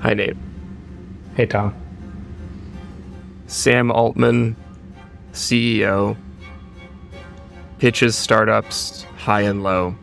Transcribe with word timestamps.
Hi, 0.00 0.14
Nate. 0.14 0.36
Hey, 1.34 1.46
Tom. 1.46 1.74
Sam 3.46 3.90
Altman, 3.90 4.56
CEO, 5.32 6.16
pitches 7.78 8.16
startups 8.16 9.02
high 9.18 9.42
and 9.42 9.62
low. 9.62 9.94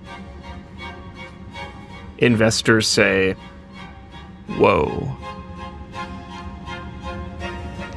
Investors 2.20 2.88
say, 2.88 3.36
Whoa. 4.58 5.16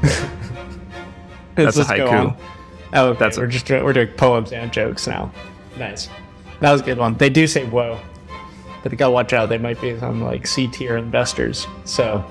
That's 1.55 1.77
a 1.77 1.85
haiku. 1.85 2.37
Oh, 2.93 3.09
okay. 3.09 3.19
That's 3.19 3.39
we're 3.39 3.47
just 3.47 3.69
we're 3.71 3.93
doing 3.93 4.09
poems 4.09 4.53
and 4.53 4.73
jokes 4.73 5.07
now. 5.07 5.31
Nice. 5.79 6.09
That 6.61 6.73
was 6.73 6.81
a 6.81 6.85
good 6.85 6.99
one. 6.99 7.15
They 7.15 7.31
do 7.31 7.47
say 7.47 7.65
whoa, 7.67 8.01
but 8.83 8.91
they 8.91 8.97
gotta 8.97 9.13
watch 9.13 9.33
out. 9.33 9.49
They 9.49 9.59
might 9.59 9.81
be 9.81 9.99
some 9.99 10.23
like 10.23 10.47
C 10.47 10.69
tier 10.69 10.97
investors. 10.97 11.67
So, 11.85 12.25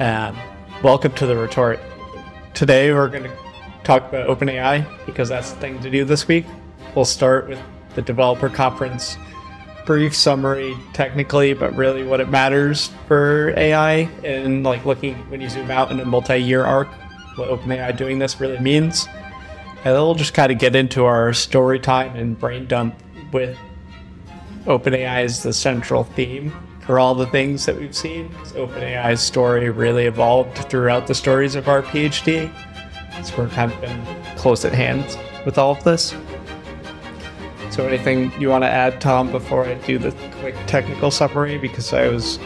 um, 0.00 0.36
welcome 0.82 1.12
to 1.12 1.26
the 1.26 1.36
retort. 1.36 1.80
Today 2.54 2.92
we're 2.92 3.08
gonna 3.08 3.34
talk 3.82 4.08
about 4.08 4.28
OpenAI 4.28 4.86
because 5.06 5.28
that's 5.28 5.52
the 5.52 5.60
thing 5.60 5.80
to 5.80 5.90
do 5.90 6.04
this 6.04 6.28
week. 6.28 6.46
We'll 6.94 7.04
start 7.04 7.48
with 7.48 7.60
the 7.94 8.02
developer 8.02 8.48
conference 8.48 9.16
brief 9.84 10.14
summary 10.14 10.76
technically, 10.92 11.52
but 11.52 11.74
really 11.76 12.04
what 12.04 12.20
it 12.20 12.28
matters 12.28 12.90
for 13.06 13.52
AI 13.56 14.08
and 14.24 14.64
like 14.64 14.84
looking 14.84 15.14
when 15.30 15.40
you 15.40 15.48
zoom 15.48 15.70
out 15.70 15.90
in 15.90 16.00
a 16.00 16.04
multi-year 16.04 16.64
arc, 16.64 16.88
what 17.36 17.48
OpenAI 17.48 17.96
doing 17.96 18.18
this 18.18 18.40
really 18.40 18.58
means. 18.58 19.06
And 19.84 19.94
then 19.94 20.02
we'll 20.02 20.14
just 20.14 20.32
kind 20.32 20.50
of 20.50 20.58
get 20.58 20.74
into 20.74 21.04
our 21.04 21.32
story 21.34 21.78
time 21.78 22.16
and 22.16 22.38
brain 22.38 22.66
dump 22.66 22.94
with 23.32 23.58
OpenAI 24.66 25.24
is 25.24 25.42
the 25.42 25.52
central 25.52 26.04
theme 26.04 26.50
for 26.80 26.98
all 26.98 27.14
the 27.14 27.26
things 27.26 27.66
that 27.66 27.76
we've 27.76 27.94
seen. 27.94 28.30
OpenAI's 28.54 29.20
story 29.20 29.68
really 29.68 30.06
evolved 30.06 30.56
throughout 30.70 31.06
the 31.06 31.14
stories 31.14 31.54
of 31.54 31.68
our 31.68 31.82
PhD. 31.82 32.50
So 33.22 33.36
we're 33.36 33.48
kind 33.50 33.70
of 33.70 33.80
been 33.82 34.02
close 34.36 34.64
at 34.64 34.72
hand 34.72 35.18
with 35.44 35.58
all 35.58 35.72
of 35.72 35.84
this. 35.84 36.14
So, 37.70 37.86
anything 37.86 38.32
you 38.40 38.48
want 38.50 38.62
to 38.62 38.68
add, 38.68 39.00
Tom, 39.00 39.32
before 39.32 39.64
I 39.64 39.74
do 39.74 39.98
the 39.98 40.12
quick 40.40 40.54
technical 40.66 41.10
summary? 41.10 41.58
Because 41.58 41.92
I 41.92 42.08
was 42.08 42.38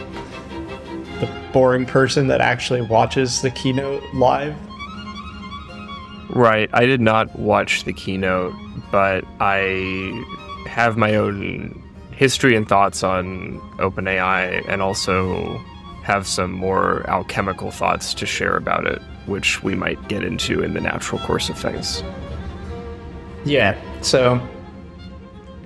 the 1.19 1.29
boring 1.53 1.85
person 1.85 2.27
that 2.27 2.41
actually 2.41 2.81
watches 2.81 3.41
the 3.41 3.51
keynote 3.51 4.03
live. 4.13 4.55
Right. 6.29 6.69
I 6.73 6.85
did 6.85 6.99
not 6.99 7.37
watch 7.37 7.83
the 7.83 7.93
keynote, 7.93 8.53
but 8.91 9.23
I 9.39 10.23
have 10.67 10.97
my 10.97 11.15
own 11.15 11.88
history 12.19 12.53
and 12.53 12.67
thoughts 12.67 13.01
on 13.01 13.57
OpenAI 13.77 14.67
and 14.67 14.81
also 14.81 15.57
have 16.03 16.27
some 16.27 16.51
more 16.51 17.09
alchemical 17.09 17.71
thoughts 17.71 18.13
to 18.13 18.25
share 18.25 18.57
about 18.57 18.85
it, 18.85 19.01
which 19.25 19.63
we 19.63 19.73
might 19.73 20.05
get 20.09 20.21
into 20.21 20.61
in 20.61 20.73
the 20.73 20.81
natural 20.81 21.21
course 21.21 21.47
of 21.47 21.57
things. 21.57 22.03
Yeah. 23.45 23.73
So 24.01 24.45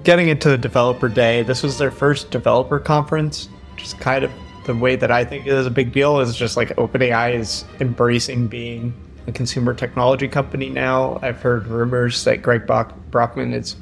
getting 0.04 0.30
into 0.30 0.48
the 0.48 0.58
developer 0.60 1.10
day, 1.10 1.42
this 1.42 1.64
was 1.64 1.80
their 1.80 1.90
first 1.90 2.30
developer 2.30 2.78
conference, 2.78 3.50
just 3.76 4.00
kind 4.00 4.24
of 4.24 4.32
the 4.68 4.76
way 4.76 4.96
that 4.96 5.10
I 5.10 5.26
think 5.26 5.48
it 5.48 5.54
is 5.54 5.66
a 5.66 5.72
big 5.72 5.92
deal 5.92 6.20
is 6.20 6.36
just 6.36 6.56
like 6.56 6.70
OpenAI 6.76 7.34
is 7.34 7.66
embracing 7.80 8.48
being 8.48 8.94
a 9.26 9.32
consumer 9.32 9.74
technology 9.74 10.28
company 10.28 10.70
now. 10.70 11.18
I've 11.24 11.42
heard 11.42 11.66
rumors 11.66 12.24
that 12.26 12.44
Greg 12.44 12.68
Brock- 12.68 12.94
Brockman 13.10 13.54
is 13.54 13.76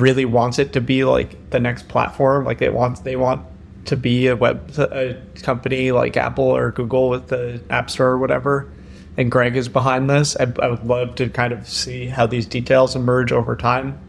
really 0.00 0.24
wants 0.24 0.58
it 0.58 0.72
to 0.74 0.80
be 0.80 1.04
like 1.04 1.50
the 1.50 1.60
next 1.60 1.88
platform. 1.88 2.44
Like 2.44 2.58
they 2.58 2.68
want 2.68 3.04
they 3.04 3.16
want 3.16 3.46
to 3.86 3.96
be 3.96 4.28
a 4.28 4.36
web 4.36 4.70
a 4.78 5.20
company 5.42 5.92
like 5.92 6.16
Apple 6.16 6.44
or 6.44 6.70
Google 6.70 7.08
with 7.08 7.28
the 7.28 7.60
App 7.70 7.90
Store 7.90 8.08
or 8.08 8.18
whatever. 8.18 8.70
And 9.16 9.30
Greg 9.30 9.56
is 9.56 9.68
behind 9.68 10.10
this. 10.10 10.36
I, 10.36 10.52
I 10.60 10.68
would 10.68 10.84
love 10.84 11.14
to 11.16 11.28
kind 11.28 11.52
of 11.52 11.68
see 11.68 12.06
how 12.06 12.26
these 12.26 12.46
details 12.46 12.96
emerge 12.96 13.30
over 13.30 13.54
time 13.54 14.00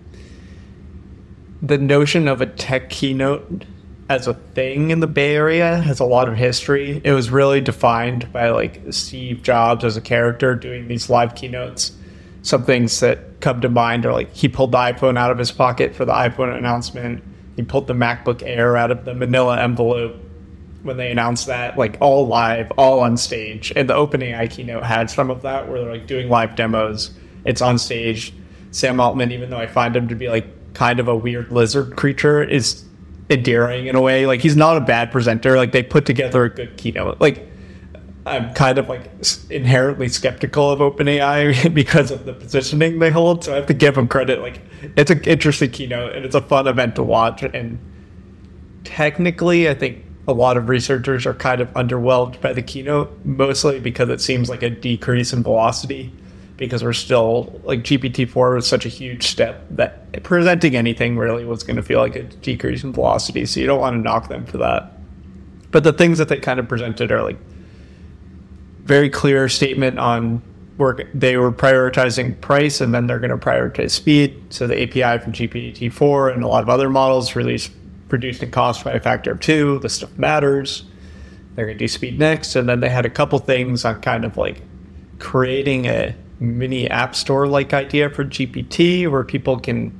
the 1.66 1.78
notion 1.78 2.28
of 2.28 2.42
a 2.42 2.46
tech 2.46 2.90
keynote 2.90 3.66
as 4.08 4.28
a 4.28 4.34
thing 4.34 4.92
in 4.92 5.00
the 5.00 5.08
Bay 5.08 5.36
Area 5.36 5.78
has 5.78 6.00
a 6.00 6.06
lot 6.06 6.30
of 6.30 6.36
history. 6.36 7.02
It 7.04 7.12
was 7.12 7.32
really 7.32 7.60
defined 7.60 8.32
by 8.32 8.50
like 8.50 8.82
Steve 8.92 9.42
Jobs 9.42 9.84
as 9.84 9.98
a 9.98 10.02
character 10.02 10.54
doing 10.54 10.88
these 10.88 11.10
live 11.10 11.34
keynotes. 11.34 11.95
Some 12.46 12.64
things 12.64 13.00
that 13.00 13.42
come 13.42 13.60
to 13.62 13.70
mind 13.70 14.06
are 14.06 14.14
like 14.14 14.32
he 14.32 14.48
pulled 14.48 14.72
the 14.74 14.78
iPhone 14.78 15.18
out 15.18 15.32
of 15.32 15.40
his 15.40 15.52
pocket 15.52 15.96
for 15.96 16.06
the 16.06 16.12
iPhone 16.12 16.56
announcement. 16.56 17.24
He 17.56 17.64
pulled 17.64 17.88
the 17.88 17.96
MacBook 17.96 18.44
Air 18.46 18.78
out 18.78 18.92
of 18.92 19.04
the 19.04 19.16
manila 19.16 19.60
envelope 19.60 20.16
when 20.84 20.96
they 20.96 21.10
announced 21.10 21.48
that, 21.48 21.76
like 21.76 21.98
all 22.02 22.28
live, 22.28 22.72
all 22.78 23.00
on 23.00 23.18
stage. 23.18 23.74
And 23.76 23.90
the 23.90 23.96
OpenAI 23.96 24.48
keynote 24.52 24.84
had 24.84 25.10
some 25.10 25.32
of 25.32 25.42
that 25.42 25.68
where 25.68 25.82
they're 25.82 25.92
like 25.92 26.06
doing 26.06 26.30
live 26.30 26.56
demos. 26.56 27.18
It's 27.46 27.64
on 27.64 27.80
stage. 27.80 28.32
Sam 28.70 29.00
Altman, 29.00 29.32
even 29.32 29.50
though 29.50 29.58
I 29.58 29.66
find 29.66 29.96
him 29.96 30.08
to 30.10 30.16
be 30.16 30.30
like 30.30 30.46
kind 30.76 31.00
of 31.00 31.08
a 31.08 31.16
weird 31.16 31.52
lizard 31.52 31.96
creature 31.96 32.44
is 32.44 32.86
endearing 33.28 33.88
in 33.88 33.96
a 33.96 34.02
way. 34.02 34.28
Like 34.28 34.42
he's 34.42 34.56
not 34.56 34.78
a 34.78 34.82
bad 34.82 35.12
presenter. 35.12 35.58
Like 35.58 35.72
they 35.72 35.82
put 35.82 36.06
together 36.06 36.44
a 36.44 36.50
good 36.52 36.78
keynote. 36.78 37.20
Like 37.20 37.50
I'm 38.26 38.54
kind 38.56 38.80
of 38.80 38.90
like 38.90 39.12
inherently 39.52 40.10
skeptical 40.10 40.72
of 40.72 40.80
OpenAI 40.80 41.74
because 41.74 42.10
of 42.10 42.26
the 42.26 42.34
positioning 42.34 43.00
they 43.00 43.12
hold. 43.12 43.44
So 43.44 43.54
I 43.54 43.58
have 43.58 43.68
to 43.68 43.74
give 43.74 43.96
them 43.96 44.08
credit. 44.08 44.42
Like 44.42 44.62
it's 44.98 45.12
an 45.12 45.24
interesting 45.24 45.70
keynote 45.70 46.16
and 46.16 46.26
it's 46.26 46.36
a 46.36 46.42
fun 46.42 46.68
event 46.68 46.96
to 46.96 47.04
watch. 47.04 47.44
And 47.44 47.78
technically, 48.84 49.70
I 49.70 49.76
think 49.76 50.04
a 50.28 50.34
lot 50.34 50.58
of 50.58 50.70
researchers 50.70 51.28
are 51.28 51.36
kind 51.36 51.62
of 51.62 51.72
underwhelmed 51.74 52.42
by 52.42 52.52
the 52.52 52.64
keynote, 52.64 53.16
mostly 53.24 53.80
because 53.80 54.10
it 54.10 54.22
seems 54.22 54.50
like 54.50 54.64
a 54.64 54.72
decrease 54.72 55.32
in 55.32 55.44
velocity 55.44 56.12
because 56.58 56.84
we're 56.84 56.94
still 56.94 57.62
like 57.64 57.82
GPT-4 57.82 58.56
was 58.56 58.66
such 58.68 58.86
a 58.86 58.90
huge 58.90 59.28
step 59.28 59.68
that 59.72 60.24
presenting 60.24 60.76
anything 60.76 61.18
really 61.18 61.46
was 61.46 61.64
going 61.64 61.76
to 61.76 61.84
feel 61.84 62.00
like 62.00 62.16
a 62.16 62.24
decrease 62.24 62.84
in 62.84 62.94
velocity. 62.94 63.46
So 63.46 63.60
you 63.60 63.68
don't 63.68 63.82
want 63.82 63.96
to 63.96 64.00
knock 64.00 64.30
them 64.30 64.46
for 64.46 64.58
that. 64.60 64.94
But 65.72 65.84
the 65.84 65.94
things 65.94 66.18
that 66.18 66.30
they 66.30 66.40
kind 66.40 66.60
of 66.60 66.68
presented 66.68 67.12
are 67.12 67.22
like 67.22 67.38
very 68.86 69.10
clear 69.10 69.50
statement 69.50 70.00
on 70.00 70.42
work. 70.78 71.08
They 71.14 71.38
were 71.38 71.52
prioritizing 71.52 72.40
price 72.42 72.82
and 72.82 72.94
then 72.94 73.08
they're 73.08 73.20
going 73.20 73.32
to 73.32 73.38
prioritize 73.38 73.92
speed. 73.92 74.42
So 74.50 74.68
the 74.68 74.82
API 74.82 75.24
from 75.24 75.34
GPT-4 75.34 76.34
and 76.34 76.44
a 76.44 76.48
lot 76.48 76.64
of 76.64 76.70
other 76.70 76.90
models 76.90 77.36
released 77.36 77.72
reduced 78.10 78.44
in 78.44 78.52
cost 78.52 78.84
by 78.84 78.92
a 78.92 79.00
factor 79.00 79.32
of 79.32 79.40
two. 79.40 79.80
This 79.80 79.96
stuff 79.96 80.16
matters. 80.18 80.84
They're 81.56 81.66
going 81.66 81.78
to 81.78 81.84
do 81.84 81.88
speed 81.88 82.20
next. 82.20 82.56
And 82.56 82.70
then 82.70 82.80
they 82.80 82.90
had 82.90 83.06
a 83.06 83.10
couple 83.10 83.40
things 83.40 83.84
on 83.84 84.02
kind 84.02 84.26
of 84.26 84.38
like 84.38 84.62
creating 85.20 85.86
a 85.86 86.16
mini 86.40 86.90
app 86.90 87.16
store 87.16 87.48
like 87.48 87.74
idea 87.74 88.10
for 88.10 88.26
GPT 88.26 89.10
where 89.10 89.24
people 89.24 89.60
can 89.60 89.98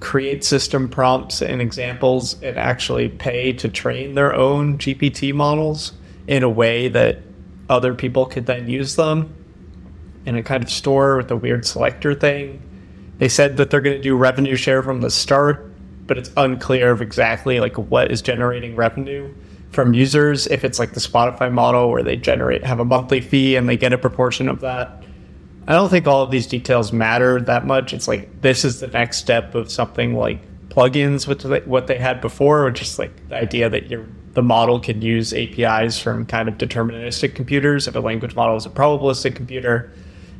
create 0.00 0.44
system 0.44 0.88
prompts 0.88 1.40
and 1.40 1.62
examples 1.62 2.40
and 2.42 2.58
actually 2.58 3.08
pay 3.08 3.52
to 3.54 3.68
train 3.68 4.14
their 4.14 4.34
own 4.34 4.76
GPT 4.76 5.32
models 5.32 5.92
in 6.26 6.42
a 6.42 6.50
way 6.50 6.88
that 6.88 7.20
other 7.68 7.94
people 7.94 8.26
could 8.26 8.46
then 8.46 8.68
use 8.68 8.96
them 8.96 9.34
in 10.24 10.36
a 10.36 10.42
kind 10.42 10.62
of 10.62 10.70
store 10.70 11.16
with 11.16 11.30
a 11.30 11.36
weird 11.36 11.66
selector 11.66 12.14
thing. 12.14 12.62
They 13.18 13.28
said 13.28 13.56
that 13.56 13.70
they're 13.70 13.80
going 13.80 13.96
to 13.96 14.02
do 14.02 14.16
revenue 14.16 14.56
share 14.56 14.82
from 14.82 15.00
the 15.00 15.10
start, 15.10 15.72
but 16.06 16.18
it's 16.18 16.30
unclear 16.36 16.90
of 16.90 17.00
exactly 17.00 17.60
like 17.60 17.76
what 17.76 18.10
is 18.10 18.22
generating 18.22 18.76
revenue 18.76 19.32
from 19.70 19.94
users 19.94 20.46
if 20.46 20.64
it's 20.64 20.78
like 20.78 20.92
the 20.92 21.00
Spotify 21.00 21.52
model 21.52 21.90
where 21.90 22.02
they 22.02 22.16
generate 22.16 22.64
have 22.64 22.80
a 22.80 22.84
monthly 22.84 23.20
fee 23.20 23.56
and 23.56 23.68
they 23.68 23.76
get 23.76 23.92
a 23.92 23.98
proportion 23.98 24.48
of 24.48 24.60
that 24.60 25.02
I 25.68 25.72
don't 25.72 25.88
think 25.88 26.06
all 26.06 26.22
of 26.22 26.30
these 26.30 26.46
details 26.46 26.92
matter 26.92 27.40
that 27.40 27.66
much. 27.66 27.92
It's 27.92 28.06
like 28.06 28.40
this 28.40 28.64
is 28.64 28.80
the 28.80 28.86
next 28.86 29.18
step 29.18 29.54
of 29.54 29.70
something 29.70 30.14
like 30.14 30.40
plugins 30.68 31.26
with 31.26 31.66
what 31.66 31.88
they 31.88 31.98
had 31.98 32.20
before, 32.20 32.64
or 32.64 32.70
just 32.70 32.98
like 32.98 33.28
the 33.28 33.36
idea 33.36 33.68
that 33.68 33.90
your 33.90 34.06
the 34.36 34.42
model 34.42 34.78
can 34.78 35.00
use 35.00 35.32
APIs 35.32 35.98
from 35.98 36.26
kind 36.26 36.46
of 36.46 36.58
deterministic 36.58 37.34
computers 37.34 37.88
if 37.88 37.94
a 37.96 38.00
language 38.00 38.36
model 38.36 38.54
is 38.54 38.66
a 38.66 38.68
probabilistic 38.68 39.34
computer, 39.34 39.90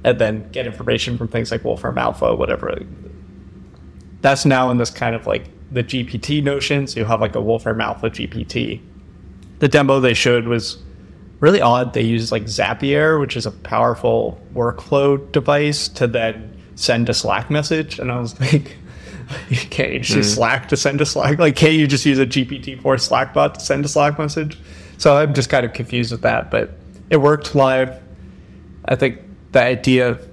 and 0.04 0.18
then 0.18 0.46
get 0.50 0.66
information 0.66 1.16
from 1.16 1.28
things 1.28 1.50
like 1.50 1.64
Wolfram 1.64 1.96
Alpha, 1.96 2.36
whatever. 2.36 2.78
That's 4.20 4.44
now 4.44 4.70
in 4.70 4.76
this 4.76 4.90
kind 4.90 5.16
of 5.16 5.26
like 5.26 5.46
the 5.72 5.82
GPT 5.82 6.42
notion. 6.42 6.86
So 6.86 7.00
you 7.00 7.06
have 7.06 7.22
like 7.22 7.34
a 7.34 7.40
Wolfram 7.40 7.80
Alpha 7.80 8.10
GPT. 8.10 8.82
The 9.60 9.68
demo 9.68 9.98
they 9.98 10.12
showed 10.12 10.46
was 10.46 10.76
really 11.40 11.62
odd. 11.62 11.94
They 11.94 12.02
used 12.02 12.30
like 12.30 12.44
Zapier, 12.44 13.18
which 13.18 13.34
is 13.34 13.46
a 13.46 13.50
powerful 13.50 14.38
workflow 14.52 15.32
device, 15.32 15.88
to 15.88 16.06
then 16.06 16.54
send 16.74 17.08
a 17.08 17.14
Slack 17.14 17.50
message. 17.50 17.98
And 17.98 18.12
I 18.12 18.20
was 18.20 18.38
like, 18.52 18.76
can't 19.70 19.92
you 19.92 19.98
just 20.00 20.12
mm. 20.12 20.16
use 20.16 20.34
Slack 20.34 20.68
to 20.68 20.76
send 20.76 21.00
a 21.00 21.06
Slack? 21.06 21.38
Like, 21.38 21.56
can't 21.56 21.74
you 21.74 21.86
just 21.86 22.06
use 22.06 22.18
a 22.18 22.26
GPT-4 22.26 23.00
Slack 23.00 23.34
bot 23.34 23.54
to 23.54 23.60
send 23.60 23.84
a 23.84 23.88
Slack 23.88 24.18
message? 24.18 24.58
So 24.98 25.16
I'm 25.16 25.34
just 25.34 25.50
kind 25.50 25.66
of 25.66 25.72
confused 25.72 26.12
with 26.12 26.22
that, 26.22 26.50
but 26.50 26.78
it 27.10 27.18
worked 27.18 27.54
live. 27.54 28.02
I 28.86 28.96
think 28.96 29.20
the 29.52 29.62
idea 29.62 30.10
of 30.10 30.28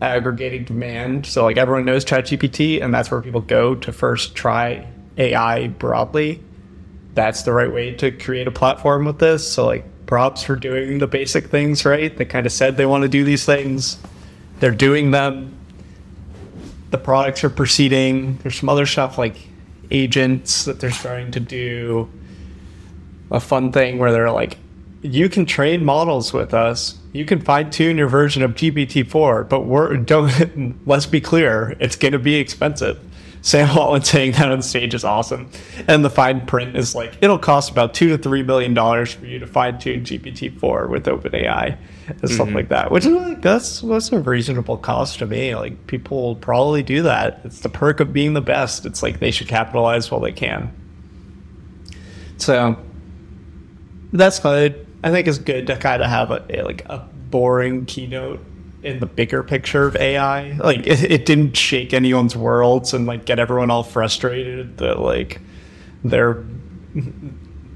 aggregating 0.00 0.64
demand, 0.64 1.26
so 1.26 1.44
like 1.44 1.56
everyone 1.56 1.84
knows 1.84 2.04
ChatGPT, 2.04 2.82
and 2.82 2.92
that's 2.92 3.10
where 3.10 3.22
people 3.22 3.40
go 3.40 3.74
to 3.74 3.92
first 3.92 4.34
try 4.34 4.86
AI 5.16 5.68
broadly 5.68 6.42
that's 7.18 7.42
the 7.42 7.52
right 7.52 7.72
way 7.72 7.92
to 7.92 8.12
create 8.12 8.46
a 8.46 8.52
platform 8.52 9.04
with 9.04 9.18
this. 9.18 9.52
So 9.52 9.66
like 9.66 9.84
props 10.06 10.44
for 10.44 10.54
doing 10.54 10.98
the 10.98 11.08
basic 11.08 11.46
things 11.48 11.84
right. 11.84 12.16
They 12.16 12.24
kind 12.24 12.46
of 12.46 12.52
said 12.52 12.76
they 12.76 12.86
want 12.86 13.02
to 13.02 13.08
do 13.08 13.24
these 13.24 13.44
things. 13.44 13.98
They're 14.60 14.70
doing 14.70 15.10
them. 15.10 15.57
The 16.90 16.98
products 16.98 17.44
are 17.44 17.50
proceeding. 17.50 18.38
There's 18.38 18.56
some 18.56 18.68
other 18.68 18.86
stuff 18.86 19.18
like 19.18 19.36
agents 19.90 20.64
that 20.64 20.80
they're 20.80 20.90
starting 20.90 21.30
to 21.32 21.40
do. 21.40 22.10
A 23.30 23.40
fun 23.40 23.72
thing 23.72 23.98
where 23.98 24.10
they're 24.10 24.30
like, 24.30 24.56
you 25.02 25.28
can 25.28 25.46
train 25.46 25.84
models 25.84 26.32
with 26.32 26.54
us. 26.54 26.98
You 27.12 27.24
can 27.24 27.40
fine 27.40 27.70
tune 27.70 27.98
your 27.98 28.08
version 28.08 28.42
of 28.42 28.52
GPT-4, 28.52 29.48
but 29.48 29.66
we're 29.66 29.96
don't. 29.96 30.80
Let's 30.86 31.06
be 31.06 31.20
clear, 31.20 31.76
it's 31.78 31.96
going 31.96 32.12
to 32.12 32.18
be 32.18 32.36
expensive. 32.36 32.98
Sam 33.40 33.76
Altman 33.78 34.02
saying 34.02 34.32
that 34.32 34.50
on 34.50 34.62
stage 34.62 34.94
is 34.94 35.04
awesome. 35.04 35.50
And 35.86 36.04
the 36.04 36.10
fine 36.10 36.44
print 36.46 36.76
is 36.76 36.94
like, 36.94 37.18
it'll 37.20 37.38
cost 37.38 37.70
about 37.70 37.94
two 37.94 38.08
to 38.08 38.18
three 38.18 38.42
million 38.42 38.74
dollars 38.74 39.12
for 39.12 39.26
you 39.26 39.38
to 39.38 39.46
fine 39.46 39.78
tune 39.78 40.00
GPT-4 40.00 40.88
with 40.88 41.04
OpenAI 41.04 41.78
and 42.10 42.20
mm-hmm. 42.20 42.34
stuff 42.34 42.50
like 42.52 42.68
that. 42.70 42.90
Which 42.90 43.04
is 43.04 43.12
like 43.12 43.42
that's 43.42 43.82
that's 43.82 44.12
a 44.12 44.18
reasonable 44.18 44.78
cost 44.78 45.18
to 45.18 45.26
me. 45.26 45.54
Like 45.54 45.86
people 45.86 46.22
will 46.22 46.36
probably 46.36 46.82
do 46.82 47.02
that. 47.02 47.40
It's 47.44 47.60
the 47.60 47.68
perk 47.68 48.00
of 48.00 48.12
being 48.12 48.32
the 48.32 48.40
best. 48.40 48.86
It's 48.86 49.02
like 49.02 49.20
they 49.20 49.30
should 49.30 49.48
capitalize 49.48 50.10
while 50.10 50.20
they 50.20 50.32
can. 50.32 50.72
So 52.38 52.78
that's 54.12 54.38
good. 54.38 54.86
I 55.04 55.10
think 55.10 55.28
it's 55.28 55.38
good 55.38 55.66
to 55.66 55.76
kind 55.76 56.02
of 56.02 56.08
have 56.08 56.30
a, 56.30 56.44
a 56.48 56.62
like 56.62 56.84
a 56.86 57.06
boring 57.30 57.84
keynote 57.84 58.40
in 58.82 59.00
the 59.00 59.06
bigger 59.06 59.42
picture 59.42 59.86
of 59.86 59.96
AI. 59.96 60.52
Like 60.52 60.86
it, 60.86 61.02
it, 61.10 61.26
didn't 61.26 61.56
shake 61.56 61.92
anyone's 61.92 62.34
worlds 62.34 62.94
and 62.94 63.06
like 63.06 63.26
get 63.26 63.38
everyone 63.38 63.70
all 63.70 63.82
frustrated 63.82 64.78
that 64.78 64.98
like 64.98 65.40
they're 66.04 66.42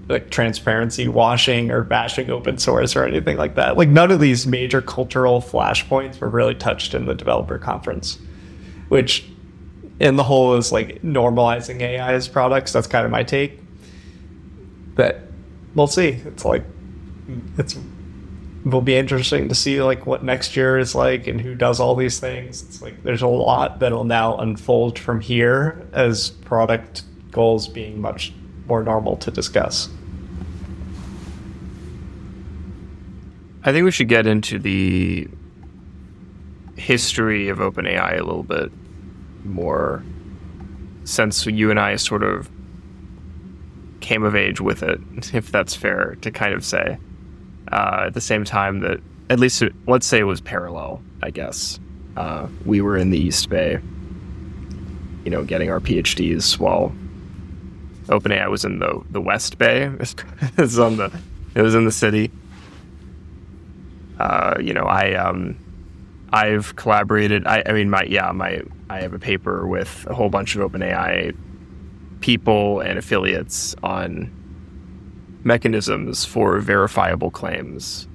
like 0.08 0.30
transparency 0.30 1.08
washing 1.08 1.70
or 1.70 1.82
bashing 1.82 2.30
open 2.30 2.58
source 2.58 2.96
or 2.96 3.04
anything 3.04 3.36
like 3.36 3.54
that. 3.54 3.76
Like 3.76 3.88
none 3.88 4.10
of 4.10 4.20
these 4.20 4.46
major 4.46 4.82
cultural 4.82 5.40
flashpoints 5.40 6.20
were 6.20 6.28
really 6.28 6.54
touched 6.54 6.94
in 6.94 7.06
the 7.06 7.14
developer 7.14 7.58
conference, 7.58 8.18
which 8.88 9.24
in 10.00 10.16
the 10.16 10.24
whole 10.24 10.54
is 10.56 10.72
like 10.72 11.02
normalizing 11.02 11.80
AI 11.80 12.12
as 12.12 12.28
products. 12.28 12.72
That's 12.72 12.86
kind 12.86 13.04
of 13.04 13.10
my 13.10 13.22
take. 13.22 13.60
But 14.94 15.22
we'll 15.74 15.86
see. 15.86 16.08
It's 16.08 16.44
like 16.44 16.64
it's 17.56 17.76
will 18.64 18.80
be 18.80 18.94
interesting 18.94 19.48
to 19.48 19.54
see 19.54 19.82
like 19.82 20.06
what 20.06 20.22
next 20.22 20.56
year 20.56 20.78
is 20.78 20.94
like 20.94 21.26
and 21.26 21.40
who 21.40 21.54
does 21.54 21.80
all 21.80 21.94
these 21.94 22.20
things. 22.20 22.62
It's 22.62 22.82
like 22.82 23.02
there's 23.02 23.22
a 23.22 23.26
lot 23.28 23.80
that'll 23.80 24.04
now 24.04 24.36
unfold 24.36 24.98
from 24.98 25.20
here 25.20 25.86
as 25.92 26.30
product 26.30 27.02
goals 27.30 27.66
being 27.66 28.00
much 28.00 28.32
more 28.72 28.82
normal 28.82 29.18
to 29.18 29.30
discuss. 29.30 29.90
I 33.64 33.70
think 33.70 33.84
we 33.84 33.90
should 33.90 34.08
get 34.08 34.26
into 34.26 34.58
the 34.58 35.28
history 36.76 37.50
of 37.50 37.58
OpenAI 37.58 38.18
a 38.18 38.22
little 38.24 38.42
bit 38.42 38.72
more 39.44 40.02
since 41.04 41.44
you 41.44 41.70
and 41.70 41.78
I 41.78 41.96
sort 41.96 42.22
of 42.22 42.50
came 44.00 44.22
of 44.22 44.34
age 44.34 44.62
with 44.62 44.82
it, 44.82 44.98
if 45.34 45.52
that's 45.52 45.74
fair 45.74 46.16
to 46.22 46.30
kind 46.30 46.54
of 46.54 46.64
say 46.64 46.96
uh, 47.70 48.04
at 48.06 48.14
the 48.14 48.22
same 48.22 48.42
time 48.42 48.80
that 48.80 49.00
at 49.28 49.38
least 49.38 49.62
let's 49.86 50.06
say 50.06 50.20
it 50.20 50.24
was 50.24 50.40
parallel. 50.40 51.02
I 51.22 51.28
guess 51.28 51.78
uh, 52.16 52.48
we 52.64 52.80
were 52.80 52.96
in 52.96 53.10
the 53.10 53.18
East 53.18 53.50
Bay, 53.50 53.80
you 55.26 55.30
know, 55.30 55.44
getting 55.44 55.70
our 55.70 55.78
PhDs 55.78 56.58
while 56.58 56.94
OpenAI 58.12 58.50
was 58.50 58.64
in 58.64 58.78
the 58.78 59.02
the 59.10 59.20
West 59.20 59.58
Bay. 59.58 59.84
it 60.00 60.56
was 60.56 60.78
on 60.78 60.96
the 60.96 61.12
it 61.54 61.62
was 61.62 61.74
in 61.74 61.84
the 61.84 61.92
city. 61.92 62.30
Uh, 64.18 64.56
you 64.60 64.72
know, 64.72 64.84
I 64.84 65.14
um, 65.14 65.56
I've 66.32 66.76
collaborated. 66.76 67.46
I, 67.46 67.62
I 67.66 67.72
mean, 67.72 67.90
my 67.90 68.04
yeah, 68.04 68.30
my 68.32 68.62
I 68.88 69.00
have 69.00 69.12
a 69.12 69.18
paper 69.18 69.66
with 69.66 70.06
a 70.08 70.14
whole 70.14 70.28
bunch 70.28 70.56
of 70.56 70.70
OpenAI 70.70 71.36
people 72.20 72.80
and 72.80 72.98
affiliates 72.98 73.74
on 73.82 74.30
mechanisms 75.44 76.24
for 76.24 76.58
verifiable 76.60 77.30
claims. 77.30 78.06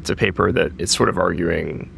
It's 0.00 0.10
a 0.10 0.16
paper 0.16 0.50
that 0.52 0.72
is 0.78 0.90
sort 0.90 1.08
of 1.08 1.18
arguing 1.18 1.90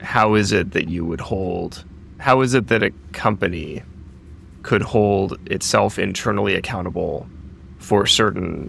how 0.00 0.34
is 0.34 0.52
it 0.52 0.72
that 0.72 0.88
you 0.88 1.04
would 1.04 1.20
hold, 1.20 1.84
how 2.18 2.40
is 2.42 2.54
it 2.54 2.68
that 2.68 2.82
a 2.82 2.90
company 3.12 3.82
could 4.68 4.82
hold 4.82 5.38
itself 5.50 5.98
internally 5.98 6.54
accountable 6.54 7.26
for 7.78 8.04
certain 8.04 8.68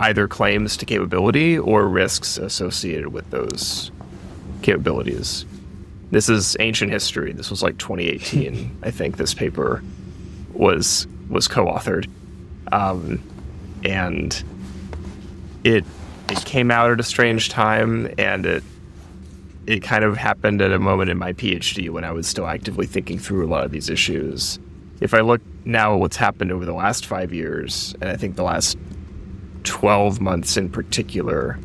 either 0.00 0.26
claims 0.26 0.76
to 0.76 0.84
capability 0.84 1.56
or 1.56 1.86
risks 1.86 2.36
associated 2.36 3.06
with 3.06 3.30
those 3.30 3.92
capabilities. 4.62 5.46
This 6.10 6.28
is 6.28 6.56
ancient 6.58 6.90
history. 6.90 7.30
This 7.30 7.48
was 7.48 7.62
like 7.62 7.78
2018, 7.78 8.78
I 8.82 8.90
think 8.90 9.18
this 9.18 9.34
paper 9.34 9.84
was 10.52 11.06
was 11.30 11.46
co-authored 11.46 12.08
um, 12.72 13.22
and 13.84 14.42
it 15.62 15.84
it 16.28 16.44
came 16.44 16.72
out 16.72 16.90
at 16.90 16.98
a 16.98 17.04
strange 17.04 17.50
time, 17.50 18.12
and 18.18 18.44
it 18.44 18.64
it 19.66 19.82
kind 19.82 20.04
of 20.04 20.16
happened 20.16 20.62
at 20.62 20.72
a 20.72 20.78
moment 20.78 21.10
in 21.10 21.18
my 21.18 21.32
PhD 21.32 21.90
when 21.90 22.04
I 22.04 22.12
was 22.12 22.26
still 22.26 22.46
actively 22.46 22.86
thinking 22.86 23.18
through 23.18 23.44
a 23.44 23.50
lot 23.50 23.64
of 23.64 23.72
these 23.72 23.90
issues. 23.90 24.58
If 25.00 25.12
I 25.12 25.20
look 25.20 25.42
now 25.64 25.94
at 25.94 26.00
what's 26.00 26.16
happened 26.16 26.52
over 26.52 26.64
the 26.64 26.72
last 26.72 27.06
five 27.06 27.32
years, 27.32 27.94
and 28.00 28.08
I 28.08 28.16
think 28.16 28.36
the 28.36 28.44
last 28.44 28.78
12 29.64 30.20
months 30.20 30.56
in 30.56 30.70
particular, 30.70 31.58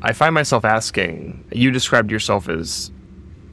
I 0.00 0.12
find 0.12 0.34
myself 0.34 0.64
asking 0.64 1.44
you 1.52 1.70
described 1.70 2.10
yourself 2.10 2.48
as 2.48 2.90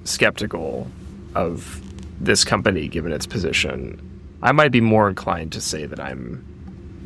skeptical 0.06 0.90
of 1.34 1.82
this 2.22 2.46
company 2.46 2.88
given 2.88 3.12
its 3.12 3.26
position. 3.26 4.00
I 4.42 4.54
might 4.54 4.72
be 4.72 4.80
more 4.80 5.10
inclined 5.10 5.52
to 5.54 5.62
say 5.62 5.86
that 5.86 6.00
I'm 6.00 6.46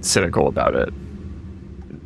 cynical 0.01 0.47
about 0.47 0.75
it. 0.75 0.93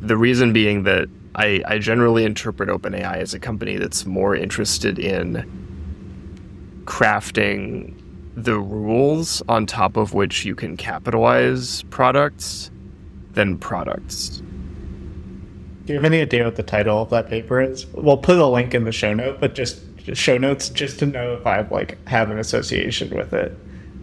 The 0.00 0.16
reason 0.16 0.52
being 0.52 0.84
that 0.84 1.08
I, 1.36 1.62
I 1.66 1.78
generally 1.78 2.24
interpret 2.24 2.68
OpenAI 2.68 3.16
as 3.16 3.34
a 3.34 3.38
company 3.38 3.76
that's 3.76 4.06
more 4.06 4.36
interested 4.36 4.98
in 4.98 5.44
crafting 6.84 7.94
the 8.36 8.58
rules 8.58 9.42
on 9.48 9.66
top 9.66 9.96
of 9.96 10.12
which 10.12 10.44
you 10.44 10.54
can 10.54 10.76
capitalize 10.76 11.82
products 11.84 12.70
than 13.32 13.58
products. 13.58 14.42
Do 15.86 15.92
you 15.92 15.94
have 15.94 16.04
any 16.04 16.20
idea 16.20 16.44
what 16.44 16.56
the 16.56 16.62
title 16.62 17.02
of 17.02 17.10
that 17.10 17.28
paper 17.28 17.60
is? 17.60 17.86
We'll 17.92 18.16
put 18.16 18.38
a 18.38 18.46
link 18.46 18.74
in 18.74 18.84
the 18.84 18.92
show 18.92 19.12
note, 19.12 19.40
but 19.40 19.54
just, 19.54 19.82
just 19.98 20.20
show 20.20 20.38
notes 20.38 20.68
just 20.68 20.98
to 21.00 21.06
know 21.06 21.34
if 21.34 21.46
I 21.46 21.60
like 21.70 21.98
have 22.08 22.30
an 22.30 22.38
association 22.38 23.14
with 23.14 23.32
it 23.32 23.52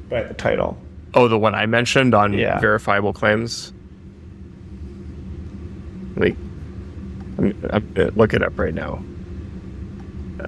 by 0.09 0.23
the 0.23 0.33
title. 0.33 0.77
Oh, 1.13 1.27
the 1.27 1.39
one 1.39 1.55
I 1.55 1.65
mentioned 1.65 2.13
on 2.13 2.33
yeah. 2.33 2.59
verifiable 2.59 3.13
claims. 3.13 3.73
Like, 6.15 6.35
I'm, 7.37 7.69
I'm, 7.71 7.93
uh, 7.97 8.09
look 8.15 8.33
it 8.33 8.43
up 8.43 8.57
right 8.57 8.73
now. 8.73 9.03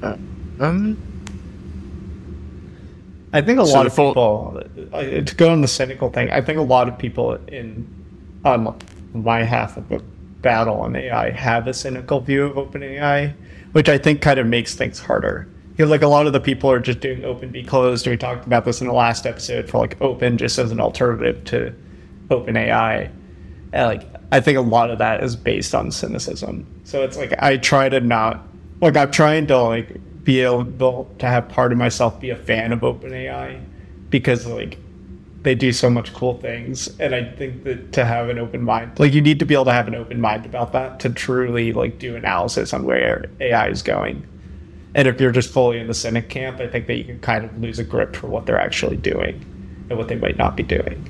Uh, 0.01 0.17
um, 0.59 0.97
I 3.31 3.41
think 3.41 3.59
a 3.59 3.65
so 3.65 3.73
lot 3.73 3.85
of 3.85 3.93
full... 3.93 4.11
people 4.11 4.63
uh, 4.93 5.01
to 5.01 5.35
go 5.35 5.51
on 5.51 5.61
the 5.61 5.67
cynical 5.67 6.09
thing. 6.09 6.29
I 6.31 6.41
think 6.41 6.59
a 6.59 6.63
lot 6.63 6.87
of 6.87 6.97
people 6.97 7.33
in 7.47 7.87
on 8.45 8.77
my 9.13 9.43
half 9.43 9.77
of 9.77 9.87
the 9.89 9.99
battle 10.41 10.81
on 10.81 10.95
AI 10.95 11.31
have 11.31 11.67
a 11.67 11.73
cynical 11.73 12.19
view 12.19 12.45
of 12.45 12.55
OpenAI, 12.55 13.33
which 13.71 13.87
I 13.89 13.97
think 13.97 14.21
kind 14.21 14.39
of 14.39 14.47
makes 14.47 14.75
things 14.75 14.99
harder 14.99 15.47
because 15.73 15.89
like 15.89 16.03
a 16.03 16.07
lot 16.07 16.27
of 16.27 16.33
the 16.33 16.39
people 16.39 16.69
are 16.69 16.79
just 16.79 16.99
doing 16.99 17.25
open 17.25 17.49
be 17.49 17.63
closed. 17.63 18.05
We 18.05 18.15
talked 18.15 18.45
about 18.45 18.63
this 18.63 18.79
in 18.79 18.87
the 18.87 18.93
last 18.93 19.25
episode 19.25 19.67
for 19.67 19.79
like 19.79 19.99
open 20.01 20.37
just 20.37 20.59
as 20.59 20.71
an 20.71 20.79
alternative 20.79 21.43
to 21.45 21.73
open 22.29 22.55
AI. 22.55 23.09
And 23.71 23.87
like 23.87 24.07
I 24.33 24.41
think 24.41 24.57
a 24.57 24.61
lot 24.61 24.89
of 24.89 24.97
that 24.97 25.23
is 25.23 25.35
based 25.35 25.73
on 25.73 25.91
cynicism. 25.91 26.65
So 26.83 27.03
it's 27.03 27.17
like 27.17 27.33
I 27.39 27.57
try 27.57 27.87
to 27.89 27.99
not 27.99 28.45
like 28.81 28.97
I'm 28.97 29.11
trying 29.11 29.47
to 29.47 29.57
like 29.57 30.23
be 30.23 30.41
able 30.41 31.09
to 31.19 31.25
have 31.25 31.47
part 31.49 31.71
of 31.71 31.77
myself 31.77 32.19
be 32.19 32.29
a 32.29 32.35
fan 32.35 32.71
of 32.71 32.79
OpenAI 32.81 33.63
because 34.09 34.45
like 34.45 34.77
they 35.43 35.55
do 35.55 35.71
so 35.71 35.89
much 35.89 36.13
cool 36.13 36.39
things 36.39 36.87
and 37.01 37.13
i 37.13 37.21
think 37.21 37.65
that 37.65 37.91
to 37.91 38.05
have 38.05 38.29
an 38.29 38.39
open 38.39 38.61
mind 38.61 38.97
like 38.97 39.11
you 39.11 39.19
need 39.19 39.39
to 39.39 39.45
be 39.45 39.53
able 39.53 39.65
to 39.65 39.73
have 39.73 39.89
an 39.89 39.95
open 39.95 40.21
mind 40.21 40.45
about 40.45 40.71
that 40.71 41.01
to 41.01 41.09
truly 41.09 41.73
like 41.73 41.99
do 41.99 42.15
analysis 42.15 42.73
on 42.73 42.85
where 42.85 43.29
ai 43.41 43.67
is 43.67 43.81
going 43.81 44.25
and 44.95 45.07
if 45.07 45.19
you're 45.19 45.31
just 45.31 45.51
fully 45.51 45.79
in 45.79 45.87
the 45.87 45.93
cynic 45.93 46.29
camp, 46.29 46.59
I 46.59 46.67
think 46.67 46.87
that 46.87 46.95
you 46.95 47.03
can 47.03 47.19
kind 47.19 47.45
of 47.45 47.59
lose 47.59 47.79
a 47.79 47.83
grip 47.83 48.15
for 48.15 48.27
what 48.27 48.45
they're 48.45 48.59
actually 48.59 48.97
doing 48.97 49.43
and 49.89 49.97
what 49.97 50.07
they 50.07 50.15
might 50.15 50.37
not 50.37 50.55
be 50.55 50.63
doing. 50.63 51.03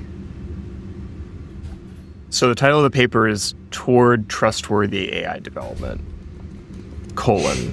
So 2.34 2.48
the 2.48 2.56
title 2.56 2.78
of 2.78 2.82
the 2.82 2.90
paper 2.90 3.28
is 3.28 3.54
Toward 3.70 4.28
Trustworthy 4.28 5.14
AI 5.18 5.38
Development, 5.38 6.00
colon. 7.14 7.72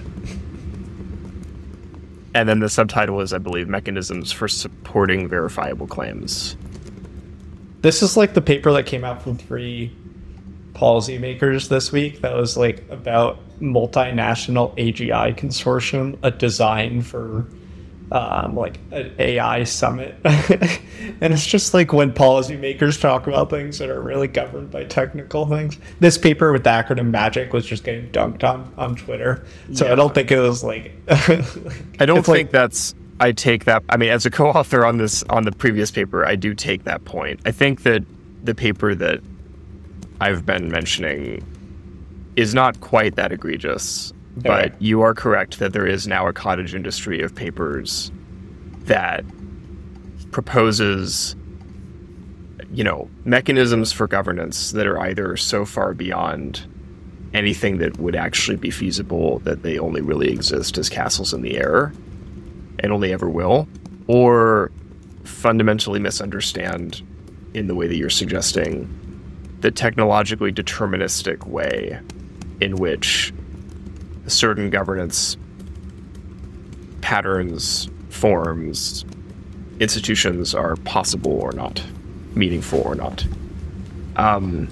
and 2.35 2.47
then 2.47 2.59
the 2.59 2.69
subtitle 2.69 3.21
is, 3.21 3.33
I 3.33 3.39
believe, 3.39 3.67
Mechanisms 3.67 4.31
for 4.31 4.47
Supporting 4.47 5.27
Verifiable 5.27 5.87
Claims. 5.87 6.55
This 7.81 8.03
is 8.03 8.15
like 8.15 8.35
the 8.35 8.41
paper 8.41 8.71
that 8.73 8.85
came 8.85 9.03
out 9.03 9.23
from 9.23 9.35
three 9.35 9.91
policymakers 10.73 11.67
this 11.67 11.91
week 11.91 12.21
that 12.21 12.35
was 12.35 12.55
like 12.55 12.87
about 12.91 13.39
multinational 13.61 14.77
AGI 14.77 15.35
consortium, 15.35 16.19
a 16.21 16.29
design 16.29 17.01
for 17.01 17.47
um, 18.11 18.55
like 18.55 18.77
an 18.91 19.13
AI 19.19 19.63
summit. 19.63 20.15
and 20.23 21.33
it's 21.33 21.45
just 21.45 21.73
like 21.73 21.93
when 21.93 22.11
policymakers 22.11 22.99
talk 22.99 23.27
about 23.27 23.49
things 23.49 23.79
that 23.79 23.89
are 23.89 24.01
really 24.01 24.27
governed 24.27 24.69
by 24.69 24.83
technical 24.83 25.45
things. 25.47 25.77
This 25.99 26.17
paper 26.17 26.51
with 26.51 26.63
the 26.63 26.69
acronym 26.69 27.11
MAGIC 27.11 27.53
was 27.53 27.65
just 27.65 27.83
getting 27.83 28.09
dunked 28.11 28.43
on 28.43 28.71
on 28.77 28.95
Twitter. 28.95 29.45
So 29.73 29.85
yeah. 29.85 29.93
I 29.93 29.95
don't 29.95 30.13
think 30.13 30.31
it 30.31 30.39
was 30.39 30.63
like. 30.63 30.91
I 31.07 32.05
don't 32.05 32.23
think 32.23 32.27
like, 32.27 32.51
that's. 32.51 32.93
I 33.19 33.31
take 33.31 33.65
that. 33.65 33.83
I 33.89 33.97
mean, 33.97 34.09
as 34.09 34.25
a 34.25 34.31
co-author 34.31 34.85
on 34.85 34.97
this 34.97 35.23
on 35.23 35.43
the 35.43 35.51
previous 35.51 35.91
paper, 35.91 36.25
I 36.25 36.35
do 36.35 36.53
take 36.53 36.83
that 36.83 37.05
point. 37.05 37.39
I 37.45 37.51
think 37.51 37.83
that 37.83 38.03
the 38.43 38.55
paper 38.55 38.95
that 38.95 39.21
I've 40.19 40.45
been 40.45 40.69
mentioning 40.69 41.45
is 42.35 42.53
not 42.53 42.81
quite 42.81 43.15
that 43.15 43.31
egregious. 43.31 44.11
But 44.37 44.81
you 44.81 45.01
are 45.01 45.13
correct 45.13 45.59
that 45.59 45.73
there 45.73 45.85
is 45.85 46.07
now 46.07 46.27
a 46.27 46.33
cottage 46.33 46.73
industry 46.73 47.21
of 47.21 47.35
papers 47.35 48.11
that 48.85 49.23
proposes 50.31 51.35
you 52.73 52.83
know 52.83 53.09
mechanisms 53.25 53.91
for 53.91 54.07
governance 54.07 54.71
that 54.71 54.87
are 54.87 54.97
either 54.99 55.35
so 55.35 55.65
far 55.65 55.93
beyond 55.93 56.65
anything 57.33 57.77
that 57.77 57.97
would 57.99 58.15
actually 58.15 58.57
be 58.57 58.71
feasible 58.71 59.39
that 59.39 59.63
they 59.63 59.77
only 59.77 60.01
really 60.01 60.29
exist 60.31 60.77
as 60.77 60.89
castles 60.89 61.33
in 61.33 61.41
the 61.41 61.57
air 61.57 61.93
and 62.79 62.91
only 62.91 63.11
ever 63.13 63.29
will 63.29 63.67
or 64.07 64.71
fundamentally 65.23 65.99
misunderstand 65.99 67.01
in 67.53 67.67
the 67.67 67.75
way 67.75 67.87
that 67.87 67.95
you're 67.95 68.09
suggesting 68.09 68.97
the 69.59 69.71
technologically 69.71 70.51
deterministic 70.51 71.45
way 71.45 71.99
in 72.59 72.75
which 72.75 73.33
certain 74.31 74.69
governance 74.69 75.37
patterns, 77.01 77.89
forms, 78.09 79.05
institutions 79.79 80.53
are 80.53 80.75
possible 80.77 81.33
or 81.33 81.51
not, 81.53 81.83
meaningful 82.35 82.81
or 82.81 82.95
not. 82.95 83.25
Um, 84.15 84.67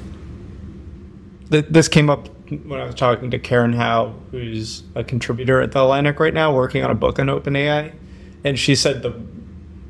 this 1.49 1.87
came 1.87 2.09
up 2.09 2.29
when 2.49 2.79
I 2.79 2.85
was 2.85 2.95
talking 2.95 3.31
to 3.31 3.39
Karen 3.39 3.73
Hao, 3.73 4.13
who's 4.31 4.83
a 4.95 5.03
contributor 5.03 5.61
at 5.61 5.71
the 5.71 5.81
Atlantic 5.81 6.19
right 6.19 6.33
now, 6.33 6.53
working 6.53 6.83
on 6.83 6.91
a 6.91 6.95
book 6.95 7.19
on 7.19 7.27
OpenAI, 7.27 7.93
and 8.43 8.57
she 8.57 8.75
said 8.75 9.01
the 9.01 9.19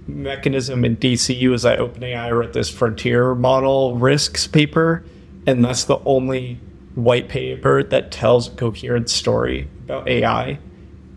mechanism 0.08 0.84
in 0.84 0.98
DCU 0.98 1.54
is 1.54 1.62
that 1.62 1.80
OpenAI 1.80 2.32
wrote 2.32 2.54
this 2.54 2.70
frontier 2.70 3.36
model 3.36 3.98
risks 3.98 4.48
paper, 4.48 5.04
and 5.46 5.64
that's 5.64 5.84
the 5.84 6.00
only 6.06 6.60
white 7.04 7.30
paper 7.30 7.84
that 7.84 8.12
tells 8.12 8.48
a 8.48 8.52
coherent 8.52 9.10
story 9.10 9.68
about 9.86 10.08
AI 10.08 10.60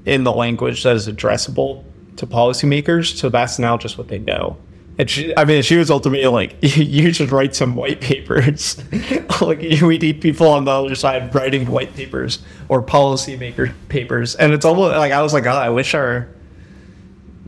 in 0.05 0.25
the 0.25 0.33
language 0.33 0.83
that 0.83 0.97
is 0.97 1.09
addressable 1.09 1.85
to 2.17 2.27
policymakers. 2.27 3.17
So 3.17 3.29
that's 3.29 3.59
now 3.59 3.77
just 3.77 3.99
what 3.99 4.09
they 4.09 4.19
know. 4.19 4.57
And 4.99 5.09
she, 5.09 5.35
I 5.37 5.45
mean, 5.45 5.63
she 5.63 5.77
was 5.77 5.91
ultimately 5.91 6.27
like, 6.27 6.57
you 6.63 7.13
should 7.13 7.33
write 7.33 7.55
some 7.55 7.77
white 7.77 8.01
papers. 8.01 8.83
like, 9.41 9.61
we 9.61 9.99
need 9.99 10.21
people 10.21 10.49
on 10.49 10.65
the 10.65 10.71
other 10.71 10.95
side 10.95 11.35
writing 11.35 11.67
white 11.67 11.95
papers 11.95 12.41
or 12.69 12.83
policymaker 12.83 13.73
papers. 13.89 14.35
And 14.35 14.53
it's 14.53 14.65
almost 14.65 14.97
like, 14.97 15.13
I 15.13 15.23
was 15.23 15.33
like, 15.33 15.47
oh, 15.47 15.51
I 15.51 15.71
wish 15.71 15.95
our 15.95 16.29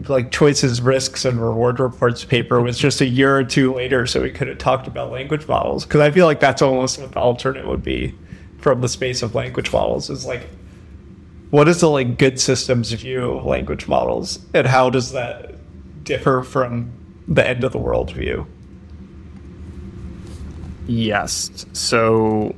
like 0.08 0.30
choices, 0.30 0.80
risks, 0.80 1.24
and 1.24 1.40
reward 1.40 1.78
reports 1.78 2.24
paper 2.24 2.60
was 2.60 2.78
just 2.78 3.00
a 3.00 3.06
year 3.06 3.36
or 3.36 3.44
two 3.44 3.72
later, 3.72 4.06
so 4.06 4.22
we 4.22 4.30
could 4.30 4.48
have 4.48 4.58
talked 4.58 4.86
about 4.86 5.10
language 5.12 5.46
models. 5.46 5.84
Because 5.84 6.00
I 6.00 6.10
feel 6.10 6.26
like 6.26 6.40
that's 6.40 6.62
almost 6.62 7.00
what 7.00 7.12
the 7.12 7.20
alternate 7.20 7.66
would 7.66 7.82
be 7.82 8.14
from 8.64 8.80
the 8.80 8.88
space 8.88 9.20
of 9.20 9.34
language 9.34 9.70
models. 9.74 10.08
Is 10.08 10.24
like, 10.24 10.48
what 11.50 11.68
is 11.68 11.82
the 11.82 11.90
like 11.90 12.16
good 12.16 12.40
systems 12.40 12.90
view 12.92 13.32
of 13.32 13.44
language 13.44 13.86
models, 13.86 14.38
and 14.54 14.66
how 14.66 14.88
does 14.88 15.12
that 15.12 15.54
differ 16.02 16.42
from 16.42 16.90
the 17.28 17.46
end 17.46 17.62
of 17.62 17.72
the 17.72 17.78
world 17.78 18.10
view? 18.10 18.46
Yes. 20.86 21.66
So 21.74 22.54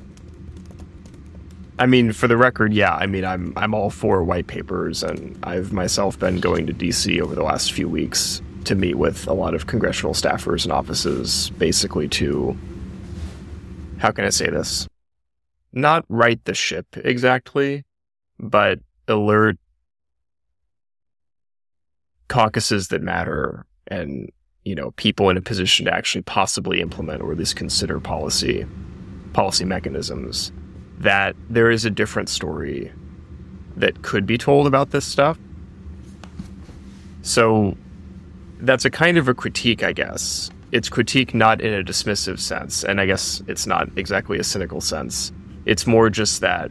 I 1.76 1.86
mean, 1.86 2.12
for 2.12 2.28
the 2.28 2.36
record, 2.36 2.72
yeah. 2.72 2.94
I 2.94 3.06
mean, 3.06 3.24
I'm 3.24 3.52
I'm 3.56 3.74
all 3.74 3.90
for 3.90 4.22
white 4.22 4.46
papers, 4.46 5.02
and 5.02 5.36
I've 5.42 5.72
myself 5.72 6.16
been 6.20 6.38
going 6.38 6.68
to 6.68 6.72
DC 6.72 7.20
over 7.20 7.34
the 7.34 7.42
last 7.42 7.72
few 7.72 7.88
weeks 7.88 8.40
to 8.64 8.76
meet 8.76 8.94
with 8.94 9.26
a 9.26 9.32
lot 9.32 9.54
of 9.54 9.66
congressional 9.66 10.14
staffers 10.14 10.62
and 10.62 10.72
offices, 10.72 11.50
basically 11.58 12.08
to 12.10 12.56
how 13.98 14.12
can 14.12 14.24
I 14.24 14.30
say 14.30 14.50
this? 14.50 14.86
Not 15.76 16.06
right 16.08 16.42
the 16.46 16.54
ship 16.54 16.86
exactly, 16.96 17.84
but 18.40 18.80
alert 19.06 19.58
caucuses 22.28 22.88
that 22.88 23.02
matter 23.02 23.66
and 23.88 24.32
you 24.64 24.74
know 24.74 24.90
people 24.92 25.28
in 25.28 25.36
a 25.36 25.42
position 25.42 25.84
to 25.84 25.94
actually 25.94 26.22
possibly 26.22 26.80
implement 26.80 27.22
or 27.22 27.30
at 27.30 27.38
least 27.38 27.56
consider 27.56 28.00
policy 28.00 28.66
policy 29.34 29.64
mechanisms 29.66 30.50
that 30.98 31.36
there 31.50 31.70
is 31.70 31.84
a 31.84 31.90
different 31.90 32.30
story 32.30 32.90
that 33.76 34.00
could 34.00 34.24
be 34.24 34.38
told 34.38 34.66
about 34.66 34.92
this 34.92 35.04
stuff. 35.04 35.38
So 37.20 37.76
that's 38.60 38.86
a 38.86 38.90
kind 38.90 39.18
of 39.18 39.28
a 39.28 39.34
critique, 39.34 39.82
I 39.82 39.92
guess. 39.92 40.50
It's 40.72 40.88
critique 40.88 41.34
not 41.34 41.60
in 41.60 41.74
a 41.74 41.84
dismissive 41.84 42.40
sense, 42.40 42.82
and 42.82 42.98
I 42.98 43.04
guess 43.04 43.42
it's 43.46 43.66
not 43.66 43.88
exactly 43.96 44.38
a 44.38 44.44
cynical 44.44 44.80
sense. 44.80 45.32
It's 45.66 45.86
more 45.86 46.08
just 46.08 46.40
that 46.40 46.70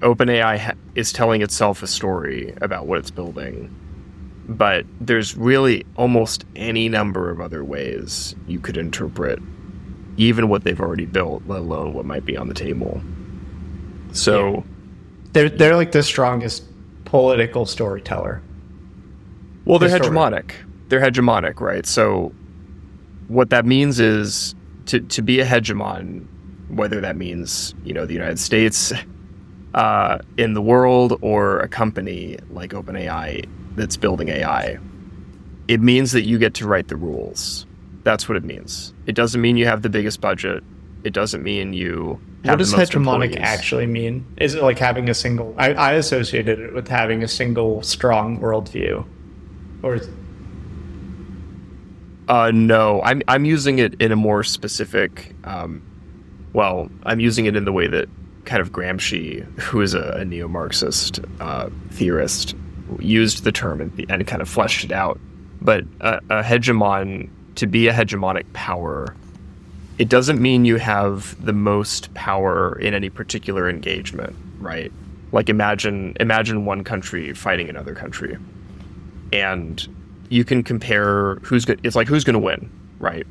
OpenAI 0.00 0.58
ha- 0.58 0.74
is 0.94 1.12
telling 1.12 1.42
itself 1.42 1.82
a 1.82 1.86
story 1.86 2.54
about 2.60 2.86
what 2.86 2.98
it's 2.98 3.10
building, 3.10 3.74
but 4.48 4.84
there's 5.00 5.36
really 5.36 5.84
almost 5.96 6.44
any 6.56 6.88
number 6.88 7.30
of 7.30 7.40
other 7.40 7.64
ways 7.64 8.34
you 8.46 8.60
could 8.60 8.76
interpret 8.76 9.38
even 10.16 10.48
what 10.48 10.64
they've 10.64 10.80
already 10.80 11.06
built, 11.06 11.42
let 11.46 11.60
alone 11.60 11.94
what 11.94 12.04
might 12.04 12.24
be 12.26 12.36
on 12.36 12.48
the 12.48 12.54
table. 12.54 13.00
So 14.12 14.52
yeah. 14.52 14.62
they're 15.32 15.48
they're 15.48 15.76
like 15.76 15.92
the 15.92 16.02
strongest 16.02 16.64
political 17.04 17.64
storyteller. 17.64 18.42
Well, 19.64 19.78
they're 19.78 19.98
hegemonic. 19.98 20.52
They're 20.88 21.00
hegemonic, 21.00 21.60
right? 21.60 21.86
So 21.86 22.32
what 23.28 23.50
that 23.50 23.64
means 23.64 24.00
is 24.00 24.54
to 24.86 25.00
to 25.00 25.22
be 25.22 25.40
a 25.40 25.46
hegemon, 25.46 26.26
whether 26.70 27.00
that 27.00 27.16
means 27.16 27.74
you 27.84 27.92
know 27.92 28.06
the 28.06 28.14
United 28.14 28.38
States 28.38 28.92
uh, 29.74 30.18
in 30.36 30.54
the 30.54 30.62
world 30.62 31.18
or 31.20 31.60
a 31.60 31.68
company 31.68 32.38
like 32.50 32.70
OpenAI 32.70 33.48
that's 33.76 33.96
building 33.96 34.28
AI, 34.28 34.78
it 35.68 35.80
means 35.80 36.12
that 36.12 36.22
you 36.22 36.38
get 36.38 36.54
to 36.54 36.66
write 36.66 36.88
the 36.88 36.96
rules. 36.96 37.66
That's 38.02 38.28
what 38.28 38.36
it 38.36 38.44
means. 38.44 38.94
It 39.06 39.14
doesn't 39.14 39.40
mean 39.40 39.56
you 39.56 39.66
have 39.66 39.82
the 39.82 39.88
biggest 39.88 40.20
budget. 40.20 40.64
It 41.04 41.12
doesn't 41.12 41.42
mean 41.42 41.72
you. 41.72 42.20
what 42.42 42.58
does 42.58 42.72
hegemonic 42.72 43.32
employees. 43.32 43.36
actually 43.38 43.86
mean? 43.86 44.26
Is 44.38 44.54
it 44.54 44.62
like 44.62 44.78
having 44.78 45.08
a 45.08 45.14
single? 45.14 45.54
I, 45.58 45.74
I 45.74 45.92
associated 45.92 46.58
it 46.58 46.74
with 46.74 46.88
having 46.88 47.22
a 47.22 47.28
single 47.28 47.82
strong 47.82 48.38
worldview, 48.40 49.06
or. 49.82 49.96
Is, 49.96 50.08
uh, 52.28 52.50
no, 52.52 53.02
I'm 53.02 53.22
I'm 53.28 53.44
using 53.44 53.78
it 53.78 54.00
in 54.00 54.12
a 54.12 54.16
more 54.16 54.42
specific. 54.44 55.34
Um, 55.44 55.82
well, 56.52 56.90
I'm 57.04 57.20
using 57.20 57.46
it 57.46 57.56
in 57.56 57.64
the 57.64 57.72
way 57.72 57.86
that 57.86 58.08
kind 58.44 58.60
of 58.60 58.72
Gramsci, 58.72 59.42
who 59.60 59.80
is 59.80 59.94
a, 59.94 60.16
a 60.18 60.24
neo-Marxist 60.24 61.20
uh, 61.40 61.68
theorist, 61.90 62.54
used 62.98 63.44
the 63.44 63.52
term 63.52 63.80
and, 63.80 64.06
and, 64.10 64.26
kind 64.26 64.42
of 64.42 64.48
fleshed 64.48 64.84
it 64.84 64.92
out. 64.92 65.20
But 65.60 65.84
a, 66.00 66.16
a 66.30 66.42
hegemon 66.42 67.28
to 67.56 67.66
be 67.66 67.88
a 67.88 67.92
hegemonic 67.92 68.50
power, 68.52 69.14
it 69.98 70.08
doesn't 70.08 70.40
mean 70.40 70.64
you 70.64 70.76
have 70.76 71.36
the 71.44 71.52
most 71.52 72.12
power 72.14 72.78
in 72.78 72.94
any 72.94 73.10
particular 73.10 73.68
engagement, 73.68 74.34
right? 74.58 74.92
Like 75.32 75.48
imagine 75.48 76.16
imagine 76.18 76.64
one 76.64 76.82
country 76.82 77.32
fighting 77.34 77.68
another 77.68 77.94
country. 77.94 78.36
And 79.32 79.86
you 80.28 80.44
can 80.44 80.62
compare 80.62 81.36
who's 81.36 81.64
good 81.64 81.80
it's 81.84 81.94
like 81.94 82.08
who's 82.08 82.24
going 82.24 82.34
to 82.34 82.40
win, 82.40 82.70
right? 82.98 83.26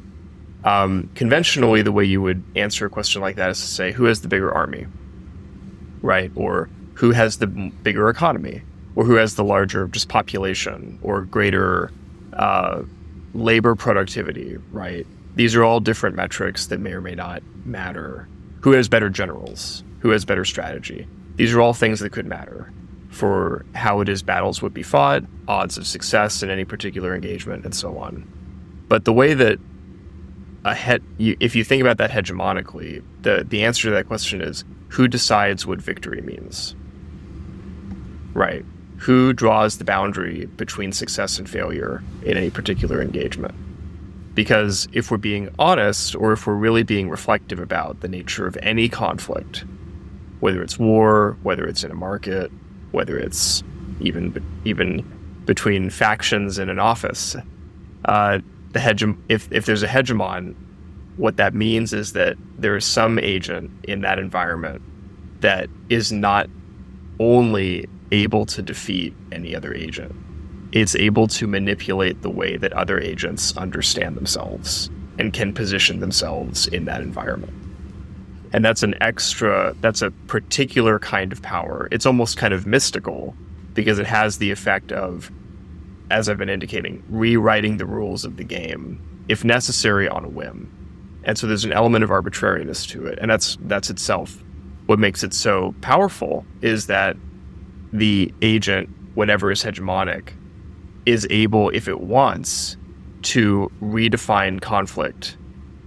Um, 0.64 1.10
conventionally, 1.16 1.82
the 1.82 1.92
way 1.92 2.04
you 2.04 2.22
would 2.22 2.44
answer 2.56 2.86
a 2.86 2.90
question 2.90 3.22
like 3.22 3.38
that 3.38 3.50
is 3.52 3.60
to 3.62 3.68
say, 3.68 3.92
who 3.92 4.06
has 4.06 4.22
the 4.22 4.28
bigger 4.28 4.52
army, 4.54 4.88
right? 6.02 6.32
Or 6.36 6.70
who 6.96 7.12
has 7.12 7.38
the 7.38 7.48
bigger 7.48 8.10
economy, 8.10 8.64
or 8.96 9.06
who 9.06 9.16
has 9.16 9.36
the 9.36 9.44
larger 9.44 9.88
just 9.88 10.10
population, 10.10 11.00
or 11.02 11.22
greater 11.22 11.92
uh, 12.34 12.84
labor 13.34 13.76
productivity, 13.76 14.58
right? 14.72 15.08
These 15.36 15.56
are 15.56 15.64
all 15.64 15.80
different 15.80 16.16
metrics 16.18 16.68
that 16.68 16.80
may 16.80 16.92
or 16.92 17.02
may 17.02 17.16
not 17.16 17.42
matter. 17.66 18.28
Who 18.62 18.74
has 18.74 18.90
better 18.90 19.10
generals? 19.10 19.84
Who 20.00 20.10
has 20.10 20.26
better 20.26 20.44
strategy? 20.44 21.08
These 21.36 21.54
are 21.54 21.62
all 21.62 21.74
things 21.74 22.02
that 22.02 22.12
could 22.12 22.26
matter. 22.26 22.74
for 23.10 23.66
how 23.74 24.02
it 24.02 24.10
is 24.10 24.22
battles 24.22 24.62
would 24.62 24.74
be 24.74 24.84
fought, 24.84 25.24
odds 25.48 25.78
of 25.78 25.86
success 25.88 26.44
in 26.44 26.50
any 26.50 26.64
particular 26.64 27.16
engagement, 27.16 27.66
and 27.66 27.74
so 27.76 27.98
on. 27.98 28.28
But 28.88 29.06
the 29.06 29.14
way 29.14 29.34
that 29.34 29.60
a 30.66 31.00
you, 31.18 31.38
if 31.40 31.56
you 31.56 31.64
think 31.64 31.82
about 31.82 31.98
that 31.98 32.12
hegemonically, 32.12 33.04
the 33.22 33.46
the 33.48 33.64
answer 33.64 33.90
to 33.90 33.92
that 33.92 34.08
question 34.08 34.42
is 34.42 34.64
who 34.90 35.08
decides 35.08 35.66
what 35.66 35.82
victory 35.82 36.22
means. 36.22 36.76
Right. 38.34 38.66
Who 38.98 39.34
draws 39.34 39.78
the 39.78 39.86
boundary 39.86 40.46
between 40.46 40.92
success 40.92 41.40
and 41.40 41.50
failure 41.50 42.04
in 42.24 42.38
any 42.38 42.50
particular 42.50 43.02
engagement? 43.02 43.56
Because 44.36 44.88
if 44.94 45.10
we're 45.10 45.18
being 45.18 45.50
honest, 45.58 46.16
or 46.16 46.34
if 46.34 46.46
we're 46.46 46.54
really 46.54 46.84
being 46.84 47.10
reflective 47.10 47.60
about 47.60 48.02
the 48.02 48.08
nature 48.08 48.46
of 48.46 48.58
any 48.62 48.90
conflict, 48.90 49.66
whether 50.40 50.62
it's 50.62 50.78
war, 50.78 51.38
whether 51.44 51.66
it's 51.66 51.84
in 51.84 51.92
a 51.92 51.96
market, 51.96 52.52
whether 52.92 53.18
it's 53.18 53.64
even 54.00 54.44
even 54.66 55.06
between 55.46 55.90
factions 55.90 56.60
in 56.60 56.70
an 56.70 56.80
office, 56.80 57.36
uh, 58.06 58.40
the 58.72 58.80
hege- 58.80 59.18
if 59.30 59.52
if 59.52 59.66
there's 59.66 59.84
a 59.84 59.88
hegemon, 59.88 60.56
what 61.18 61.38
that 61.38 61.54
means 61.54 61.94
is 61.94 62.14
that 62.14 62.38
there 62.58 62.76
is 62.76 62.86
some 62.86 63.20
agent 63.20 63.72
in 63.84 64.02
that 64.02 64.20
environment 64.20 64.82
that 65.42 65.70
is 65.90 66.12
not 66.12 66.50
only 67.20 67.88
able 68.12 68.46
to 68.46 68.62
defeat 68.62 69.14
any 69.32 69.56
other 69.56 69.74
agent. 69.74 70.16
It's 70.72 70.96
able 70.96 71.28
to 71.28 71.48
manipulate 71.48 72.22
the 72.22 72.30
way 72.30 72.58
that 72.58 72.74
other 72.74 73.00
agents 73.00 73.56
understand 73.58 74.16
themselves 74.16 74.90
and 75.18 75.34
can 75.34 75.54
position 75.54 76.00
themselves 76.00 76.68
in 76.68 76.86
that 76.86 77.02
environment. 77.02 77.54
And 78.54 78.64
that's 78.64 78.84
an 78.84 78.96
extra, 79.02 79.76
that's 79.82 80.02
a 80.02 80.12
particular 80.28 81.00
kind 81.00 81.32
of 81.32 81.42
power. 81.42 81.88
It's 81.92 82.06
almost 82.06 82.38
kind 82.38 82.54
of 82.54 82.66
mystical 82.66 83.36
because 83.74 84.00
it 84.00 84.08
has 84.08 84.38
the 84.38 84.52
effect 84.52 84.92
of, 84.92 85.32
as 86.12 86.30
I've 86.30 86.38
been 86.38 86.50
indicating, 86.50 87.04
rewriting 87.10 87.78
the 87.78 87.86
rules 87.86 88.26
of 88.26 88.38
the 88.38 88.44
game, 88.44 89.02
if 89.28 89.44
necessary, 89.44 90.08
on 90.08 90.26
a 90.26 90.30
whim. 90.30 90.76
And 91.24 91.38
so 91.38 91.48
there's 91.48 91.66
an 91.66 91.74
element 91.74 92.04
of 92.04 92.12
arbitrariness 92.12 92.86
to 92.88 93.06
it. 93.06 93.20
And 93.22 93.30
that's 93.30 93.58
that's 93.62 93.90
itself 93.90 94.44
what 94.90 94.98
makes 94.98 95.24
it 95.24 95.36
so 95.36 95.76
powerful 95.82 96.44
is 96.64 96.88
that 96.88 97.16
the 97.94 98.34
agent, 98.42 98.90
whatever 99.14 99.52
is 99.52 99.64
hegemonic, 99.64 100.30
is 101.06 101.28
able, 101.30 101.70
if 101.70 101.88
it 101.88 102.02
wants, 102.02 102.76
to 103.22 103.72
redefine 103.84 104.60
conflict 104.60 105.38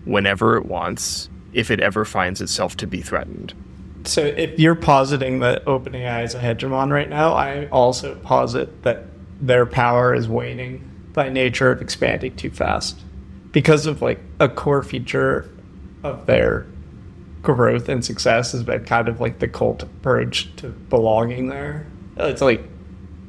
whenever 0.04 0.56
it 0.56 0.66
wants, 0.66 1.28
if 1.52 1.68
it 1.68 1.80
ever 1.80 2.04
finds 2.04 2.40
itself 2.40 2.76
to 2.76 2.86
be 2.86 3.00
threatened. 3.02 3.52
So, 4.04 4.22
if 4.22 4.56
you're 4.56 4.76
positing 4.76 5.40
that 5.40 5.64
OpenAI 5.64 6.22
is 6.22 6.36
a 6.36 6.40
hegemon 6.40 6.92
right 6.92 7.08
now, 7.08 7.32
I 7.32 7.66
also 7.70 8.14
posit 8.14 8.84
that 8.84 9.11
their 9.42 9.66
power 9.66 10.14
is 10.14 10.28
waning 10.28 10.88
by 11.12 11.28
nature 11.28 11.70
of 11.70 11.82
expanding 11.82 12.34
too 12.36 12.50
fast 12.50 12.98
because 13.50 13.86
of 13.86 14.00
like 14.00 14.20
a 14.40 14.48
core 14.48 14.82
feature 14.82 15.50
of 16.02 16.24
their 16.26 16.66
growth 17.42 17.88
and 17.88 18.04
success 18.04 18.52
has 18.52 18.62
been 18.62 18.84
kind 18.84 19.08
of 19.08 19.20
like 19.20 19.40
the 19.40 19.48
cult 19.48 19.84
purge 20.00 20.54
to 20.56 20.68
belonging 20.68 21.48
there. 21.48 21.86
It's 22.16 22.40
like 22.40 22.64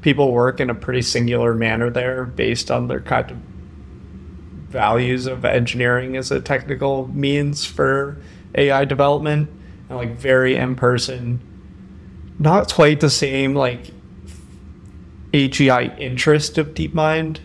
people 0.02 0.32
work 0.32 0.60
in 0.60 0.70
a 0.70 0.76
pretty 0.76 1.02
singular 1.02 1.56
manner 1.56 1.90
there 1.90 2.26
based 2.26 2.70
on 2.70 2.88
their 2.88 3.02
kind 3.02 3.32
of 3.32 3.38
values 4.70 5.26
of 5.26 5.46
engineering 5.46 6.16
as 6.16 6.32
a 6.32 6.40
technical 6.40 7.08
means 7.08 7.66
for 7.66 8.18
AI 8.56 8.86
development 8.86 9.50
and 9.90 9.98
like 9.98 10.16
very 10.16 10.56
in 10.56 10.76
person. 10.76 11.40
Not 12.38 12.72
quite 12.72 13.00
the 13.00 13.10
same 13.10 13.56
like 13.56 13.92
AGI 15.34 15.98
interest 16.00 16.58
of 16.58 16.74
DeepMind. 16.74 17.40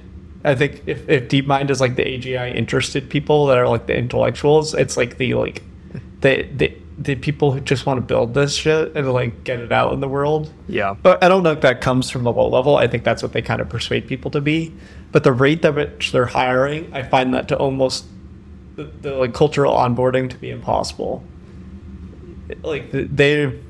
I 0.45 0.55
think 0.55 0.83
if, 0.87 1.09
if 1.09 1.29
DeepMind 1.29 1.71
is 1.71 1.81
like 1.81 1.97
the 1.97 2.05
AGI 2.05 2.55
interested 2.55 3.11
people 3.11 3.47
that 3.47 3.59
are 3.59 3.69
like 3.69 3.87
the 3.87 3.97
intellectuals, 3.97 4.75
it's 4.75 4.97
like 4.97 5.17
the 5.17 5.35
like 5.35 5.63
the 6.21 6.49
the 6.55 6.77
the 6.99 7.15
people 7.15 7.53
who 7.53 7.61
just 7.61 7.87
want 7.87 7.97
to 7.97 8.01
build 8.01 8.35
this 8.35 8.55
shit 8.57 8.95
and 8.97 9.13
like 9.13 9.45
get 9.45 9.61
it 9.61 9.71
out 9.71 9.93
in 9.93 10.01
the 10.01 10.09
world. 10.09 10.53
Yeah. 10.67 10.95
But 11.01 11.23
I 11.23 11.29
don't 11.29 11.45
know 11.45 11.53
if 11.53 11.61
that 11.61 11.81
comes 11.81 12.11
from 12.11 12.25
the 12.25 12.33
low 12.33 12.49
level. 12.49 12.77
I 12.77 12.89
think 12.89 13.05
that's 13.05 13.23
what 13.23 13.33
they 13.33 13.43
kind 13.43 13.61
of 13.61 13.69
persuade 13.69 14.09
people 14.09 14.31
to 14.33 14.41
be. 14.41 14.75
But 15.13 15.23
the 15.23 15.33
rate 15.33 15.65
at 15.65 15.77
which 15.77 16.11
they're 16.11 16.27
hiring, 16.27 16.93
I 16.93 17.05
find 17.05 17.33
that 17.35 17.49
to 17.49 17.57
almost 17.57 18.05
the, 18.75 18.85
the 18.85 19.13
like 19.15 19.33
cultural 19.33 19.75
onboarding 19.75 20.29
to 20.31 20.37
be 20.37 20.51
impossible. 20.51 21.23
Like 22.63 22.91
they've 22.91 23.63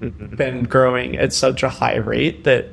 mm-hmm. 0.00 0.36
been 0.36 0.62
growing 0.64 1.16
at 1.16 1.32
such 1.32 1.64
a 1.64 1.68
high 1.68 1.96
rate 1.96 2.44
that 2.44 2.68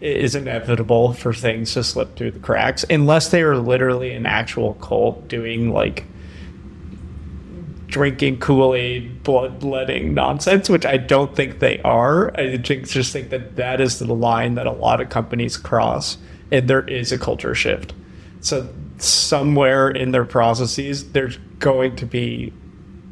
is 0.00 0.34
inevitable 0.34 1.12
for 1.12 1.32
things 1.32 1.74
to 1.74 1.84
slip 1.84 2.16
through 2.16 2.30
the 2.30 2.38
cracks 2.38 2.84
unless 2.88 3.28
they 3.28 3.42
are 3.42 3.56
literally 3.56 4.14
an 4.14 4.26
actual 4.26 4.74
cult 4.74 5.28
doing 5.28 5.72
like 5.72 6.04
drinking 7.86 8.38
Kool 8.38 8.74
Aid, 8.74 9.22
bloodletting 9.22 10.14
nonsense, 10.14 10.70
which 10.70 10.86
I 10.86 10.96
don't 10.96 11.34
think 11.34 11.58
they 11.58 11.80
are. 11.82 12.32
I 12.38 12.56
just 12.56 13.12
think 13.12 13.30
that 13.30 13.56
that 13.56 13.80
is 13.80 13.98
the 13.98 14.14
line 14.14 14.54
that 14.54 14.66
a 14.66 14.72
lot 14.72 15.00
of 15.00 15.08
companies 15.08 15.56
cross, 15.56 16.16
and 16.50 16.68
there 16.68 16.88
is 16.88 17.12
a 17.12 17.18
culture 17.18 17.54
shift. 17.54 17.92
So 18.40 18.68
somewhere 18.98 19.90
in 19.90 20.12
their 20.12 20.24
processes, 20.24 21.10
there's 21.12 21.36
going 21.58 21.96
to 21.96 22.06
be 22.06 22.52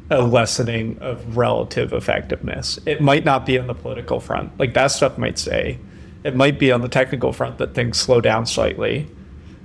a 0.09 0.21
lessening 0.21 0.97
of 0.99 1.37
relative 1.37 1.93
effectiveness. 1.93 2.79
It 2.85 3.01
might 3.01 3.25
not 3.25 3.45
be 3.45 3.59
on 3.59 3.67
the 3.67 3.75
political 3.75 4.19
front, 4.19 4.57
like 4.57 4.73
that 4.73 4.87
stuff 4.87 5.17
might 5.17 5.37
say. 5.37 5.77
It 6.23 6.35
might 6.35 6.59
be 6.59 6.71
on 6.71 6.81
the 6.81 6.89
technical 6.89 7.31
front 7.31 7.57
that 7.59 7.73
things 7.73 7.97
slow 7.97 8.21
down 8.21 8.45
slightly. 8.45 9.07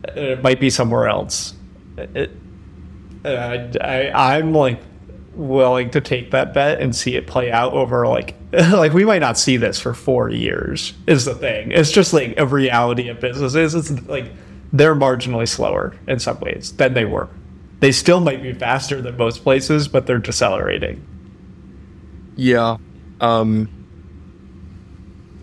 It 0.05 0.43
might 0.43 0.61
be 0.61 0.71
somewhere 0.71 1.09
else. 1.09 1.55
It, 1.97 2.31
I, 3.25 4.11
I'm 4.15 4.53
like 4.53 4.81
willing 5.35 5.91
to 5.91 6.01
take 6.01 6.31
that 6.31 6.55
bet 6.55 6.81
and 6.81 6.95
see 6.95 7.17
it 7.17 7.27
play 7.27 7.51
out 7.51 7.73
over 7.73 8.07
like 8.07 8.37
like 8.53 8.93
we 8.93 9.05
might 9.05 9.19
not 9.19 9.37
see 9.37 9.57
this 9.57 9.81
for 9.81 9.95
four 9.95 10.31
years 10.31 10.95
is 11.07 11.25
the 11.25 11.35
thing. 11.35 11.73
It's 11.73 11.91
just 11.91 12.13
like 12.13 12.39
a 12.39 12.47
reality 12.47 13.09
of 13.09 13.21
businesses. 13.21 13.75
It's 13.75 13.91
like 14.07 14.31
they're 14.73 14.95
marginally 14.95 15.49
slower 15.49 15.95
in 16.07 16.19
some 16.19 16.39
ways 16.41 16.73
than 16.77 16.95
they 16.95 17.05
were. 17.05 17.29
They 17.81 17.93
still 17.93 18.21
might 18.21 18.43
be 18.43 18.53
faster 18.53 19.01
than 19.01 19.17
most 19.17 19.43
places 19.43 19.89
but 19.89 20.07
they're 20.07 20.19
decelerating. 20.19 21.05
Yeah. 22.37 22.77
Um 23.21 23.69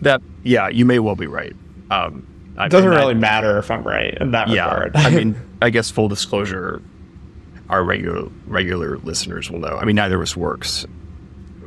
that 0.02 0.20
yeah 0.42 0.68
you 0.68 0.84
may 0.84 0.98
well 0.98 1.16
be 1.16 1.26
right 1.26 1.54
um 1.90 2.26
it 2.58 2.70
doesn't 2.70 2.90
really 2.90 3.14
matter 3.14 3.58
if 3.58 3.70
i'm 3.70 3.82
right 3.82 4.14
in 4.20 4.32
that 4.32 4.48
yeah, 4.48 4.64
regard 4.64 4.96
i 4.96 5.10
mean 5.14 5.34
i 5.62 5.70
guess 5.70 5.90
full 5.90 6.08
disclosure 6.08 6.82
our 7.72 7.82
regular 7.82 8.28
regular 8.46 8.98
listeners 8.98 9.50
will 9.50 9.58
know. 9.58 9.78
I 9.78 9.84
mean, 9.84 9.96
neither 9.96 10.16
of 10.16 10.22
us 10.22 10.36
works 10.36 10.86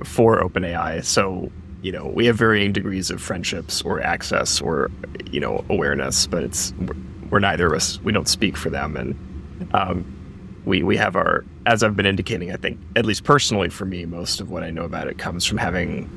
for 0.03 0.39
OpenAI, 0.39 1.03
so 1.03 1.51
you 1.81 1.91
know 1.91 2.05
we 2.05 2.27
have 2.27 2.37
varying 2.37 2.71
degrees 2.71 3.09
of 3.09 3.21
friendships 3.21 3.81
or 3.81 3.99
access 3.99 4.61
or 4.61 4.91
you 5.31 5.39
know 5.39 5.65
awareness, 5.69 6.27
but 6.27 6.43
it's 6.43 6.73
we're, 6.79 6.95
we're 7.31 7.39
neither 7.39 7.65
of 7.65 7.73
us. 7.73 7.99
We 8.03 8.11
don't 8.11 8.29
speak 8.29 8.55
for 8.55 8.69
them, 8.69 8.95
and 8.95 9.73
um, 9.73 10.61
we 10.63 10.83
we 10.83 10.95
have 10.95 11.15
our 11.15 11.43
as 11.65 11.81
I've 11.81 11.95
been 11.95 12.05
indicating. 12.05 12.51
I 12.51 12.57
think 12.57 12.79
at 12.95 13.05
least 13.05 13.23
personally 13.23 13.69
for 13.69 13.85
me, 13.85 14.05
most 14.05 14.39
of 14.39 14.51
what 14.51 14.63
I 14.63 14.69
know 14.69 14.83
about 14.83 15.07
it 15.07 15.17
comes 15.17 15.43
from 15.43 15.57
having, 15.57 16.07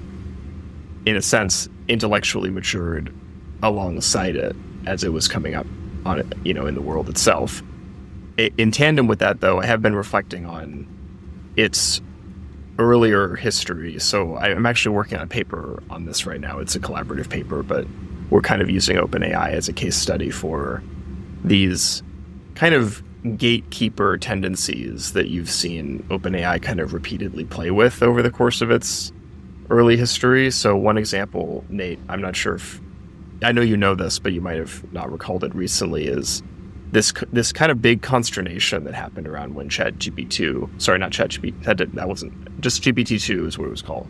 in 1.07 1.17
a 1.17 1.23
sense, 1.23 1.69
intellectually 1.89 2.51
matured 2.51 3.13
alongside 3.63 4.37
it 4.37 4.55
as 4.87 5.05
it 5.05 5.13
was 5.13 5.29
coming 5.29 5.55
up 5.55 5.67
on 6.05 6.21
it, 6.21 6.27
you 6.45 6.55
know, 6.55 6.67
in 6.67 6.75
the 6.75 6.83
world 6.83 7.09
itself 7.09 7.63
in 8.39 8.71
tandem 8.71 9.09
with 9.09 9.19
that, 9.19 9.41
though, 9.41 9.61
I 9.61 9.67
have 9.67 9.83
been 9.83 9.97
reflecting 9.97 10.47
on 10.47 10.87
its 11.57 12.01
earlier 12.79 13.35
history. 13.35 13.99
So 13.99 14.37
I'm 14.37 14.65
actually 14.65 14.95
working 14.95 15.19
on 15.19 15.25
a 15.25 15.29
paper 15.29 15.83
on 15.91 16.05
this 16.05 16.25
right 16.25 16.41
now. 16.41 16.61
It's 16.61 16.77
a 16.77 16.81
collaborative 16.81 17.29
paper, 17.29 17.65
but 17.65 17.87
we're 18.31 18.41
kind 18.41 18.63
of 18.63 18.71
using 18.71 18.97
OpenAI 18.97 19.51
as 19.51 19.69
a 19.69 19.73
case 19.73 19.97
study 19.97 20.31
for 20.31 20.83
these 21.43 22.03
kind 22.55 22.75
of 22.75 23.03
gatekeeper 23.37 24.17
tendencies 24.17 25.13
that 25.15 25.29
you've 25.29 25.51
seen 25.51 26.05
OpenAI 26.09 26.63
kind 26.63 26.79
of 26.79 26.93
repeatedly 26.93 27.45
play 27.45 27.73
with 27.73 28.03
over 28.03 28.23
the 28.23 28.31
course 28.31 28.61
of 28.61 28.71
its 28.71 29.13
early 29.71 29.97
history. 29.97 30.51
So, 30.51 30.77
one 30.77 30.99
example, 30.99 31.65
Nate, 31.69 31.99
I'm 32.09 32.21
not 32.21 32.37
sure 32.37 32.55
if 32.55 32.81
I 33.43 33.53
know 33.53 33.63
you 33.63 33.77
know 33.77 33.95
this, 33.95 34.19
but 34.19 34.33
you 34.33 34.41
might 34.41 34.57
have 34.57 34.91
not 34.93 35.13
recalled 35.13 35.45
it 35.45 35.55
recently, 35.55 36.07
is 36.07 36.43
this 36.91 37.13
this 37.33 37.53
kind 37.53 37.71
of 37.71 37.83
big 37.83 38.03
consternation 38.03 38.85
that 38.85 38.95
happened 38.95 39.29
around 39.29 39.55
when 39.55 39.69
Chat 39.69 39.99
GPT, 39.99 40.31
two, 40.31 40.71
sorry, 40.79 40.99
not 40.99 41.13
Chat 41.13 41.31
GPT, 41.31 41.63
that, 41.65 41.77
did, 41.77 41.93
that 41.93 42.09
wasn't, 42.09 42.61
just 42.61 42.83
GPT-2 42.83 43.47
is 43.47 43.59
what 43.59 43.67
it 43.67 43.71
was 43.71 43.83
called. 43.83 44.09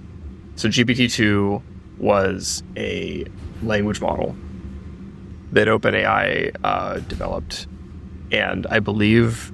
So 0.55 0.69
GPT-2 0.69 1.61
was 1.99 2.63
a 2.77 3.27
language 3.63 4.01
model 4.01 4.37
that 5.53 5.69
OpenAI 5.69 6.55
uh, 6.63 6.99
developed, 7.01 7.67
and 8.31 8.67
I 8.69 8.81
believe 8.81 9.53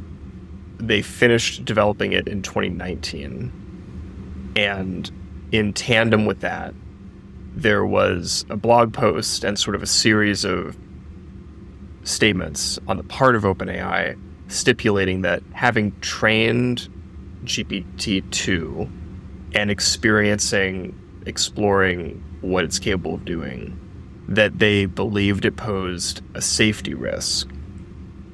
they 0.78 1.02
finished 1.02 1.64
developing 1.64 2.12
it 2.12 2.28
in 2.28 2.42
2019. 2.42 3.52
And 4.56 5.10
in 5.54 5.72
tandem 5.72 6.26
with 6.26 6.40
that, 6.40 6.74
there 7.54 7.86
was 7.86 8.44
a 8.50 8.56
blog 8.56 8.92
post 8.92 9.44
and 9.44 9.56
sort 9.56 9.76
of 9.76 9.84
a 9.84 9.86
series 9.86 10.44
of 10.44 10.76
statements 12.02 12.76
on 12.88 12.96
the 12.96 13.04
part 13.04 13.36
of 13.36 13.44
OpenAI 13.44 14.18
stipulating 14.48 15.22
that 15.22 15.44
having 15.52 15.96
trained 16.00 16.88
GPT 17.44 18.28
2 18.32 18.88
and 19.54 19.70
experiencing, 19.70 20.98
exploring 21.24 22.22
what 22.40 22.64
it's 22.64 22.80
capable 22.80 23.14
of 23.14 23.24
doing, 23.24 23.78
that 24.26 24.58
they 24.58 24.86
believed 24.86 25.44
it 25.44 25.56
posed 25.56 26.20
a 26.34 26.42
safety 26.42 26.94
risk 26.94 27.48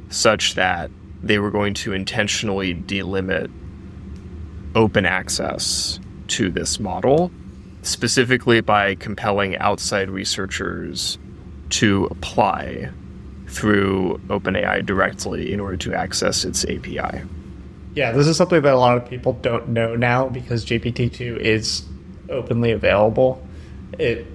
such 0.08 0.54
that 0.54 0.90
they 1.22 1.38
were 1.38 1.50
going 1.50 1.74
to 1.74 1.92
intentionally 1.92 2.74
delimit 2.74 3.50
open 4.74 5.04
access 5.04 6.00
to 6.30 6.50
this 6.50 6.80
model, 6.80 7.30
specifically 7.82 8.60
by 8.60 8.94
compelling 8.96 9.56
outside 9.58 10.10
researchers 10.10 11.18
to 11.70 12.06
apply 12.10 12.90
through 13.46 14.20
OpenAI 14.28 14.84
directly 14.84 15.52
in 15.52 15.60
order 15.60 15.76
to 15.76 15.94
access 15.94 16.44
its 16.44 16.64
API. 16.64 17.22
Yeah, 17.94 18.12
this 18.12 18.26
is 18.26 18.36
something 18.36 18.62
that 18.62 18.72
a 18.72 18.78
lot 18.78 18.96
of 18.96 19.08
people 19.08 19.32
don't 19.34 19.68
know 19.68 19.96
now 19.96 20.28
because 20.28 20.64
GPT-2 20.64 21.36
is 21.38 21.84
openly 22.28 22.70
available. 22.70 23.44
It 23.98 24.26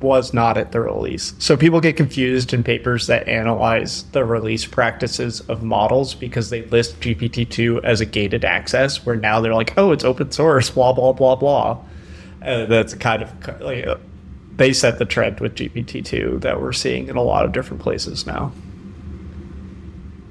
was 0.00 0.32
not 0.32 0.56
at 0.56 0.72
the 0.72 0.80
release. 0.80 1.34
So 1.38 1.56
people 1.56 1.80
get 1.80 1.96
confused 1.96 2.52
in 2.52 2.62
papers 2.64 3.06
that 3.06 3.28
analyze 3.28 4.04
the 4.12 4.24
release 4.24 4.64
practices 4.64 5.40
of 5.42 5.62
models 5.62 6.14
because 6.14 6.50
they 6.50 6.62
list 6.66 7.00
GPT-2 7.00 7.84
as 7.84 8.00
a 8.00 8.06
gated 8.06 8.44
access, 8.44 9.04
where 9.04 9.16
now 9.16 9.40
they're 9.40 9.54
like, 9.54 9.76
oh, 9.76 9.92
it's 9.92 10.04
open 10.04 10.30
source, 10.30 10.70
blah, 10.70 10.92
blah, 10.92 11.12
blah, 11.12 11.36
blah. 11.36 11.78
And 12.40 12.70
that's 12.70 12.94
kind 12.94 13.22
of 13.22 13.60
like, 13.60 13.86
they 14.56 14.72
set 14.72 14.98
the 14.98 15.04
trend 15.04 15.40
with 15.40 15.54
GPT-2 15.54 16.40
that 16.40 16.60
we're 16.60 16.72
seeing 16.72 17.08
in 17.08 17.16
a 17.16 17.22
lot 17.22 17.44
of 17.44 17.52
different 17.52 17.82
places 17.82 18.26
now. 18.26 18.52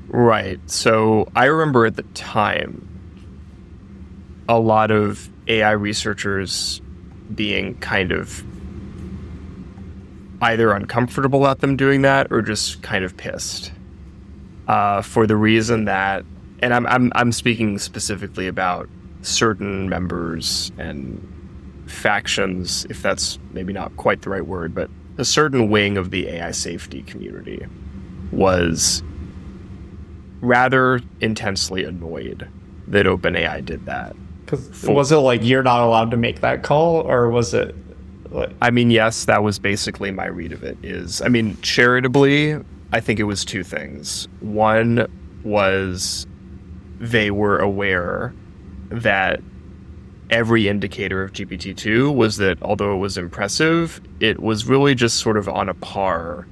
Right. 0.07 0.59
So 0.69 1.29
I 1.35 1.45
remember 1.45 1.85
at 1.85 1.95
the 1.95 2.03
time, 2.03 2.87
a 4.47 4.59
lot 4.59 4.89
of 4.89 5.29
AI 5.47 5.71
researchers 5.71 6.81
being 7.35 7.75
kind 7.75 8.11
of 8.11 8.43
either 10.41 10.71
uncomfortable 10.71 11.45
at 11.47 11.59
them 11.59 11.75
doing 11.75 12.01
that 12.03 12.27
or 12.31 12.41
just 12.41 12.81
kind 12.81 13.03
of 13.03 13.17
pissed. 13.17 13.71
Uh, 14.67 15.01
for 15.01 15.25
the 15.25 15.35
reason 15.35 15.85
that, 15.85 16.23
and 16.59 16.73
I'm, 16.73 16.85
I'm, 16.87 17.11
I'm 17.15 17.31
speaking 17.31 17.79
specifically 17.79 18.47
about 18.47 18.87
certain 19.21 19.89
members 19.89 20.71
and 20.77 21.25
factions, 21.87 22.85
if 22.89 23.01
that's 23.01 23.39
maybe 23.51 23.73
not 23.73 23.95
quite 23.97 24.21
the 24.21 24.29
right 24.29 24.45
word, 24.45 24.75
but 24.75 24.89
a 25.17 25.25
certain 25.25 25.69
wing 25.69 25.97
of 25.97 26.11
the 26.11 26.27
AI 26.27 26.51
safety 26.51 27.01
community 27.03 27.65
was 28.31 29.03
rather 30.41 31.01
intensely 31.19 31.83
annoyed 31.83 32.47
that 32.87 33.05
OpenAI 33.05 33.63
did 33.65 33.85
that. 33.85 34.15
Because 34.45 34.83
was 34.83 35.11
it 35.11 35.17
like 35.17 35.43
you're 35.43 35.63
not 35.63 35.81
allowed 35.81 36.11
to 36.11 36.17
make 36.17 36.41
that 36.41 36.63
call, 36.63 37.01
or 37.01 37.29
was 37.29 37.53
it? 37.53 37.75
I 38.61 38.69
mean, 38.69 38.91
yes, 38.91 39.25
that 39.25 39.43
was 39.43 39.59
basically 39.59 40.11
my 40.11 40.25
read 40.25 40.51
of 40.51 40.63
it. 40.63 40.77
Is 40.83 41.21
I 41.21 41.27
mean, 41.27 41.57
charitably, 41.61 42.59
I 42.91 42.99
think 42.99 43.19
it 43.19 43.23
was 43.23 43.43
two 43.43 43.63
things. 43.63 44.27
One 44.39 45.07
was 45.43 46.27
they 46.99 47.31
were 47.31 47.57
aware 47.59 48.33
that 48.89 49.41
every 50.29 50.67
indicator 50.67 51.23
of 51.23 51.33
GPT-2 51.33 52.13
was 52.13 52.37
that 52.37 52.61
although 52.61 52.93
it 52.93 52.99
was 52.99 53.17
impressive, 53.17 54.01
it 54.19 54.39
was 54.39 54.65
really 54.65 54.93
just 54.93 55.17
sort 55.17 55.37
of 55.37 55.47
on 55.47 55.69
a 55.69 55.73
par 55.73 56.47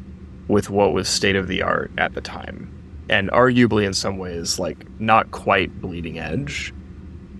with 0.47 0.69
what 0.69 0.93
was 0.93 1.07
state 1.07 1.35
of 1.35 1.47
the 1.47 1.61
art 1.61 1.91
at 1.97 2.13
the 2.13 2.21
time. 2.21 2.73
And 3.09 3.29
arguably 3.31 3.85
in 3.85 3.93
some 3.93 4.17
ways 4.17 4.59
like 4.59 4.85
not 4.99 5.31
quite 5.31 5.81
bleeding 5.81 6.19
edge. 6.19 6.73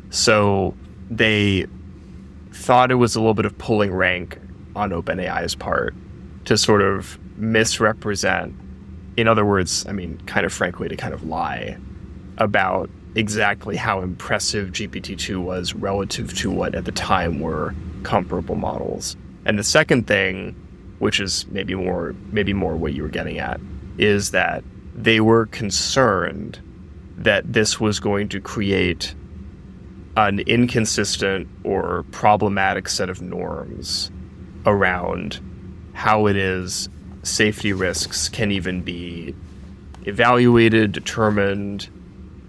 So 0.10 0.76
they 1.10 1.66
thought 2.58 2.92
it 2.92 2.96
was 2.96 3.16
a 3.16 3.20
little 3.20 3.34
bit 3.34 3.46
of 3.46 3.58
pulling 3.58 3.94
rank 3.94 4.40
on 4.76 4.92
OpenAI's 4.92 5.56
part 5.56 5.96
to 6.46 6.58
sort 6.58 6.82
of 6.82 7.18
misrepresent 7.38 8.54
in 9.18 9.28
other 9.28 9.44
words, 9.44 9.86
I 9.88 9.92
mean, 9.92 10.22
kind 10.28 10.46
of 10.46 10.54
frankly 10.54 10.88
to 10.88 10.96
kind 10.96 11.14
of 11.14 11.24
lie 11.26 11.78
about 12.38 12.90
exactly 13.16 13.76
how 13.76 14.02
impressive 14.02 14.70
GPT-2 14.70 15.44
was 15.44 15.74
relative 15.74 16.38
to 16.38 16.52
what 16.52 16.76
at 16.76 16.86
the 16.86 16.92
time 16.92 17.40
were 17.40 17.74
comparable 18.04 18.56
models. 18.56 19.18
And 19.44 19.58
the 19.58 19.64
second 19.64 20.06
thing, 20.06 20.56
which 21.00 21.20
is 21.20 21.48
maybe 21.48 21.74
more 21.74 22.16
maybe 22.32 22.54
more 22.54 22.76
what 22.76 22.94
you 22.94 23.02
were 23.02 23.10
getting 23.10 23.40
at, 23.40 23.60
is 23.98 24.32
that 24.32 24.64
they 24.94 25.20
were 25.20 25.48
concerned 25.48 26.60
that 27.18 27.52
this 27.52 27.80
was 27.80 28.00
going 28.00 28.30
to 28.30 28.40
create 28.40 29.16
an 30.18 30.40
inconsistent 30.42 31.48
or 31.64 32.04
problematic 32.12 32.90
set 32.90 33.08
of 33.10 33.22
norms 33.22 34.12
around 34.66 35.40
how 35.94 36.26
it 36.26 36.36
is 36.36 36.90
safety 37.22 37.72
risks 37.72 38.28
can 38.28 38.52
even 38.52 38.82
be 38.82 39.36
evaluated, 40.06 40.92
determined, 40.92 41.88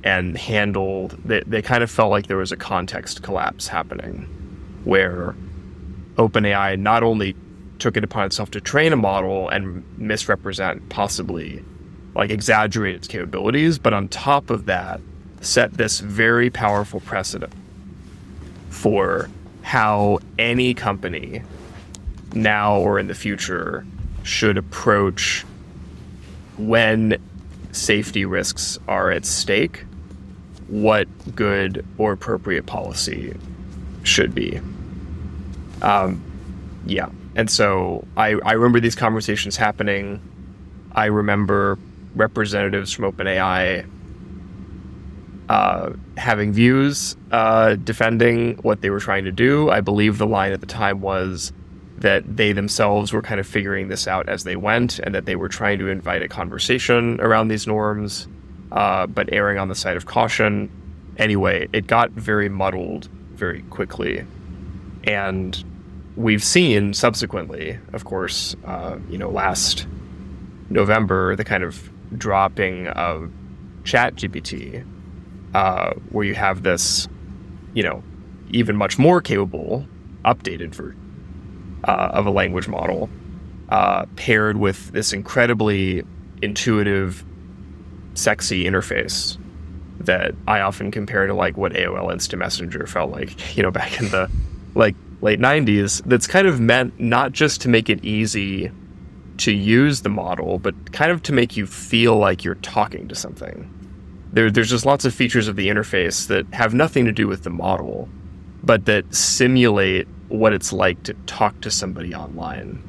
and 0.02 0.38
handled. 0.38 1.18
They, 1.24 1.42
they 1.46 1.60
kind 1.60 1.82
of 1.82 1.90
felt 1.90 2.10
like 2.10 2.26
there 2.26 2.38
was 2.38 2.52
a 2.52 2.56
context 2.56 3.22
collapse 3.22 3.68
happening 3.68 4.22
where 4.84 5.34
OpenAI 6.16 6.78
not 6.78 7.02
only 7.02 7.36
took 7.78 7.98
it 7.98 8.02
upon 8.02 8.24
itself 8.24 8.50
to 8.52 8.60
train 8.62 8.94
a 8.94 8.96
model 8.96 9.48
and 9.50 9.84
misrepresent, 9.98 10.88
possibly 10.88 11.62
like 12.14 12.30
exaggerate 12.30 12.94
its 12.94 13.06
capabilities, 13.06 13.78
but 13.78 13.92
on 13.92 14.08
top 14.08 14.48
of 14.48 14.64
that, 14.66 15.00
set 15.40 15.74
this 15.74 16.00
very 16.00 16.50
powerful 16.50 17.00
precedent 17.00 17.52
for 18.78 19.28
how 19.62 20.20
any 20.38 20.72
company 20.72 21.42
now 22.32 22.78
or 22.78 22.98
in 23.00 23.08
the 23.08 23.14
future 23.14 23.84
should 24.22 24.56
approach 24.56 25.44
when 26.58 27.16
safety 27.72 28.24
risks 28.24 28.78
are 28.86 29.10
at 29.10 29.26
stake 29.26 29.84
what 30.68 31.08
good 31.34 31.84
or 31.98 32.12
appropriate 32.12 32.66
policy 32.66 33.34
should 34.04 34.32
be. 34.32 34.60
Um, 35.82 36.22
yeah. 36.86 37.08
And 37.34 37.50
so 37.50 38.06
I, 38.16 38.34
I 38.44 38.52
remember 38.52 38.78
these 38.78 38.94
conversations 38.94 39.56
happening. 39.56 40.20
I 40.92 41.06
remember 41.06 41.78
representatives 42.14 42.92
from 42.92 43.10
OpenAI 43.10 43.86
uh, 45.48 45.90
having 46.16 46.52
views 46.52 47.16
uh, 47.32 47.76
defending 47.76 48.56
what 48.58 48.80
they 48.82 48.90
were 48.90 49.00
trying 49.00 49.24
to 49.24 49.32
do. 49.32 49.70
I 49.70 49.80
believe 49.80 50.18
the 50.18 50.26
line 50.26 50.52
at 50.52 50.60
the 50.60 50.66
time 50.66 51.00
was 51.00 51.52
that 51.98 52.36
they 52.36 52.52
themselves 52.52 53.12
were 53.12 53.22
kind 53.22 53.40
of 53.40 53.46
figuring 53.46 53.88
this 53.88 54.06
out 54.06 54.28
as 54.28 54.44
they 54.44 54.56
went 54.56 54.98
and 55.00 55.14
that 55.14 55.26
they 55.26 55.36
were 55.36 55.48
trying 55.48 55.78
to 55.78 55.88
invite 55.88 56.22
a 56.22 56.28
conversation 56.28 57.20
around 57.20 57.48
these 57.48 57.66
norms 57.66 58.28
uh, 58.72 59.06
but 59.06 59.32
erring 59.32 59.58
on 59.58 59.68
the 59.68 59.74
side 59.74 59.96
of 59.96 60.06
caution. 60.06 60.70
Anyway, 61.16 61.68
it 61.72 61.86
got 61.86 62.10
very 62.10 62.48
muddled 62.48 63.08
very 63.32 63.62
quickly. 63.62 64.24
And 65.04 65.64
we've 66.16 66.44
seen 66.44 66.92
subsequently, 66.94 67.78
of 67.92 68.04
course, 68.04 68.54
uh, 68.64 68.98
you 69.08 69.18
know, 69.18 69.30
last 69.30 69.86
November, 70.70 71.34
the 71.34 71.44
kind 71.44 71.64
of 71.64 71.90
dropping 72.16 72.88
of 72.88 73.30
ChatGPT, 73.84 74.84
uh, 75.54 75.92
where 76.10 76.24
you 76.24 76.34
have 76.34 76.62
this, 76.62 77.08
you 77.74 77.82
know, 77.82 78.02
even 78.50 78.76
much 78.76 78.98
more 78.98 79.20
capable, 79.20 79.86
updated 80.24 80.74
version 80.74 81.08
uh, 81.84 82.10
of 82.12 82.26
a 82.26 82.30
language 82.30 82.68
model, 82.68 83.08
uh, 83.68 84.06
paired 84.16 84.56
with 84.56 84.90
this 84.92 85.12
incredibly 85.12 86.04
intuitive 86.42 87.24
sexy 88.14 88.64
interface 88.64 89.38
that 90.00 90.34
I 90.46 90.60
often 90.60 90.90
compare 90.90 91.26
to 91.26 91.34
like 91.34 91.56
what 91.56 91.72
AOL 91.72 92.12
Instant 92.12 92.40
Messenger 92.40 92.86
felt 92.86 93.10
like, 93.10 93.56
you 93.56 93.62
know, 93.62 93.70
back 93.70 94.00
in 94.00 94.08
the 94.08 94.30
like 94.74 94.94
late 95.20 95.40
90s. 95.40 96.02
That's 96.04 96.26
kind 96.26 96.46
of 96.46 96.60
meant 96.60 96.98
not 97.00 97.32
just 97.32 97.60
to 97.62 97.68
make 97.68 97.88
it 97.88 98.04
easy 98.04 98.70
to 99.38 99.52
use 99.52 100.02
the 100.02 100.08
model, 100.08 100.58
but 100.58 100.92
kind 100.92 101.12
of 101.12 101.22
to 101.24 101.32
make 101.32 101.56
you 101.56 101.66
feel 101.66 102.16
like 102.16 102.44
you're 102.44 102.56
talking 102.56 103.08
to 103.08 103.14
something. 103.14 103.72
There, 104.32 104.50
there's 104.50 104.70
just 104.70 104.84
lots 104.84 105.04
of 105.04 105.14
features 105.14 105.48
of 105.48 105.56
the 105.56 105.68
interface 105.68 106.26
that 106.28 106.46
have 106.52 106.74
nothing 106.74 107.04
to 107.06 107.12
do 107.12 107.26
with 107.26 107.44
the 107.44 107.50
model, 107.50 108.08
but 108.62 108.84
that 108.86 109.14
simulate 109.14 110.06
what 110.28 110.52
it's 110.52 110.72
like 110.72 111.02
to 111.04 111.14
talk 111.26 111.60
to 111.62 111.70
somebody 111.70 112.14
online. 112.14 112.82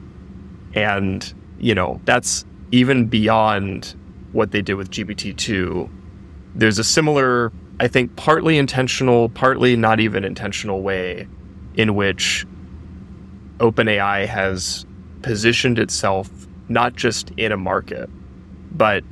And, 0.73 1.33
you 1.59 1.73
know, 1.73 2.01
that's 2.05 2.45
even 2.71 3.07
beyond 3.07 3.95
what 4.33 4.51
they 4.51 4.61
did 4.61 4.75
with 4.75 4.91
GPT-2, 4.91 5.89
there's 6.55 6.79
a 6.79 6.83
similar, 6.83 7.51
I 7.79 7.87
think, 7.87 8.15
partly 8.15 8.57
intentional, 8.57 9.29
partly 9.29 9.75
not 9.75 9.99
even 9.99 10.23
intentional 10.23 10.81
way 10.81 11.27
in 11.75 11.95
which 11.95 12.45
OpenAI 13.59 14.27
has 14.27 14.85
positioned 15.21 15.79
itself 15.79 16.29
not 16.67 16.95
just 16.95 17.31
in 17.31 17.51
a 17.51 17.57
market, 17.57 18.09
but 18.71 19.03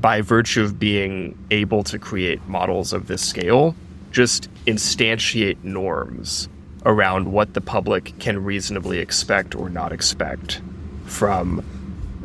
by 0.00 0.20
virtue 0.20 0.62
of 0.62 0.78
being 0.78 1.36
able 1.50 1.82
to 1.84 1.98
create 1.98 2.46
models 2.48 2.92
of 2.92 3.06
this 3.06 3.22
scale, 3.22 3.74
just 4.10 4.48
instantiate 4.66 5.62
norms 5.62 6.48
around 6.84 7.32
what 7.32 7.54
the 7.54 7.60
public 7.60 8.18
can 8.18 8.42
reasonably 8.42 8.98
expect 8.98 9.54
or 9.54 9.68
not 9.68 9.92
expect 9.92 10.60
from 11.04 11.64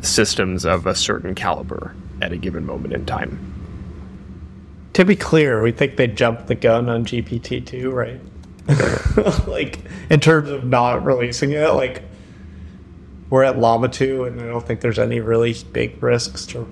systems 0.00 0.64
of 0.64 0.86
a 0.86 0.94
certain 0.94 1.34
caliber 1.34 1.94
at 2.20 2.32
a 2.32 2.36
given 2.36 2.64
moment 2.64 2.92
in 2.92 3.04
time. 3.04 3.48
To 4.94 5.04
be 5.04 5.16
clear, 5.16 5.62
we 5.62 5.72
think 5.72 5.96
they 5.96 6.06
jumped 6.06 6.46
the 6.46 6.54
gun 6.54 6.88
on 6.88 7.04
GPT 7.04 7.64
2, 7.64 7.90
right? 7.90 8.20
like, 9.48 9.78
in 10.10 10.20
terms 10.20 10.50
of 10.50 10.64
not 10.64 11.04
releasing 11.04 11.52
it, 11.52 11.68
like, 11.68 12.02
we're 13.30 13.44
at 13.44 13.58
Llama 13.58 13.88
2, 13.88 14.24
and 14.24 14.40
I 14.40 14.46
don't 14.46 14.64
think 14.64 14.82
there's 14.82 14.98
any 14.98 15.20
really 15.20 15.56
big 15.72 16.02
risks 16.02 16.44
to, 16.46 16.68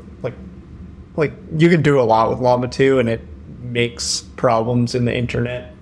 like, 1.17 1.33
you 1.57 1.69
can 1.69 1.83
do 1.83 2.01
a 2.01 2.03
lot 2.03 2.31
with 2.31 2.41
Llama 2.41 2.69
2, 2.69 2.99
and 2.99 3.09
it 3.09 3.21
makes 3.61 4.23
problems 4.37 4.95
in 4.95 5.05
the 5.05 5.15
internet 5.15 5.75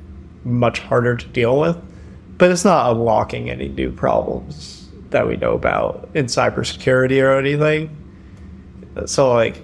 much 0.44 0.78
harder 0.80 1.16
to 1.16 1.26
deal 1.28 1.58
with, 1.58 1.76
but 2.38 2.50
it's 2.50 2.64
not 2.64 2.90
unlocking 2.92 3.50
any 3.50 3.68
new 3.68 3.90
problems 3.92 4.88
that 5.10 5.26
we 5.26 5.36
know 5.36 5.52
about 5.54 6.08
in 6.14 6.26
cybersecurity 6.26 7.22
or 7.22 7.38
anything. 7.38 7.94
So, 9.06 9.32
like, 9.32 9.62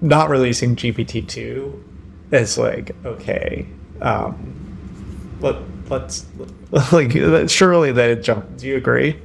not 0.00 0.28
releasing 0.28 0.76
GPT 0.76 1.26
2 1.26 1.84
is 2.32 2.58
like, 2.58 2.94
okay, 3.04 3.66
um, 4.02 5.38
let, 5.40 5.56
let's, 5.88 6.26
like, 6.92 7.12
surely 7.48 7.92
that 7.92 8.22
jump. 8.22 8.56
Do 8.56 8.66
you 8.66 8.76
agree? 8.76 9.20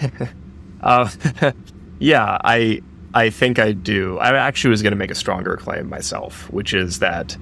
uh, 0.80 1.10
yeah, 1.98 2.38
I 2.42 2.82
I 3.12 3.30
think 3.30 3.58
I 3.58 3.72
do. 3.72 4.18
I 4.18 4.36
actually 4.36 4.70
was 4.70 4.82
going 4.82 4.92
to 4.92 4.96
make 4.98 5.10
a 5.10 5.16
stronger 5.16 5.56
claim 5.56 5.88
myself, 5.88 6.50
which 6.52 6.72
is 6.72 7.00
that 7.00 7.36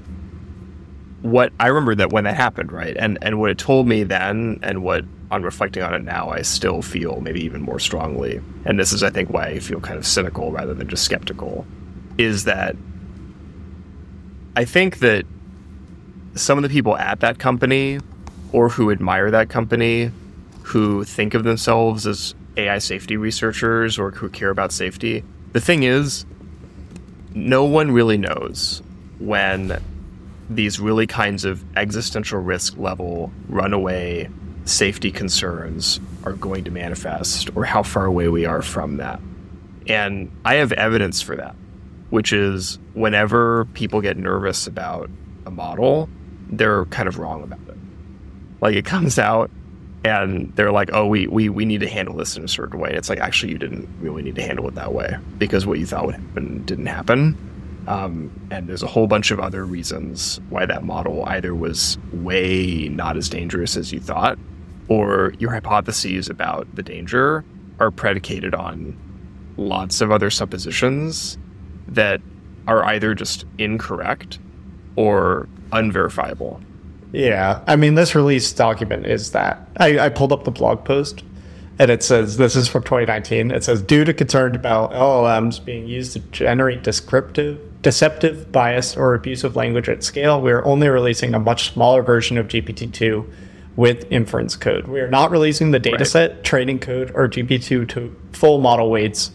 what 1.21 1.53
I 1.61 1.67
remember 1.67 1.95
that 1.97 2.11
when 2.11 2.25
that 2.25 2.37
happened, 2.37 2.73
right, 2.73 2.97
and 2.97 3.19
and 3.23 3.39
what 3.39 3.51
it 3.51 3.59
told 3.59 3.87
me 3.87 4.03
then, 4.03 4.61
and 4.63 4.83
what 4.83 5.05
on 5.31 5.43
reflecting 5.43 5.83
on 5.83 5.93
it 5.93 6.03
now, 6.03 6.31
I 6.31 6.43
still 6.43 6.81
feel 6.81 7.21
maybe 7.21 7.45
even 7.45 7.61
more 7.61 7.79
strongly, 7.79 8.41
and 8.65 8.79
this 8.79 8.93
is 8.93 9.03
I 9.03 9.11
think 9.11 9.31
why 9.31 9.47
I 9.47 9.59
feel 9.59 9.81
kind 9.81 9.99
of 9.99 10.07
cynical 10.07 10.53
rather 10.53 10.73
than 10.73 10.89
just 10.89 11.05
skeptical, 11.05 11.67
is 12.17 12.45
that 12.45 12.77
I 14.57 14.65
think 14.65 15.01
that 15.01 15.27
some 16.35 16.57
of 16.57 16.63
the 16.63 16.71
people 16.71 16.97
at 16.97 17.21
that 17.21 17.39
company 17.39 18.01
or 18.53 18.71
who 18.71 18.91
admire 18.91 19.31
that 19.31 19.51
company, 19.51 20.11
who 20.63 21.05
think 21.05 21.35
of 21.35 21.45
themselves 21.45 22.07
as 22.07 22.35
AI 22.57 22.79
safety 22.79 23.17
researchers 23.17 23.99
or 23.99 24.13
who 24.13 24.29
care 24.31 24.51
about 24.51 24.73
safety, 24.73 25.25
the 25.59 25.65
thing 25.65 25.83
is, 25.83 26.25
no 27.35 27.65
one 27.65 27.91
really 27.91 28.17
knows 28.17 28.81
when 29.19 29.83
these 30.49 30.79
really 30.79 31.09
kinds 31.09 31.45
of 31.45 31.65
existential 31.77 32.39
risk 32.39 32.79
level 32.79 33.33
runaway 33.49 34.31
safety 34.67 35.11
concerns 35.11 35.99
are 36.23 36.35
going 36.35 36.63
to 36.63 36.71
manifest 36.71 37.51
or 37.57 37.65
how 37.65 37.83
far 37.83 38.05
away 38.05 38.29
we 38.29 38.45
are 38.45 38.63
from 38.63 38.99
that. 38.99 39.19
And 39.89 40.31
I 40.45 40.55
have 40.55 40.71
evidence 40.71 41.21
for 41.21 41.35
that, 41.35 41.57
which 42.11 42.33
is 42.33 42.79
whenever 42.95 43.65
people 43.75 44.01
get 44.01 44.17
nervous 44.17 44.69
about 44.69 45.11
a 45.45 45.51
model, 45.51 46.09
they're 46.51 46.85
kind 46.85 47.09
of 47.09 47.19
wrong 47.19 47.43
about 47.43 47.59
it. 47.67 47.77
Like 48.61 48.77
it 48.77 48.85
comes 48.85 49.19
out 49.19 49.51
and 50.05 50.55
they're 50.55 50.73
like, 50.73 50.91
oh, 50.93 51.07
we, 51.07 51.27
we, 51.27 51.49
we 51.49 51.65
need 51.65 51.81
to 51.81 51.89
handle 51.89 52.17
this 52.17 52.37
in 52.37 52.45
a 52.45 52.49
certain 52.49 52.79
way. 52.79 52.93
It's 52.93 53.09
like, 53.09 53.19
actually, 53.19 53.53
you 53.53 53.59
didn't 53.59 53.89
really 54.01 54.23
need 54.23 54.37
to 54.37 54.43
handle 54.43 54.69
it 54.69 54.75
that 54.77 54.93
way 54.93 55.17
because 55.39 55.67
what 55.67 55.79
you 55.79 55.87
thought 55.87 56.07
would 56.07 56.15
happen 56.15 56.65
didn't 56.65 56.87
happen. 56.87 57.37
Um, 57.89 58.31
and 58.51 58.69
there's 58.69 58.83
a 58.83 58.87
whole 58.87 59.07
bunch 59.07 59.31
of 59.31 59.41
other 59.41 59.65
reasons 59.65 60.41
why 60.51 60.67
that 60.67 60.85
model 60.85 61.25
either 61.25 61.55
was 61.55 61.97
way 62.13 62.89
not 62.91 63.17
as 63.17 63.29
dangerous 63.29 63.77
as 63.77 63.93
you 63.93 63.99
thought, 63.99 64.39
or 64.89 65.33
your 65.39 65.51
hypotheses 65.51 66.29
about 66.29 66.73
the 66.75 66.83
danger 66.83 67.45
are 67.81 67.91
predicated 67.91 68.55
on 68.55 68.97
lots 69.57 70.01
of 70.01 70.13
other 70.13 70.31
suppositions 70.31 71.39
that 71.87 72.21
are 72.67 72.85
either 72.85 73.15
just 73.15 73.47
incorrect 73.57 74.39
or 74.97 75.49
unverifiable. 75.73 76.61
Yeah, 77.13 77.63
I 77.67 77.77
mean, 77.77 77.95
this 77.95 78.15
release 78.15 78.53
document 78.53 79.07
is 79.07 79.33
that. 79.33 79.67
I, 79.79 79.99
I 79.99 80.09
pulled 80.09 80.33
up 80.33 80.45
the 80.45 80.51
blog 80.51 80.85
post 80.85 81.23
and 81.79 81.91
it 81.91 82.03
says 82.03 82.37
this 82.37 82.57
is 82.57 82.69
from 82.69 82.83
2019. 82.83 83.51
It 83.51 83.65
says 83.65 83.83
due 83.83 84.05
to 84.05 84.13
concern 84.13 84.55
about 84.55 84.93
LLMs 84.93 85.65
being 85.65 85.87
used 85.87 86.13
to 86.15 86.19
generate 86.19 86.83
descriptive, 86.83 87.61
deceptive, 87.83 88.51
bias, 88.51 88.97
or 88.97 89.15
abusive 89.15 89.55
language 89.55 89.89
at 89.89 90.03
scale, 90.03 90.41
we 90.41 90.51
are 90.51 90.65
only 90.65 90.89
releasing 90.89 91.35
a 91.35 91.39
much 91.39 91.73
smaller 91.73 92.03
version 92.03 92.37
of 92.37 92.49
GPT-2 92.49 93.31
with 93.77 94.11
inference 94.11 94.57
code. 94.57 94.89
We 94.89 95.01
are 95.01 95.09
not 95.09 95.31
releasing 95.31 95.71
the 95.71 95.79
dataset, 95.79 96.29
right. 96.29 96.45
training 96.45 96.81
code, 96.81 97.13
or 97.15 97.29
GPT-2 97.29 97.89
to 97.91 98.17
full 98.33 98.59
model 98.59 98.91
weights. 98.91 99.31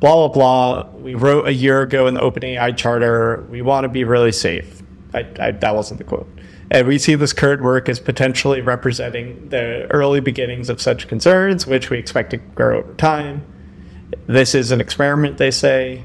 Blah 0.00 0.28
blah 0.28 0.28
blah. 0.28 0.90
We 0.96 1.14
wrote 1.14 1.46
a 1.46 1.52
year 1.52 1.82
ago 1.82 2.06
in 2.06 2.14
the 2.14 2.20
OpenAI 2.20 2.76
charter. 2.76 3.44
We 3.50 3.60
want 3.60 3.84
to 3.84 3.88
be 3.88 4.04
really 4.04 4.32
safe. 4.32 4.82
I, 5.12 5.26
I, 5.40 5.50
that 5.50 5.74
wasn't 5.74 5.98
the 5.98 6.04
quote. 6.04 6.28
And 6.70 6.86
we 6.86 6.98
see 6.98 7.14
this 7.14 7.32
current 7.32 7.62
work 7.62 7.88
as 7.88 7.98
potentially 7.98 8.60
representing 8.60 9.48
the 9.48 9.86
early 9.90 10.20
beginnings 10.20 10.68
of 10.68 10.80
such 10.80 11.08
concerns, 11.08 11.66
which 11.66 11.88
we 11.90 11.98
expect 11.98 12.30
to 12.30 12.36
grow 12.36 12.78
over 12.78 12.94
time. 12.94 13.44
This 14.26 14.54
is 14.54 14.70
an 14.70 14.80
experiment, 14.80 15.38
they 15.38 15.50
say. 15.50 16.04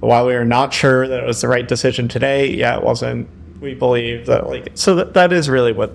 While 0.00 0.26
we 0.26 0.34
are 0.34 0.44
not 0.44 0.72
sure 0.72 1.06
that 1.06 1.22
it 1.22 1.26
was 1.26 1.40
the 1.40 1.48
right 1.48 1.66
decision 1.66 2.08
today, 2.08 2.50
yeah, 2.50 2.76
it 2.76 2.82
wasn't. 2.82 3.28
We 3.60 3.74
believe 3.74 4.26
that, 4.26 4.46
like, 4.46 4.72
so 4.74 4.94
that, 4.96 5.14
that 5.14 5.32
is 5.32 5.48
really 5.48 5.72
what 5.72 5.92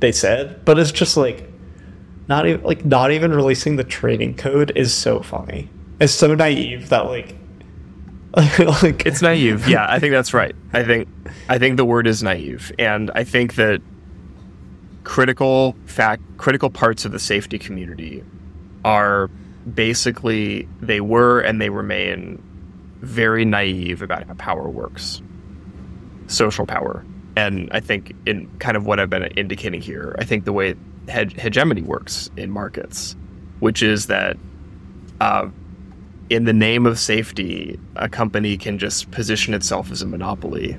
they 0.00 0.10
said. 0.12 0.64
But 0.64 0.78
it's 0.78 0.90
just 0.90 1.16
like, 1.16 1.48
not 2.28 2.46
even 2.46 2.62
like 2.62 2.84
not 2.84 3.10
even 3.10 3.32
releasing 3.32 3.76
the 3.76 3.84
training 3.84 4.36
code 4.36 4.72
is 4.74 4.94
so 4.94 5.20
funny. 5.20 5.68
It's 6.00 6.12
so 6.12 6.34
naive 6.34 6.88
that 6.88 7.06
like 7.06 7.36
like 8.82 9.06
it's 9.06 9.22
naive. 9.22 9.68
Yeah, 9.74 9.86
I 9.88 9.98
think 9.98 10.12
that's 10.12 10.34
right. 10.34 10.54
I 10.72 10.82
think 10.82 11.08
I 11.48 11.58
think 11.58 11.76
the 11.76 11.84
word 11.84 12.06
is 12.06 12.22
naive, 12.22 12.72
and 12.78 13.10
I 13.14 13.22
think 13.22 13.54
that 13.54 13.80
critical 15.04 15.76
fact 15.86 16.22
critical 16.36 16.70
parts 16.70 17.04
of 17.04 17.12
the 17.12 17.18
safety 17.18 17.58
community 17.58 18.24
are 18.84 19.28
basically 19.72 20.68
they 20.80 21.00
were 21.00 21.40
and 21.40 21.60
they 21.60 21.68
remain 21.68 22.42
very 23.00 23.44
naive 23.44 24.02
about 24.02 24.26
how 24.26 24.34
power 24.34 24.68
works, 24.68 25.22
social 26.26 26.66
power, 26.66 27.04
and 27.36 27.68
I 27.70 27.80
think 27.80 28.14
in 28.26 28.50
kind 28.58 28.76
of 28.76 28.84
what 28.86 28.98
I've 28.98 29.10
been 29.10 29.24
indicating 29.36 29.80
here, 29.80 30.16
I 30.18 30.24
think 30.24 30.44
the 30.44 30.52
way 30.52 30.74
hegemony 31.08 31.82
works 31.82 32.30
in 32.36 32.50
markets, 32.50 33.14
which 33.60 33.82
is 33.82 34.06
that. 34.06 34.36
Uh, 35.20 35.48
in 36.30 36.44
the 36.44 36.52
name 36.52 36.86
of 36.86 36.98
safety, 36.98 37.78
a 37.96 38.08
company 38.08 38.56
can 38.56 38.78
just 38.78 39.10
position 39.10 39.54
itself 39.54 39.90
as 39.90 40.02
a 40.02 40.06
monopoly. 40.06 40.76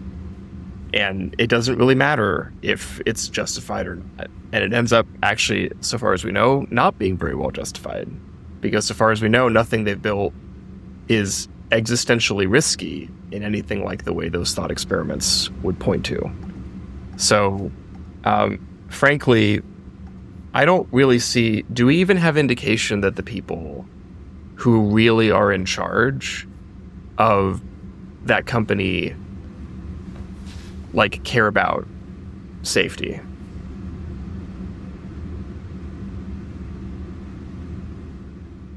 And 0.93 1.35
it 1.37 1.47
doesn't 1.47 1.77
really 1.77 1.95
matter 1.95 2.53
if 2.61 3.01
it's 3.05 3.27
justified 3.27 3.85
or 3.85 3.95
not. 3.95 4.27
And 4.51 4.63
it 4.63 4.73
ends 4.73 4.93
up 4.93 5.05
actually, 5.21 5.71
so 5.81 5.97
far 5.97 6.13
as 6.13 6.23
we 6.23 6.31
know, 6.31 6.65
not 6.71 6.97
being 6.97 7.17
very 7.17 7.35
well 7.35 7.51
justified. 7.51 8.09
Because 8.61 8.85
so 8.85 8.93
far 8.93 9.11
as 9.11 9.21
we 9.21 9.29
know, 9.29 9.49
nothing 9.49 9.83
they've 9.83 10.01
built 10.01 10.33
is 11.07 11.47
existentially 11.71 12.49
risky 12.49 13.09
in 13.31 13.43
anything 13.43 13.83
like 13.83 14.05
the 14.05 14.13
way 14.13 14.29
those 14.29 14.53
thought 14.53 14.71
experiments 14.71 15.49
would 15.61 15.79
point 15.79 16.05
to. 16.05 16.31
So, 17.17 17.71
um, 18.23 18.65
frankly, 18.89 19.61
I 20.53 20.65
don't 20.65 20.87
really 20.91 21.19
see. 21.19 21.63
Do 21.73 21.85
we 21.85 21.97
even 21.97 22.17
have 22.17 22.37
indication 22.37 23.01
that 23.01 23.17
the 23.17 23.23
people 23.23 23.85
who 24.55 24.81
really 24.89 25.31
are 25.31 25.51
in 25.51 25.65
charge 25.65 26.47
of 27.17 27.61
that 28.23 28.45
company 28.45 29.13
like 30.93 31.23
care 31.23 31.47
about 31.47 31.85
safety. 32.63 33.19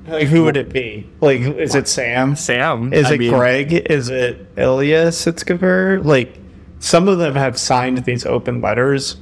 Like 0.07 0.27
who 0.27 0.45
would 0.45 0.57
it 0.57 0.71
be? 0.73 1.09
Like 1.21 1.41
is 1.41 1.75
it 1.75 1.87
Sam? 1.87 2.35
Sam. 2.35 2.93
Is 2.93 3.07
I 3.07 3.15
it 3.15 3.19
mean, 3.19 3.33
Greg? 3.33 3.73
Is 3.73 4.09
it 4.09 4.47
Ilya 4.57 5.09
Sutskever? 5.09 6.05
Like 6.05 6.39
some 6.79 7.09
of 7.09 7.19
them 7.19 7.35
have 7.35 7.59
signed 7.59 7.99
these 7.99 8.25
open 8.25 8.61
letters, 8.61 9.17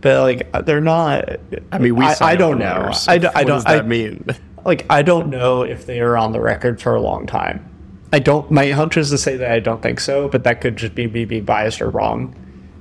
but 0.00 0.20
like 0.22 0.66
they're 0.66 0.80
not. 0.80 1.38
I 1.70 1.78
mean, 1.78 1.94
we. 1.94 2.04
I, 2.04 2.16
I 2.20 2.36
don't 2.36 2.58
know. 2.58 2.80
Letters. 2.80 3.06
I, 3.08 3.18
don't. 3.18 3.34
What 3.34 3.40
I 3.40 3.44
don't. 3.44 3.56
Does 3.56 3.64
that 3.64 3.84
I 3.84 3.86
mean? 3.86 4.24
like 4.68 4.86
I 4.88 5.02
don't 5.02 5.30
know 5.30 5.62
if 5.62 5.86
they 5.86 5.98
are 6.00 6.16
on 6.16 6.32
the 6.32 6.40
record 6.40 6.80
for 6.80 6.94
a 6.94 7.00
long 7.00 7.26
time. 7.26 7.64
I 8.12 8.20
don't. 8.20 8.50
My 8.50 8.70
hunch 8.70 8.96
is 8.96 9.10
to 9.10 9.18
say 9.18 9.36
that 9.36 9.50
I 9.50 9.60
don't 9.60 9.82
think 9.82 9.98
so, 9.98 10.28
but 10.28 10.44
that 10.44 10.60
could 10.60 10.76
just 10.76 10.94
be 10.94 11.06
me 11.06 11.24
being 11.24 11.44
biased 11.44 11.80
or 11.82 11.90
wrong. 11.90 12.34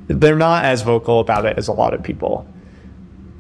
They're 0.08 0.38
not 0.38 0.64
as 0.66 0.84
vocal 0.84 1.20
about 1.20 1.46
it 1.46 1.58
as 1.58 1.68
a 1.68 1.74
lot 1.74 1.94
of 1.94 2.04
people. 2.04 2.48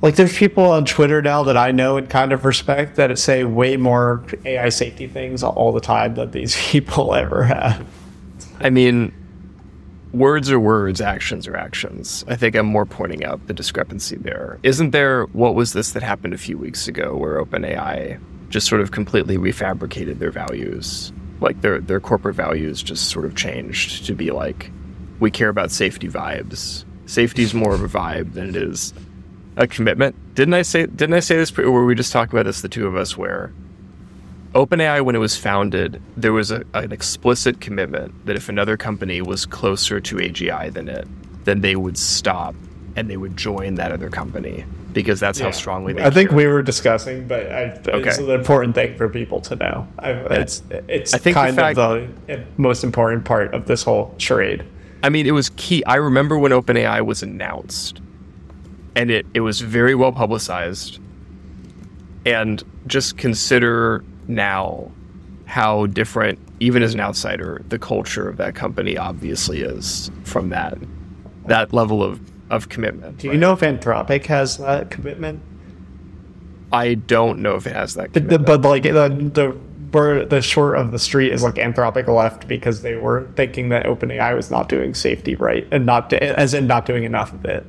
like 0.01 0.15
there's 0.15 0.38
people 0.38 0.65
on 0.65 0.86
Twitter 0.86 1.21
now 1.21 1.43
that 1.43 1.57
I 1.57 1.71
know 1.71 1.97
and 1.97 2.10
kind 2.10 2.31
of 2.31 2.45
respect 2.45 2.95
that 2.95 3.17
say 3.19 3.43
way 3.43 3.77
more 3.77 4.23
AI 4.45 4.69
safety 4.69 5.07
things 5.07 5.43
all 5.43 5.71
the 5.71 5.81
time 5.81 6.15
than 6.15 6.31
these 6.31 6.55
people 6.71 7.13
ever 7.13 7.43
have. 7.43 7.86
I 8.60 8.69
mean, 8.69 9.13
words 10.13 10.49
are 10.51 10.60
words, 10.60 11.01
actions 11.01 11.47
are 11.47 11.55
actions. 11.55 12.25
I 12.27 12.36
think 12.36 12.55
I'm 12.55 12.65
more 12.65 12.86
pointing 12.86 13.23
out 13.23 13.45
the 13.47 13.53
discrepancy 13.53 14.17
there. 14.17 14.60
Isn't 14.63 14.91
there 14.91 15.25
what 15.27 15.55
was 15.55 15.73
this 15.73 15.91
that 15.91 16.03
happened 16.03 16.33
a 16.33 16.38
few 16.38 16.57
weeks 16.57 16.88
ago 16.88 17.15
where 17.15 17.43
OpenAI 17.43 18.19
just 18.49 18.67
sort 18.67 18.81
of 18.81 18.91
completely 18.91 19.38
refabricated 19.38 20.19
their 20.19 20.31
values? 20.31 21.12
Like 21.39 21.62
their 21.62 21.79
their 21.79 21.99
corporate 21.99 22.36
values 22.36 22.81
just 22.81 23.10
sort 23.10 23.25
of 23.25 23.36
changed 23.36 24.05
to 24.05 24.13
be 24.13 24.31
like 24.31 24.71
we 25.19 25.31
care 25.31 25.49
about 25.49 25.71
safety 25.71 26.07
vibes. 26.07 26.86
Safety 27.05 27.43
is 27.43 27.53
more 27.53 27.73
of 27.73 27.83
a 27.83 27.88
vibe 27.88 28.33
than 28.33 28.49
it 28.49 28.55
is 28.55 28.93
a 29.55 29.67
commitment. 29.67 30.15
Didn't 30.36 30.53
I 30.53 30.62
say 30.62 30.86
didn't 30.86 31.13
I 31.13 31.19
say 31.19 31.36
this 31.38 31.57
or 31.57 31.71
were 31.71 31.86
we 31.86 31.95
just 31.95 32.12
talking 32.12 32.33
about 32.36 32.45
this 32.45 32.62
the 32.62 32.69
two 32.69 32.88
of 32.88 32.95
us 32.95 33.17
where 33.17 33.51
OpenAI, 34.53 35.03
when 35.03 35.15
it 35.15 35.19
was 35.19 35.38
founded, 35.38 36.01
there 36.15 36.33
was 36.33 36.51
a, 36.51 36.63
an 36.73 36.91
explicit 36.91 37.60
commitment 37.60 38.25
that 38.25 38.36
if 38.36 38.49
another 38.49 38.77
company 38.77 39.21
was 39.21 39.45
closer 39.45 39.99
to 39.99 40.15
AGI 40.15 40.73
than 40.73 40.88
it, 40.88 41.07
then 41.43 41.62
they 41.62 41.75
would 41.75 41.97
stop 41.97 42.55
and 42.95 43.10
they 43.10 43.17
would 43.17 43.38
join 43.38 43.75
that 43.75 43.91
other 43.91 44.10
company 44.10 44.65
because 44.97 45.19
that's 45.19 45.39
yeah. 45.39 45.45
how 45.45 45.51
strongly 45.51 45.93
they. 45.93 46.03
I 46.03 46.10
think 46.10 46.31
we 46.31 46.47
were 46.47 46.63
discussing, 46.63 47.27
but 47.27 47.51
I, 47.51 47.63
okay. 47.88 48.10
it's 48.10 48.17
an 48.17 48.31
important 48.31 48.73
thing 48.73 48.97
for 48.97 49.07
people 49.07 49.39
to 49.41 49.55
know. 49.55 49.88
I, 49.99 50.12
it's 50.12 50.63
it's 50.88 51.13
I 51.13 51.19
think 51.19 51.36
kind 51.36 51.55
the 51.55 51.62
fact, 51.62 51.77
of 51.77 52.25
the 52.25 52.43
most 52.57 52.83
important 52.83 53.23
part 53.23 53.53
of 53.53 53.67
this 53.67 53.83
whole 53.83 54.15
charade. 54.17 54.65
I 55.03 55.10
mean, 55.10 55.27
it 55.27 55.31
was 55.31 55.51
key. 55.55 55.86
I 55.86 55.95
remember 55.95 56.39
when 56.39 56.51
OpenAI 56.51 57.05
was 57.05 57.21
announced, 57.21 58.01
and 58.95 59.12
it 59.12 59.27
it 59.36 59.41
was 59.41 59.62
very 59.62 59.93
well 59.93 60.12
publicized. 60.12 60.99
And 62.25 62.62
just 62.88 63.17
consider 63.17 64.03
now 64.27 64.91
how 65.45 65.86
different, 65.86 66.39
even 66.60 66.83
as 66.83 66.93
an 66.93 66.99
outsider, 66.99 67.62
the 67.69 67.79
culture 67.79 68.27
of 68.27 68.36
that 68.38 68.55
company 68.55 68.97
obviously 68.97 69.62
is 69.62 70.12
from 70.23 70.49
that 70.49 70.77
that 71.45 71.71
level 71.71 72.03
of, 72.03 72.19
of 72.49 72.69
commitment. 72.69 73.19
Do 73.19 73.27
you 73.27 73.31
right? 73.31 73.39
know 73.39 73.53
if 73.53 73.60
Anthropic 73.60 74.25
has 74.27 74.57
that 74.57 74.89
commitment? 74.89 75.41
I 76.71 76.95
don't 76.95 77.39
know 77.39 77.55
if 77.55 77.65
it 77.65 77.73
has 77.73 77.95
that. 77.95 78.13
But, 78.13 78.45
but 78.45 78.62
like 78.62 78.83
the 78.83 79.57
the 79.91 80.25
the 80.29 80.41
short 80.41 80.77
of 80.77 80.91
the 80.91 80.99
street 80.99 81.31
is 81.31 81.43
like 81.43 81.55
Anthropic 81.55 82.07
left 82.07 82.47
because 82.47 82.81
they 82.81 82.95
were 82.95 83.27
thinking 83.36 83.69
that 83.69 83.86
OpenAI 83.86 84.36
was 84.36 84.51
not 84.51 84.69
doing 84.69 84.93
safety 84.93 85.36
right 85.36 85.67
and 85.71 85.86
not 85.86 86.12
as 86.13 86.53
in 86.53 86.67
not 86.67 86.86
doing 86.86 87.03
enough 87.03 87.33
of 87.33 87.45
it. 87.45 87.65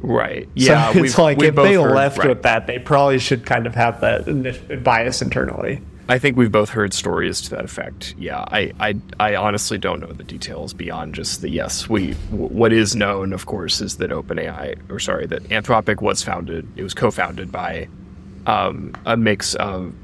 Right. 0.00 0.48
Yeah. 0.54 0.92
So 0.92 1.04
it's 1.04 1.18
like 1.18 1.40
if 1.42 1.54
they 1.54 1.74
heard, 1.74 1.94
left 1.94 2.18
right. 2.18 2.28
with 2.28 2.42
that, 2.42 2.66
they 2.66 2.78
probably 2.78 3.18
should 3.18 3.46
kind 3.46 3.66
of 3.66 3.74
have 3.74 4.00
that 4.00 4.82
bias 4.84 5.22
internally. 5.22 5.80
I 6.08 6.18
think 6.18 6.36
we've 6.36 6.52
both 6.52 6.70
heard 6.70 6.92
stories 6.92 7.40
to 7.42 7.50
that 7.50 7.64
effect. 7.64 8.14
Yeah, 8.18 8.44
I, 8.48 8.72
I, 8.78 8.96
I 9.18 9.36
honestly 9.36 9.78
don't 9.78 10.00
know 10.00 10.12
the 10.12 10.24
details 10.24 10.74
beyond 10.74 11.14
just 11.14 11.40
the 11.40 11.48
yes. 11.48 11.88
We 11.88 12.12
what 12.30 12.72
is 12.72 12.94
known, 12.94 13.32
of 13.32 13.46
course, 13.46 13.80
is 13.80 13.96
that 13.96 14.10
OpenAI, 14.10 14.78
or 14.90 14.98
sorry, 14.98 15.26
that 15.26 15.44
Anthropic 15.44 16.02
was 16.02 16.22
founded. 16.22 16.68
It 16.76 16.82
was 16.82 16.92
co-founded 16.92 17.50
by 17.50 17.88
um, 18.46 18.94
a 19.06 19.16
mix 19.16 19.54
of 19.54 19.94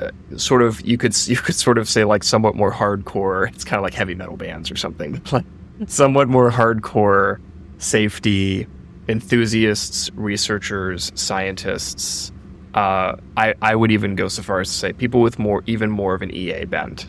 uh, 0.00 0.10
sort 0.36 0.62
of 0.62 0.82
you 0.82 0.98
could 0.98 1.16
you 1.28 1.36
could 1.36 1.54
sort 1.54 1.78
of 1.78 1.88
say 1.88 2.04
like 2.04 2.22
somewhat 2.22 2.54
more 2.54 2.72
hardcore. 2.72 3.48
It's 3.48 3.64
kind 3.64 3.78
of 3.78 3.82
like 3.82 3.94
heavy 3.94 4.14
metal 4.14 4.36
bands 4.36 4.70
or 4.70 4.76
something. 4.76 5.22
somewhat 5.86 6.28
more 6.28 6.50
hardcore 6.50 7.40
safety 7.78 8.66
enthusiasts, 9.08 10.10
researchers, 10.14 11.12
scientists. 11.14 12.32
Uh, 12.76 13.16
I, 13.38 13.54
I 13.62 13.74
would 13.74 13.90
even 13.90 14.14
go 14.14 14.28
so 14.28 14.42
far 14.42 14.60
as 14.60 14.68
to 14.68 14.74
say 14.74 14.92
people 14.92 15.22
with 15.22 15.38
more, 15.38 15.62
even 15.66 15.90
more 15.90 16.14
of 16.14 16.20
an 16.20 16.30
EA 16.30 16.66
bent, 16.66 17.06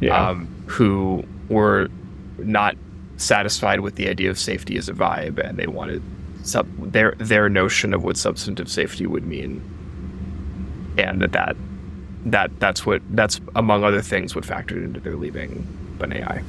yeah. 0.00 0.28
um, 0.28 0.46
who 0.66 1.24
were 1.48 1.88
not 2.38 2.76
satisfied 3.16 3.80
with 3.80 3.96
the 3.96 4.08
idea 4.08 4.30
of 4.30 4.38
safety 4.38 4.76
as 4.76 4.88
a 4.88 4.92
vibe, 4.92 5.38
and 5.38 5.58
they 5.58 5.66
wanted 5.66 6.02
sub- 6.42 6.92
their 6.92 7.14
their 7.18 7.48
notion 7.48 7.94
of 7.94 8.04
what 8.04 8.16
substantive 8.16 8.70
safety 8.70 9.06
would 9.06 9.26
mean, 9.26 9.62
and 10.98 11.22
that 11.22 11.32
that 11.32 11.56
that 12.26 12.60
that's 12.60 12.84
what 12.84 13.00
that's 13.10 13.40
among 13.56 13.84
other 13.84 14.02
things 14.02 14.34
what 14.34 14.44
factored 14.44 14.84
into 14.84 15.00
their 15.00 15.16
leaving 15.16 15.66
OpenAI. 15.98 16.42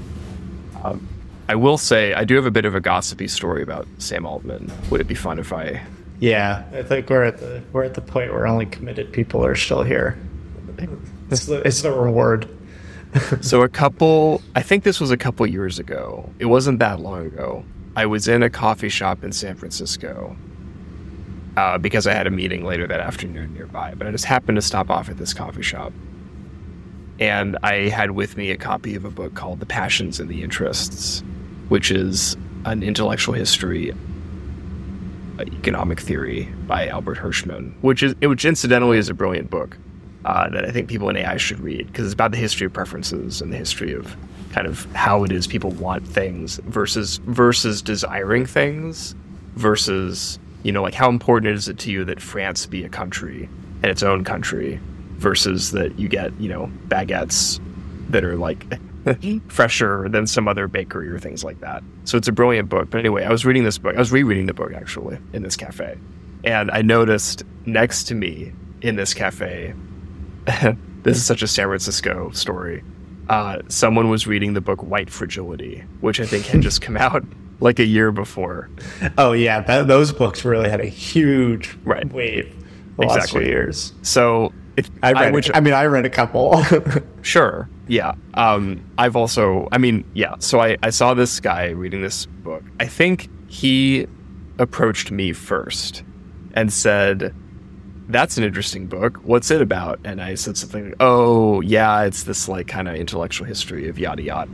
Um, 0.84 1.08
I 1.48 1.56
will 1.56 1.78
say 1.78 2.14
I 2.14 2.24
do 2.24 2.36
have 2.36 2.46
a 2.46 2.52
bit 2.52 2.66
of 2.66 2.76
a 2.76 2.82
gossipy 2.82 3.28
story 3.28 3.62
about 3.64 3.88
Sam 3.98 4.26
Altman. 4.26 4.72
Would 4.90 5.02
it 5.02 5.08
be 5.08 5.16
fun 5.16 5.40
if 5.40 5.54
I? 5.54 5.82
Yeah, 6.22 6.64
I 6.72 6.84
think 6.84 7.10
we're 7.10 7.24
at 7.24 7.40
the 7.40 7.64
we're 7.74 7.84
at 7.84 7.96
the 7.96 8.02
point 8.02 8.32
where 8.32 8.46
only 8.46 8.68
committed 8.68 9.12
people 9.12 9.44
are 9.44 9.56
still 9.56 9.82
here. 9.84 10.18
It's 11.32 11.48
the, 11.48 11.66
it's 11.68 11.82
the 11.82 11.92
reward. 11.92 12.48
so 13.42 13.64
a 13.64 13.70
couple, 13.70 14.42
I 14.56 14.62
think 14.62 14.84
this 14.84 15.02
was 15.02 15.12
a 15.12 15.18
couple 15.18 15.46
years 15.48 15.80
ago. 15.80 16.30
It 16.40 16.46
wasn't 16.46 16.80
that 16.80 17.00
long 17.00 17.26
ago. 17.26 17.66
I 17.96 18.06
was 18.06 18.28
in 18.28 18.44
a 18.44 18.50
coffee 18.50 18.88
shop 18.88 19.24
in 19.24 19.32
San 19.32 19.56
Francisco 19.56 20.38
uh, 21.58 21.78
because 21.78 22.06
I 22.06 22.14
had 22.14 22.28
a 22.28 22.32
meeting 22.32 22.64
later 22.64 22.86
that 22.88 23.00
afternoon 23.00 23.54
nearby. 23.54 23.96
But 23.96 24.08
I 24.08 24.12
just 24.12 24.26
happened 24.26 24.58
to 24.58 24.62
stop 24.62 24.90
off 24.92 25.10
at 25.10 25.18
this 25.18 25.34
coffee 25.34 25.64
shop, 25.64 25.92
and 27.20 27.58
I 27.64 27.90
had 27.90 28.12
with 28.12 28.38
me 28.38 28.52
a 28.52 28.58
copy 28.58 28.96
of 28.96 29.06
a 29.06 29.10
book 29.10 29.34
called 29.34 29.60
"The 29.60 29.66
Passions 29.66 30.20
and 30.20 30.30
the 30.30 30.44
Interests." 30.44 31.24
which 31.72 31.90
is 31.90 32.36
an 32.66 32.84
intellectual 32.84 33.34
history 33.34 33.94
economic 35.48 36.00
theory 36.00 36.46
by 36.68 36.88
Albert 36.88 37.18
Hirschman, 37.18 37.74
which 37.82 38.04
is 38.04 38.16
which 38.22 38.46
incidentally 38.46 38.98
is 38.98 39.10
a 39.10 39.14
brilliant 39.14 39.50
book 39.50 39.78
uh, 40.26 40.50
that 40.50 40.66
I 40.66 40.72
think 40.72 40.88
people 40.88 41.10
in 41.10 41.18
AI 41.18 41.38
should 41.38 41.60
read 41.60 41.88
because 41.88 42.06
it's 42.06 42.14
about 42.14 42.32
the 42.32 42.38
history 42.38 42.66
of 42.66 42.74
preferences 42.74 43.42
and 43.42 43.52
the 43.52 43.58
history 43.58 43.94
of 43.94 44.16
kind 44.52 44.68
of 44.68 44.86
how 44.94 45.24
it 45.24 45.32
is 45.32 45.48
people 45.48 45.72
want 45.72 46.06
things 46.08 46.58
versus 46.66 47.18
versus 47.26 47.82
desiring 47.82 48.46
things 48.46 49.16
versus 49.56 50.40
you 50.64 50.72
know 50.72 50.82
like 50.82 50.94
how 50.94 51.10
important 51.10 51.54
is 51.54 51.68
it 51.68 51.80
to 51.80 51.92
you 51.92 52.04
that 52.06 52.22
France 52.22 52.66
be 52.66 52.84
a 52.84 52.90
country 52.90 53.50
and 53.82 53.86
its 53.86 54.04
own 54.04 54.24
country 54.24 54.80
versus 55.18 55.72
that 55.72 55.98
you 55.98 56.08
get 56.08 56.38
you 56.40 56.50
know 56.50 56.72
baguettes 56.88 57.60
that 58.10 58.24
are 58.24 58.36
like 58.36 58.66
fresher 59.48 60.08
than 60.10 60.28
some 60.28 60.48
other 60.48 60.68
bakery 60.68 61.10
or 61.10 61.20
things 61.20 61.44
like 61.44 61.60
that. 61.62 61.84
So 62.04 62.18
it's 62.18 62.28
a 62.28 62.32
brilliant 62.32 62.70
book. 62.70 62.90
But 62.90 63.00
anyway, 63.00 63.24
I 63.24 63.32
was 63.32 63.46
reading 63.46 63.64
this 63.64 63.78
book. 63.78 63.96
I 63.96 64.00
was 64.00 64.12
rereading 64.12 64.46
the 64.46 64.54
book 64.54 64.74
actually 64.74 65.18
in 65.34 65.44
this 65.44 65.56
cafe. 65.56 65.98
And 66.44 66.72
I 66.72 66.82
noticed 66.82 67.44
next 67.66 68.06
to 68.06 68.16
me 68.16 68.54
in 68.82 68.96
this 68.96 69.14
cafe, 69.14 69.74
this 71.04 71.18
is 71.18 71.26
such 71.26 71.42
a 71.42 71.48
San 71.48 71.68
Francisco 71.68 72.32
story. 72.32 72.84
Uh, 73.30 73.60
someone 73.68 74.10
was 74.10 74.28
reading 74.28 74.54
the 74.54 74.62
book 74.62 74.84
White 74.84 75.10
Fragility, 75.10 75.84
which 76.02 76.20
I 76.20 76.26
think 76.26 76.46
had 76.46 76.62
just 76.62 76.82
come 76.82 76.98
out 76.98 77.24
like 77.60 77.80
a 77.80 77.86
year 77.86 78.12
before. 78.12 78.70
Oh 79.18 79.34
yeah, 79.34 79.62
that, 79.62 79.88
those 79.88 80.12
books 80.12 80.44
really 80.44 80.70
had 80.70 80.82
a 80.82 80.86
huge 80.86 81.78
right. 81.84 82.12
wave 82.12 82.54
the 82.98 83.04
exactly. 83.04 83.08
last 83.08 83.32
few 83.32 83.42
years. 83.42 83.94
So 84.02 84.52
I 85.04 85.14
read. 85.14 85.24
I, 85.24 85.32
which, 85.32 85.52
I 85.54 85.60
mean, 85.60 85.74
I 85.74 85.86
read 85.86 86.06
a 86.06 86.10
couple. 86.10 86.64
sure. 87.22 87.70
Yeah. 87.88 88.14
Um, 88.36 88.84
I've 88.98 89.16
also. 89.16 89.68
I 89.72 89.78
mean, 89.78 90.10
yeah. 90.14 90.36
So 90.40 90.60
I, 90.60 90.78
I 90.82 90.90
saw 90.90 91.14
this 91.14 91.40
guy 91.40 91.70
reading 91.70 92.02
this 92.02 92.26
book. 92.26 92.64
I 92.80 92.86
think 92.86 93.30
he 93.52 94.08
approached 94.60 95.12
me 95.12 95.34
first 95.34 96.04
and 96.54 96.72
said, 96.72 97.34
"That's 98.08 98.38
an 98.38 98.44
interesting 98.44 98.88
book. 98.88 99.18
What's 99.24 99.52
it 99.52 99.62
about?" 99.62 100.00
And 100.04 100.22
I 100.22 100.36
said 100.36 100.58
something. 100.58 100.86
Like, 100.86 100.96
oh, 101.00 101.62
yeah. 101.62 102.04
It's 102.04 102.24
this 102.24 102.48
like 102.48 102.68
kind 102.68 102.88
of 102.88 102.96
intellectual 102.96 103.48
history 103.48 103.90
of 103.90 104.00
yada 104.00 104.22
yada. 104.24 104.52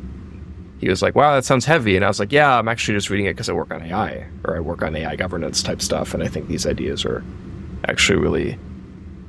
He 0.80 0.90
was 0.90 1.02
like, 1.02 1.16
"Wow, 1.16 1.36
that 1.36 1.46
sounds 1.46 1.66
heavy," 1.66 1.96
and 1.96 2.06
I 2.06 2.08
was 2.08 2.20
like, 2.20 2.32
"Yeah, 2.32 2.58
I'm 2.58 2.68
actually 2.68 2.98
just 2.98 3.10
reading 3.10 3.26
it 3.28 3.34
because 3.34 3.50
I 3.50 3.54
work 3.54 3.72
on 3.72 3.82
AI 3.84 4.28
or 4.44 4.56
I 4.56 4.60
work 4.60 4.84
on 4.84 4.96
AI 4.96 5.16
governance 5.16 5.64
type 5.64 5.82
stuff, 5.82 6.14
and 6.14 6.22
I 6.24 6.28
think 6.28 6.48
these 6.48 6.66
ideas 6.66 7.06
are 7.06 7.24
actually 7.88 8.20
really." 8.20 8.58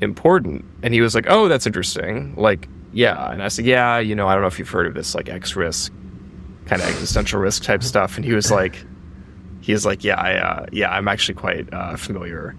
Important. 0.01 0.65
And 0.83 0.95
he 0.95 1.01
was 1.01 1.15
like, 1.15 1.27
oh, 1.29 1.49
that's 1.49 1.67
interesting. 1.67 2.35
Like, 2.37 2.69
yeah. 2.93 3.31
And 3.31 3.43
I 3.43 3.49
said, 3.49 3.65
yeah, 3.65 3.99
you 3.99 4.15
know, 4.15 4.29
I 4.29 4.35
don't 4.35 4.43
know 4.43 4.49
if 4.49 4.59
you've 4.59 4.69
heard 4.69 4.87
of 4.87 4.95
this 4.95 5.15
like 5.15 5.29
X 5.29 5.57
risk, 5.57 5.93
kind 6.67 6.81
of 6.83 6.89
existential 6.89 7.41
risk 7.41 7.63
type 7.63 7.83
stuff. 7.83 8.17
And 8.17 8.25
he 8.25 8.33
was 8.33 8.51
like, 8.51 8.85
he 9.61 9.73
was 9.73 9.85
like, 9.85 10.05
yeah, 10.05 10.21
I, 10.21 10.35
uh, 10.35 10.67
yeah, 10.73 10.91
I'm 10.91 11.09
actually 11.09 11.35
quite 11.35 11.73
uh, 11.73 11.97
familiar 11.97 12.57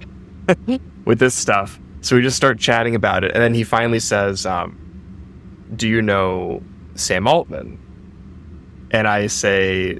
with 1.05 1.19
this 1.19 1.33
stuff. 1.33 1.79
So 2.01 2.15
we 2.15 2.21
just 2.21 2.37
start 2.37 2.59
chatting 2.59 2.95
about 2.95 3.23
it. 3.23 3.31
And 3.33 3.41
then 3.41 3.53
he 3.53 3.63
finally 3.63 3.99
says, 3.99 4.45
um, 4.45 4.77
do 5.75 5.87
you 5.87 6.01
know 6.01 6.61
Sam 6.95 7.27
Altman? 7.27 7.77
And 8.91 9.07
I 9.07 9.27
say, 9.27 9.99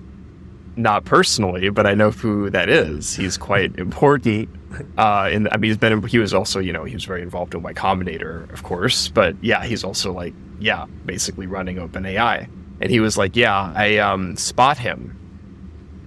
not 0.76 1.06
personally, 1.06 1.70
but 1.70 1.86
I 1.86 1.94
know 1.94 2.12
who 2.12 2.50
that 2.50 2.70
is. 2.70 3.16
He's 3.16 3.38
quite 3.38 3.76
important 3.78 4.50
uh, 4.98 5.30
and 5.32 5.50
I 5.52 5.58
mean, 5.58 5.70
he's 5.70 5.78
been 5.78 6.04
he 6.04 6.20
was 6.20 6.34
also 6.34 6.60
you 6.60 6.74
know 6.74 6.84
he 6.84 6.94
was 6.94 7.06
very 7.06 7.22
involved 7.22 7.54
in 7.54 7.62
Y 7.62 7.74
Combinator, 7.74 8.52
of 8.54 8.64
course, 8.64 9.08
but 9.08 9.36
yeah, 9.42 9.64
he's 9.64 9.84
also 9.84 10.12
like 10.12 10.34
yeah, 10.60 10.86
basically 11.06 11.48
running 11.48 11.78
OpenAI, 11.78 12.48
and 12.82 12.92
he 12.92 13.00
was 13.00 13.18
like, 13.18 13.36
yeah, 13.36 13.74
I 13.76 13.98
um, 13.98 14.36
spot 14.36 14.78
him 14.78 15.16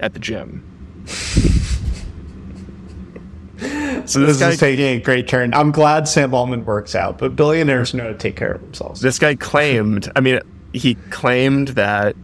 at 0.00 0.14
the 0.14 0.18
gym. 0.20 0.62
so 1.06 1.16
this, 3.58 4.14
this 4.14 4.40
guy, 4.40 4.50
is 4.50 4.58
taking 4.58 4.84
a 4.86 5.00
great 5.00 5.28
turn. 5.28 5.54
I'm 5.54 5.72
glad 5.72 6.06
Sam 6.08 6.34
Altman 6.34 6.64
works 6.64 6.94
out, 6.94 7.18
but 7.18 7.34
billionaires 7.34 7.94
know 7.94 8.12
to 8.12 8.18
take 8.18 8.36
care 8.36 8.52
of 8.52 8.60
themselves. 8.60 9.00
This 9.00 9.18
guy 9.18 9.34
claimed, 9.34 10.10
I 10.14 10.20
mean, 10.20 10.40
he 10.72 10.94
claimed 11.10 11.68
that 11.68 12.16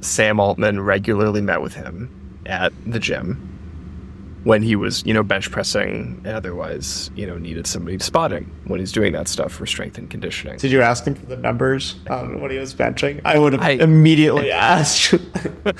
Sam 0.00 0.40
Altman 0.40 0.80
regularly 0.80 1.40
met 1.40 1.62
with 1.62 1.74
him 1.74 2.10
at 2.46 2.72
the 2.86 2.98
gym 2.98 3.53
when 4.44 4.62
he 4.62 4.76
was, 4.76 5.04
you 5.06 5.14
know, 5.14 5.22
bench 5.22 5.50
pressing 5.50 6.20
and 6.24 6.36
otherwise, 6.36 7.10
you 7.16 7.26
know, 7.26 7.38
needed 7.38 7.66
somebody 7.66 7.98
spotting 7.98 8.50
when 8.64 8.78
he's 8.78 8.92
doing 8.92 9.12
that 9.14 9.26
stuff 9.26 9.52
for 9.52 9.66
strength 9.66 9.98
and 9.98 10.10
conditioning. 10.10 10.58
Did 10.58 10.70
you 10.70 10.82
ask 10.82 11.06
him 11.06 11.14
for 11.14 11.26
the 11.26 11.36
numbers 11.36 11.96
um, 12.08 12.40
when 12.40 12.50
he 12.50 12.58
was 12.58 12.74
benching? 12.74 13.20
I 13.24 13.38
would 13.38 13.54
have 13.54 13.62
I, 13.62 13.70
immediately 13.70 14.52
asked. 14.52 15.14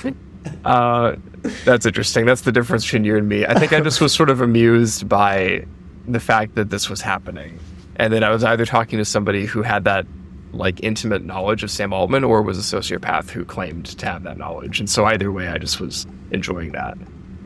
uh, 0.65 1.17
that's 1.65 1.85
interesting. 1.85 2.25
That's 2.25 2.41
the 2.41 2.53
difference 2.53 2.85
between 2.85 3.05
you 3.05 3.17
and 3.19 3.29
me. 3.29 3.45
I 3.45 3.55
think 3.55 3.73
I 3.75 3.81
just 3.81 4.01
was 4.01 4.15
sort 4.15 4.31
of 4.31 4.41
amused 4.41 5.09
by 5.09 5.67
the 6.09 6.21
fact 6.21 6.55
that 6.55 6.71
this 6.71 6.89
was 6.89 7.03
happening. 7.03 7.59
And 7.97 8.12
then 8.12 8.25
I 8.25 8.31
was 8.31 8.43
either 8.43 8.65
talking 8.65 8.99
to 8.99 9.05
somebody 9.05 9.45
who 9.45 9.62
had 9.62 9.85
that 9.85 10.07
like 10.53 10.83
intimate 10.83 11.25
knowledge 11.25 11.62
of 11.62 11.71
Sam 11.71 11.93
Altman 11.93 12.25
or 12.25 12.41
was 12.41 12.59
a 12.59 12.77
sociopath 12.77 13.31
who 13.31 13.45
claimed 13.45 13.87
to 13.87 14.07
have 14.07 14.23
that 14.23 14.39
knowledge. 14.39 14.81
And 14.81 14.89
so 14.89 15.05
either 15.05 15.31
way, 15.31 15.49
I 15.49 15.59
just 15.59 15.81
was 15.81 16.07
enjoying 16.31 16.73
that. 16.73 16.97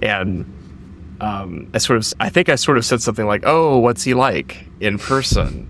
And 0.02 0.44
um, 1.20 1.70
I 1.74 1.78
sort 1.78 1.96
of, 1.98 2.12
I 2.20 2.28
think 2.28 2.48
I 2.48 2.54
sort 2.54 2.78
of 2.78 2.84
said 2.84 3.02
something 3.02 3.26
like, 3.26 3.42
"Oh, 3.44 3.78
what's 3.78 4.04
he 4.04 4.14
like 4.14 4.64
in 4.80 4.98
person?" 4.98 5.68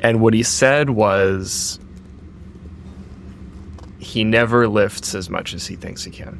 And 0.00 0.20
what 0.20 0.34
he 0.34 0.42
said 0.42 0.90
was, 0.90 1.80
he 3.98 4.24
never 4.24 4.68
lifts 4.68 5.14
as 5.14 5.28
much 5.28 5.54
as 5.54 5.66
he 5.66 5.76
thinks 5.76 6.04
he 6.04 6.10
can, 6.10 6.38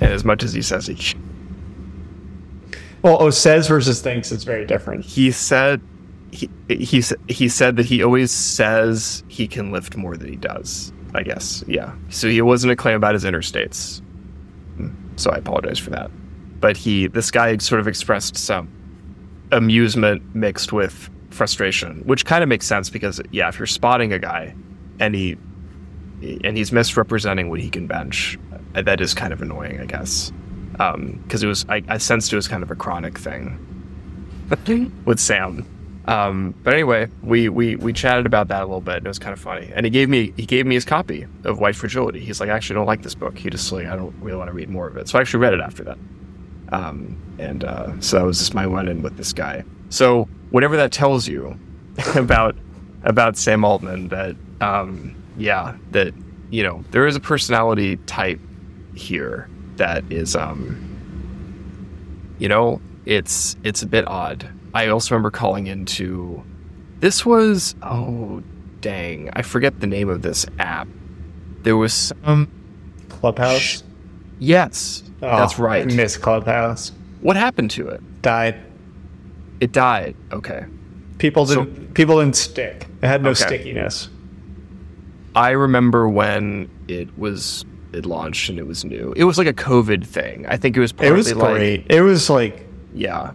and 0.00 0.12
as 0.12 0.24
much 0.24 0.42
as 0.42 0.52
he 0.52 0.62
says 0.62 0.86
he 0.86 0.94
can. 0.94 1.20
Well, 3.02 3.16
oh, 3.20 3.30
says 3.30 3.66
versus 3.66 4.00
thinks 4.00 4.30
is 4.30 4.44
very 4.44 4.64
different. 4.64 5.04
He 5.04 5.32
said 5.32 5.80
he 6.32 6.48
he 6.68 7.02
he 7.28 7.48
said 7.48 7.76
that 7.76 7.86
he 7.86 8.02
always 8.02 8.30
says 8.30 9.24
he 9.28 9.48
can 9.48 9.72
lift 9.72 9.96
more 9.96 10.16
than 10.16 10.28
he 10.28 10.36
does. 10.36 10.92
I 11.14 11.22
guess, 11.22 11.62
yeah. 11.66 11.92
So 12.08 12.28
he 12.28 12.40
wasn't 12.40 12.72
a 12.72 12.76
claim 12.76 12.96
about 12.96 13.14
his 13.14 13.24
inner 13.24 13.42
states. 13.42 14.00
So 15.16 15.30
I 15.30 15.36
apologize 15.36 15.78
for 15.78 15.90
that. 15.90 16.10
But 16.60 16.76
he, 16.76 17.08
this 17.08 17.30
guy, 17.30 17.56
sort 17.58 17.80
of 17.80 17.88
expressed 17.88 18.36
some 18.36 18.68
amusement 19.50 20.34
mixed 20.34 20.72
with 20.72 21.10
frustration, 21.30 22.02
which 22.04 22.24
kind 22.24 22.42
of 22.42 22.48
makes 22.48 22.66
sense 22.66 22.90
because 22.90 23.20
yeah, 23.30 23.48
if 23.48 23.58
you're 23.58 23.66
spotting 23.66 24.12
a 24.12 24.18
guy 24.18 24.54
and 25.00 25.14
he 25.14 25.36
and 26.44 26.56
he's 26.56 26.70
misrepresenting 26.70 27.50
what 27.50 27.60
he 27.60 27.68
can 27.68 27.86
bench, 27.86 28.38
uh, 28.74 28.82
that 28.82 29.00
is 29.00 29.12
kind 29.12 29.32
of 29.32 29.42
annoying, 29.42 29.80
I 29.80 29.86
guess. 29.86 30.32
Because 30.72 30.94
um, 30.94 31.20
it 31.30 31.46
was, 31.46 31.66
I, 31.68 31.82
I 31.88 31.98
sensed 31.98 32.32
it 32.32 32.36
was 32.36 32.46
kind 32.48 32.62
of 32.62 32.70
a 32.70 32.76
chronic 32.76 33.18
thing 33.18 33.58
with 35.04 35.18
Sam. 35.18 35.66
Um, 36.06 36.54
but 36.64 36.74
anyway, 36.74 37.08
we, 37.22 37.48
we 37.48 37.76
we 37.76 37.92
chatted 37.92 38.26
about 38.26 38.48
that 38.48 38.62
a 38.62 38.66
little 38.66 38.80
bit. 38.80 38.96
And 38.96 39.06
it 39.06 39.08
was 39.08 39.18
kind 39.18 39.32
of 39.32 39.40
funny. 39.40 39.70
And 39.74 39.86
he 39.86 39.90
gave 39.90 40.08
me 40.08 40.32
he 40.36 40.46
gave 40.46 40.66
me 40.66 40.74
his 40.74 40.84
copy 40.84 41.26
of 41.44 41.60
White 41.60 41.76
Fragility. 41.76 42.20
He's 42.20 42.40
like, 42.40 42.48
I 42.48 42.56
actually 42.56 42.74
don't 42.74 42.86
like 42.86 43.02
this 43.02 43.14
book. 43.14 43.38
He 43.38 43.50
just 43.50 43.70
like 43.70 43.86
I 43.86 43.96
don't 43.96 44.14
really 44.20 44.36
want 44.36 44.48
to 44.48 44.54
read 44.54 44.68
more 44.68 44.88
of 44.88 44.96
it. 44.96 45.08
So 45.08 45.18
I 45.18 45.20
actually 45.20 45.40
read 45.40 45.54
it 45.54 45.60
after 45.60 45.84
that. 45.84 45.98
Um, 46.72 47.16
and 47.38 47.64
uh, 47.64 48.00
so 48.00 48.18
that 48.18 48.24
was 48.24 48.38
just 48.38 48.54
my 48.54 48.64
run 48.66 48.88
in 48.88 49.02
with 49.02 49.16
this 49.16 49.32
guy. 49.32 49.64
So 49.90 50.28
whatever 50.50 50.76
that 50.76 50.90
tells 50.90 51.28
you 51.28 51.58
about 52.14 52.56
about 53.04 53.36
Sam 53.36 53.64
Altman, 53.64 54.08
that 54.08 54.36
um, 54.60 55.14
yeah, 55.36 55.76
that 55.92 56.14
you 56.50 56.62
know 56.62 56.84
there 56.90 57.06
is 57.06 57.14
a 57.14 57.20
personality 57.20 57.96
type 58.06 58.40
here 58.94 59.48
that 59.76 60.04
is 60.10 60.34
um, 60.34 60.88
you 62.38 62.48
know 62.48 62.80
it's 63.04 63.56
it's 63.64 63.82
a 63.82 63.86
bit 63.86 64.06
odd 64.08 64.48
I 64.74 64.88
also 64.88 65.14
remember 65.14 65.30
calling 65.30 65.66
into 65.66 66.42
this 67.00 67.26
was 67.26 67.74
oh 67.82 68.42
dang, 68.80 69.30
I 69.32 69.42
forget 69.42 69.80
the 69.80 69.86
name 69.86 70.08
of 70.08 70.22
this 70.22 70.46
app. 70.58 70.88
There 71.62 71.76
was 71.76 71.92
some 71.92 72.50
Clubhouse. 73.08 73.60
Sh- 73.60 73.80
yes, 74.38 75.02
oh, 75.22 75.38
that's 75.38 75.58
right. 75.58 75.82
I 75.82 75.94
miss 75.94 76.16
Clubhouse. 76.16 76.92
What 77.20 77.36
happened 77.36 77.70
to 77.72 77.88
it? 77.88 78.00
Died. 78.22 78.56
It 79.60 79.72
died. 79.72 80.16
Okay. 80.32 80.64
People 81.18 81.46
didn't. 81.46 81.76
So, 81.76 81.92
people 81.94 82.18
didn't 82.18 82.36
stick. 82.36 82.86
It 83.02 83.06
had 83.06 83.22
no 83.22 83.30
okay. 83.30 83.44
stickiness. 83.44 84.08
I 85.34 85.50
remember 85.50 86.08
when 86.08 86.68
it 86.88 87.16
was 87.16 87.64
it 87.92 88.06
launched 88.06 88.48
and 88.48 88.58
it 88.58 88.66
was 88.66 88.84
new. 88.84 89.12
It 89.16 89.24
was 89.24 89.38
like 89.38 89.46
a 89.46 89.52
COVID 89.52 90.04
thing. 90.04 90.46
I 90.46 90.56
think 90.56 90.76
it 90.76 90.80
was. 90.80 90.92
It 91.00 91.12
was 91.12 91.32
great. 91.32 91.82
Like, 91.82 91.92
it 91.92 92.02
was 92.02 92.28
like 92.28 92.66
yeah 92.94 93.32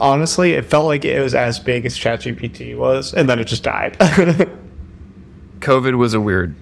honestly, 0.00 0.52
it 0.52 0.64
felt 0.64 0.86
like 0.86 1.04
it 1.04 1.20
was 1.20 1.34
as 1.34 1.58
big 1.58 1.86
as 1.86 1.96
ChatGPT 1.96 2.76
was, 2.76 3.14
and 3.14 3.28
then 3.28 3.38
it 3.38 3.44
just 3.44 3.62
died. 3.62 3.96
COVID 5.60 5.96
was 5.96 6.14
a 6.14 6.20
weird 6.20 6.54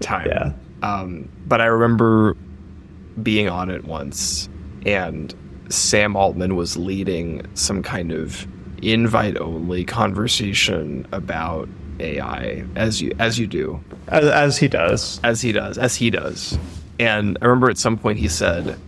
time. 0.00 0.26
Yeah. 0.26 0.52
Um, 0.82 1.28
but 1.46 1.60
I 1.60 1.66
remember 1.66 2.36
being 3.22 3.48
on 3.48 3.70
it 3.70 3.84
once, 3.84 4.48
and 4.84 5.34
Sam 5.68 6.16
Altman 6.16 6.56
was 6.56 6.76
leading 6.76 7.46
some 7.54 7.82
kind 7.82 8.12
of 8.12 8.46
invite-only 8.82 9.84
conversation 9.84 11.06
about 11.12 11.68
AI, 12.00 12.64
as 12.76 13.00
you 13.00 13.14
as 13.18 13.38
you 13.38 13.46
do, 13.46 13.82
as, 14.08 14.24
as 14.26 14.58
he 14.58 14.68
does, 14.68 15.20
as 15.22 15.40
he 15.40 15.52
does, 15.52 15.78
as 15.78 15.96
he 15.96 16.10
does. 16.10 16.58
And 16.98 17.38
I 17.40 17.46
remember 17.46 17.70
at 17.70 17.78
some 17.78 17.96
point 17.96 18.18
he 18.18 18.28
said 18.28 18.78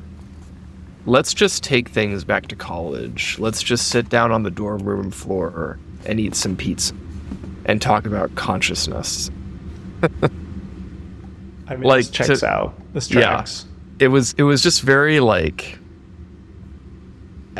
let's 1.06 1.32
just 1.32 1.62
take 1.62 1.88
things 1.88 2.24
back 2.24 2.48
to 2.48 2.56
college. 2.56 3.38
Let's 3.38 3.62
just 3.62 3.88
sit 3.88 4.08
down 4.08 4.32
on 4.32 4.42
the 4.42 4.50
dorm 4.50 4.82
room 4.82 5.10
floor 5.10 5.78
and 6.04 6.20
eat 6.20 6.34
some 6.34 6.56
pizza 6.56 6.94
and 7.64 7.80
talk 7.80 8.06
about 8.06 8.34
consciousness. 8.34 9.30
I 11.68 11.74
mean, 11.74 11.82
like, 11.82 12.06
this 12.06 12.10
checks 12.10 12.40
to, 12.40 12.46
out. 12.46 12.74
This 12.92 13.08
tracks. 13.08 13.66
Yeah, 13.98 14.06
it 14.06 14.08
was 14.08 14.34
it 14.34 14.42
was 14.42 14.62
just 14.62 14.82
very 14.82 15.20
like 15.20 15.78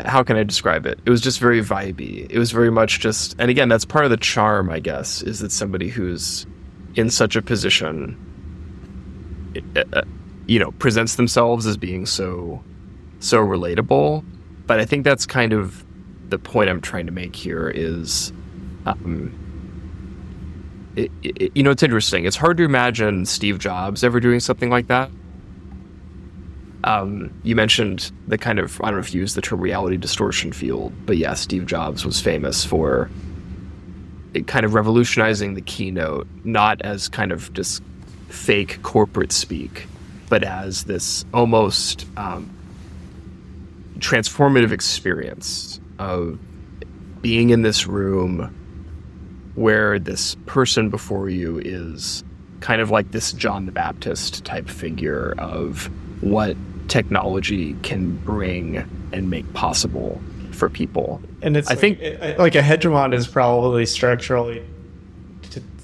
how 0.05 0.23
can 0.23 0.37
I 0.37 0.43
describe 0.43 0.85
it? 0.85 0.99
It 1.05 1.09
was 1.09 1.21
just 1.21 1.39
very 1.39 1.61
vibey. 1.61 2.29
It 2.29 2.37
was 2.37 2.51
very 2.51 2.69
much 2.69 2.99
just, 2.99 3.35
and 3.39 3.49
again, 3.49 3.67
that's 3.67 3.85
part 3.85 4.05
of 4.05 4.11
the 4.11 4.17
charm, 4.17 4.69
I 4.69 4.79
guess, 4.79 5.21
is 5.23 5.39
that 5.39 5.51
somebody 5.51 5.89
who's 5.89 6.45
in 6.95 7.09
such 7.09 7.35
a 7.35 7.41
position, 7.41 8.15
uh, 9.75 10.03
you 10.45 10.59
know, 10.59 10.71
presents 10.73 11.15
themselves 11.15 11.65
as 11.65 11.77
being 11.77 12.05
so 12.05 12.63
so 13.19 13.39
relatable. 13.39 14.23
But 14.65 14.79
I 14.79 14.85
think 14.85 15.03
that's 15.03 15.25
kind 15.25 15.53
of 15.53 15.85
the 16.29 16.37
point 16.37 16.69
I'm 16.69 16.81
trying 16.81 17.05
to 17.05 17.11
make 17.11 17.35
here 17.35 17.71
is, 17.73 18.33
um, 18.85 19.33
it, 20.95 21.11
it, 21.23 21.51
you 21.55 21.63
know, 21.63 21.71
it's 21.71 21.83
interesting. 21.83 22.25
It's 22.25 22.35
hard 22.35 22.57
to 22.57 22.63
imagine 22.63 23.25
Steve 23.25 23.59
Jobs 23.59 24.03
ever 24.03 24.19
doing 24.19 24.39
something 24.39 24.69
like 24.69 24.87
that. 24.87 25.09
Um, 26.83 27.33
you 27.43 27.55
mentioned 27.55 28.11
the 28.27 28.37
kind 28.37 28.59
of, 28.59 28.79
I 28.81 28.85
don't 28.85 28.95
know 28.95 28.99
if 28.99 29.13
you 29.13 29.21
use 29.21 29.33
the 29.35 29.41
term 29.41 29.59
reality 29.59 29.97
distortion 29.97 30.51
field, 30.51 30.93
but 31.05 31.17
yeah, 31.17 31.33
Steve 31.33 31.65
Jobs 31.65 32.05
was 32.05 32.21
famous 32.21 32.63
for 32.65 33.09
kind 34.45 34.65
of 34.65 34.73
revolutionizing 34.73 35.53
the 35.55 35.61
keynote, 35.61 36.27
not 36.43 36.81
as 36.81 37.07
kind 37.07 37.31
of 37.31 37.51
just 37.53 37.81
fake 38.29 38.81
corporate 38.83 39.31
speak, 39.31 39.87
but 40.29 40.43
as 40.43 40.83
this 40.83 41.25
almost 41.33 42.05
um, 42.17 42.49
transformative 43.97 44.71
experience 44.71 45.79
of 45.99 46.39
being 47.21 47.49
in 47.49 47.61
this 47.61 47.87
room 47.87 48.53
where 49.55 49.97
this 49.97 50.35
person 50.45 50.89
before 50.89 51.29
you 51.29 51.59
is 51.59 52.23
kind 52.59 52.81
of 52.81 52.91
like 52.91 53.11
this 53.11 53.33
John 53.33 53.65
the 53.65 53.71
Baptist 53.71 54.45
type 54.45 54.69
figure 54.69 55.33
of 55.37 55.89
what 56.21 56.55
technology 56.87 57.75
can 57.83 58.15
bring 58.17 58.77
and 59.11 59.29
make 59.29 59.51
possible 59.53 60.21
for 60.51 60.69
people. 60.69 61.21
And 61.41 61.57
it's 61.57 61.69
I 61.69 61.73
like, 61.73 61.79
think 61.79 61.99
like 62.37 62.55
a 62.55 62.61
hegemon 62.61 63.13
is 63.13 63.27
probably 63.27 63.85
structurally 63.85 64.63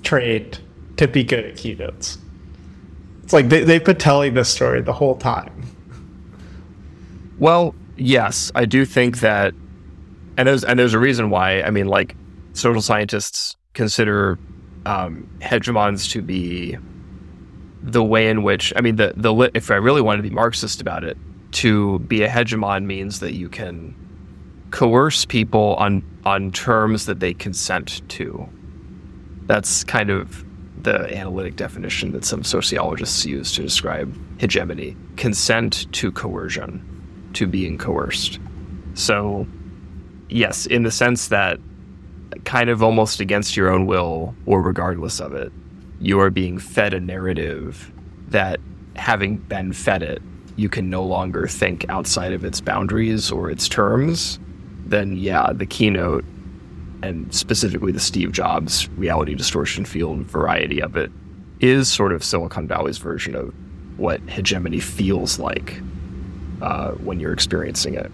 trained 0.04 0.60
to 0.98 1.08
be 1.08 1.24
good 1.24 1.46
at 1.46 1.58
keynotes. 1.58 2.18
It's 3.24 3.34
like 3.34 3.50
they, 3.50 3.64
they've 3.64 3.84
been 3.84 3.98
telling 3.98 4.34
this 4.34 4.50
story 4.50 4.82
the 4.82 4.94
whole 4.94 5.16
time. 5.16 5.64
Well, 7.40 7.74
yes, 7.98 8.52
I 8.56 8.66
do 8.66 8.86
think 8.86 9.20
that, 9.20 9.54
and 10.38 10.48
there's 10.48 10.64
and 10.64 10.80
there's 10.80 10.94
a 10.94 11.00
reason 11.00 11.30
why. 11.30 11.62
I 11.62 11.70
mean, 11.70 11.88
like 11.88 12.16
social 12.54 12.82
scientists 12.82 13.56
consider 13.74 14.40
um, 14.86 15.30
hegemons 15.42 16.10
to 16.12 16.22
be 16.22 16.78
the 17.82 18.04
way 18.04 18.30
in 18.30 18.44
which 18.44 18.72
I 18.76 18.82
mean 18.82 18.96
the 18.96 19.14
the 19.16 19.52
if 19.54 19.70
I 19.72 19.76
really 19.76 20.02
wanted 20.02 20.24
to 20.24 20.30
be 20.30 20.34
Marxist 20.34 20.82
about 20.82 21.04
it, 21.04 21.18
to 21.54 22.00
be 22.00 22.24
a 22.24 22.30
hegemon 22.30 22.86
means 22.86 23.20
that 23.20 23.34
you 23.34 23.50
can 23.50 23.96
coerce 24.72 25.26
people 25.26 25.76
on 25.76 26.04
on 26.26 26.52
terms 26.52 27.06
that 27.06 27.20
they 27.20 27.34
consent 27.34 28.02
to. 28.10 28.50
That's 29.46 29.84
kind 29.84 30.10
of 30.10 30.46
the 30.82 31.16
analytic 31.16 31.56
definition 31.56 32.12
that 32.12 32.26
some 32.26 32.44
sociologists 32.44 33.26
use 33.26 33.54
to 33.54 33.62
describe 33.62 34.18
hegemony 34.40 34.98
consent 35.16 35.92
to 35.94 36.12
coercion 36.12 36.93
to 37.34 37.48
being 37.48 37.78
coerced. 37.78 38.40
So, 38.94 39.48
yes, 40.30 40.66
in 40.66 40.84
the 40.84 40.92
sense 40.92 41.28
that 41.30 41.60
kind 42.46 42.70
of 42.70 42.84
almost 42.84 43.20
against 43.20 43.56
your 43.56 43.70
own 43.70 43.86
will 43.86 44.36
or 44.46 44.62
regardless 44.62 45.20
of 45.20 45.34
it, 45.34 45.52
you 46.00 46.20
are 46.20 46.30
being 46.30 46.58
fed 46.58 46.94
a 46.94 47.00
narrative 47.00 47.92
that 48.28 48.60
having 48.96 49.38
been 49.38 49.74
fed 49.74 50.04
it, 50.04 50.22
you 50.56 50.70
can 50.70 50.90
no 50.90 51.04
longer 51.04 51.48
think 51.48 51.86
outside 51.90 52.34
of 52.34 52.44
its 52.44 52.62
boundaries 52.62 53.32
or 53.32 53.50
its 53.50 53.68
terms, 53.68 54.40
then 54.86 55.16
yeah, 55.16 55.52
the 55.54 55.66
keynote 55.66 56.26
and 57.02 57.34
specifically 57.34 57.92
the 57.92 58.00
Steve 58.00 58.32
Jobs 58.32 58.90
reality 58.92 59.36
distortion 59.36 59.84
field 59.84 60.20
variety 60.22 60.82
of 60.82 60.96
it 60.96 61.12
is 61.60 61.92
sort 61.92 62.14
of 62.14 62.24
Silicon 62.24 62.68
Valley's 62.68 62.98
version 62.98 63.36
of 63.36 63.54
what 63.98 64.22
hegemony 64.30 64.80
feels 64.80 65.40
like 65.40 65.82
uh, 66.64 66.92
when 66.94 67.20
you're 67.20 67.34
experiencing 67.34 67.96
it. 67.96 68.10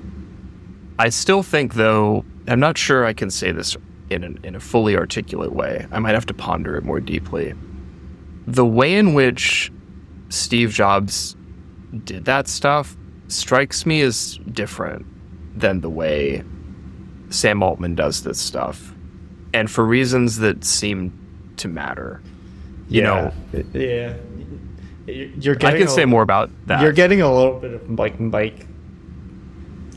I 0.97 1.09
still 1.09 1.43
think, 1.43 1.75
though, 1.75 2.25
I'm 2.47 2.59
not 2.59 2.77
sure 2.77 3.05
I 3.05 3.13
can 3.13 3.29
say 3.29 3.51
this 3.51 3.77
in, 4.09 4.23
an, 4.23 4.39
in 4.43 4.55
a 4.55 4.59
fully 4.59 4.97
articulate 4.97 5.53
way. 5.53 5.85
I 5.91 5.99
might 5.99 6.15
have 6.15 6.25
to 6.25 6.33
ponder 6.33 6.75
it 6.75 6.83
more 6.83 6.99
deeply. 6.99 7.53
The 8.47 8.65
way 8.65 8.95
in 8.95 9.13
which 9.13 9.71
Steve 10.29 10.71
Jobs 10.71 11.35
did 12.03 12.25
that 12.25 12.47
stuff 12.47 12.97
strikes 13.27 13.85
me 13.85 14.01
as 14.01 14.39
different 14.51 15.05
than 15.55 15.81
the 15.81 15.89
way 15.89 16.43
Sam 17.29 17.61
Altman 17.61 17.93
does 17.93 18.23
this 18.23 18.39
stuff. 18.39 18.93
And 19.53 19.69
for 19.69 19.85
reasons 19.85 20.37
that 20.37 20.65
seem 20.65 21.53
to 21.57 21.67
matter. 21.67 22.21
You 22.87 23.03
yeah. 23.03 23.31
know, 23.53 23.63
yeah. 23.73 24.13
You're 25.39 25.55
I 25.55 25.71
can 25.77 25.83
a, 25.83 25.87
say 25.87 26.05
more 26.05 26.21
about 26.21 26.49
that. 26.67 26.81
You're 26.81 26.91
getting 26.91 27.21
a 27.21 27.33
little 27.33 27.59
bit 27.59 27.73
of 27.73 27.89
like 27.99 28.19
mic 28.19 28.65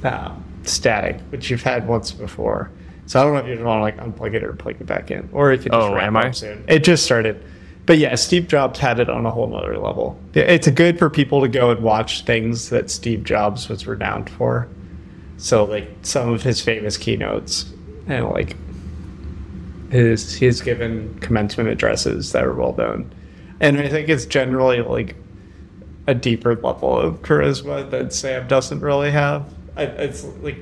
uh, 0.05 0.35
static, 0.63 1.21
which 1.31 1.51
you've 1.51 1.63
had 1.63 1.87
once 1.87 2.13
before. 2.13 2.71
So 3.07 3.21
I 3.21 3.25
don't 3.25 3.35
know 3.35 3.41
if 3.51 3.59
you 3.59 3.65
want 3.65 3.79
to 3.79 3.83
like 3.83 3.97
unplug 3.99 4.35
it 4.35 4.45
or 4.45 4.53
plug 4.55 4.77
it 4.81 4.87
back 4.87 5.11
in, 5.11 5.29
or 5.33 5.53
if 5.53 5.67
it 5.67 5.73
just 5.73 5.75
Oh, 5.75 5.97
am 5.99 6.17
I? 6.17 6.31
soon. 6.31 6.65
It 6.69 6.85
just 6.85 7.05
started, 7.05 7.45
but 7.85 7.99
yeah, 7.99 8.15
Steve 8.15 8.49
Jobs 8.49 8.79
had 8.79 9.01
it 9.01 9.11
on 9.11 9.27
a 9.27 9.31
whole 9.31 9.49
nother 9.49 9.77
level. 9.79 10.19
Yeah, 10.35 10.45
It's 10.45 10.69
good 10.69 10.99
for 10.99 11.11
people 11.11 11.41
to 11.43 11.49
go 11.49 11.71
and 11.71 11.81
watch 11.83 12.25
things 12.25 12.71
that 12.71 12.91
Steve 12.91 13.25
Jobs 13.25 13.69
was 13.69 13.87
renowned 13.87 14.31
for. 14.31 14.69
So 15.37 15.65
like 15.65 15.91
some 16.03 16.29
of 16.33 16.43
his 16.43 16.61
famous 16.61 16.97
keynotes 16.97 17.73
and 18.07 18.29
like 18.29 18.57
his 19.91 20.35
he's 20.35 20.61
given 20.61 21.19
commencement 21.21 21.69
addresses 21.69 22.33
that 22.33 22.45
are 22.45 22.55
well 22.55 22.75
known, 22.79 23.13
and 23.63 23.79
I 23.79 23.89
think 23.89 24.09
it's 24.09 24.27
generally 24.27 24.83
like 24.83 25.17
a 26.07 26.15
deeper 26.15 26.57
level 26.57 26.99
of 26.99 27.23
charisma 27.23 27.89
that 27.91 28.13
Sam 28.13 28.49
doesn't 28.49 28.81
really 28.81 29.13
have. 29.13 29.55
It's 29.77 30.25
like 30.43 30.59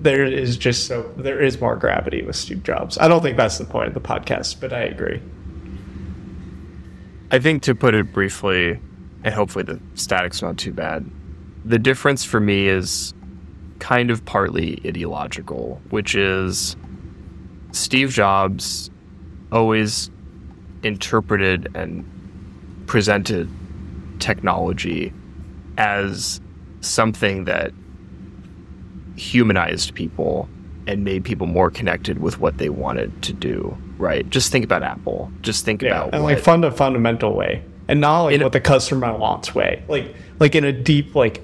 there 0.00 0.24
is 0.24 0.56
just 0.56 0.86
so 0.86 1.10
there 1.16 1.40
is 1.40 1.60
more 1.60 1.76
gravity 1.76 2.22
with 2.22 2.36
Steve 2.36 2.62
Jobs. 2.64 2.98
I 2.98 3.08
don't 3.08 3.22
think 3.22 3.36
that's 3.36 3.58
the 3.58 3.64
point 3.64 3.88
of 3.88 3.94
the 3.94 4.00
podcast, 4.00 4.60
but 4.60 4.72
I 4.72 4.80
agree. 4.80 5.22
I 7.30 7.38
think 7.38 7.62
to 7.62 7.74
put 7.74 7.94
it 7.94 8.12
briefly, 8.12 8.80
and 9.24 9.34
hopefully 9.34 9.64
the 9.64 9.80
static's 9.94 10.42
not 10.42 10.58
too 10.58 10.72
bad, 10.72 11.08
the 11.64 11.78
difference 11.78 12.24
for 12.24 12.40
me 12.40 12.68
is 12.68 13.14
kind 13.78 14.10
of 14.10 14.24
partly 14.24 14.80
ideological, 14.84 15.80
which 15.90 16.14
is 16.14 16.76
Steve 17.72 18.10
Jobs 18.10 18.90
always 19.52 20.10
interpreted 20.82 21.68
and 21.74 22.04
presented 22.86 23.48
technology 24.18 25.12
as 25.78 26.40
something 26.80 27.44
that 27.44 27.72
humanized 29.16 29.94
people 29.94 30.48
and 30.86 31.04
made 31.04 31.24
people 31.24 31.46
more 31.46 31.70
connected 31.70 32.20
with 32.20 32.38
what 32.38 32.58
they 32.58 32.68
wanted 32.68 33.22
to 33.22 33.32
do. 33.32 33.76
Right? 33.98 34.28
Just 34.28 34.52
think 34.52 34.64
about 34.64 34.82
Apple. 34.82 35.30
Just 35.40 35.64
think 35.64 35.82
Yeah, 35.82 35.88
about 36.02 36.14
and 36.14 36.22
what, 36.22 36.34
like 36.34 36.42
fund 36.44 36.64
a 36.64 36.70
fundamental 36.70 37.34
way, 37.34 37.62
and 37.88 38.00
not 38.00 38.24
like 38.24 38.34
In 38.34 38.42
a- 38.42 38.44
what 38.44 38.52
the 38.52 38.60
customer 38.60 39.16
wants 39.16 39.54
way. 39.54 39.82
Like 39.88 40.14
like 40.38 40.54
in 40.54 40.64
a 40.64 40.72
deep 40.72 41.14
like, 41.14 41.40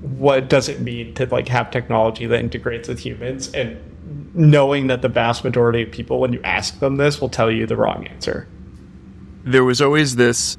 what 0.00 0.48
does 0.48 0.68
it 0.68 0.80
mean 0.80 1.14
to 1.14 1.26
like 1.26 1.48
have 1.48 1.70
technology 1.70 2.26
that 2.26 2.40
integrates 2.40 2.88
with 2.88 2.98
humans 2.98 3.52
and 3.52 3.76
knowing 4.34 4.86
that 4.86 5.02
the 5.02 5.08
vast 5.08 5.44
majority 5.44 5.82
of 5.82 5.90
people, 5.90 6.18
when 6.18 6.32
you 6.32 6.40
ask 6.42 6.80
them 6.80 6.96
this, 6.96 7.20
will 7.20 7.28
tell 7.28 7.50
you 7.50 7.66
the 7.66 7.76
wrong 7.76 8.06
answer. 8.08 8.48
there 9.44 9.64
was 9.64 9.80
always 9.82 10.16
this 10.16 10.56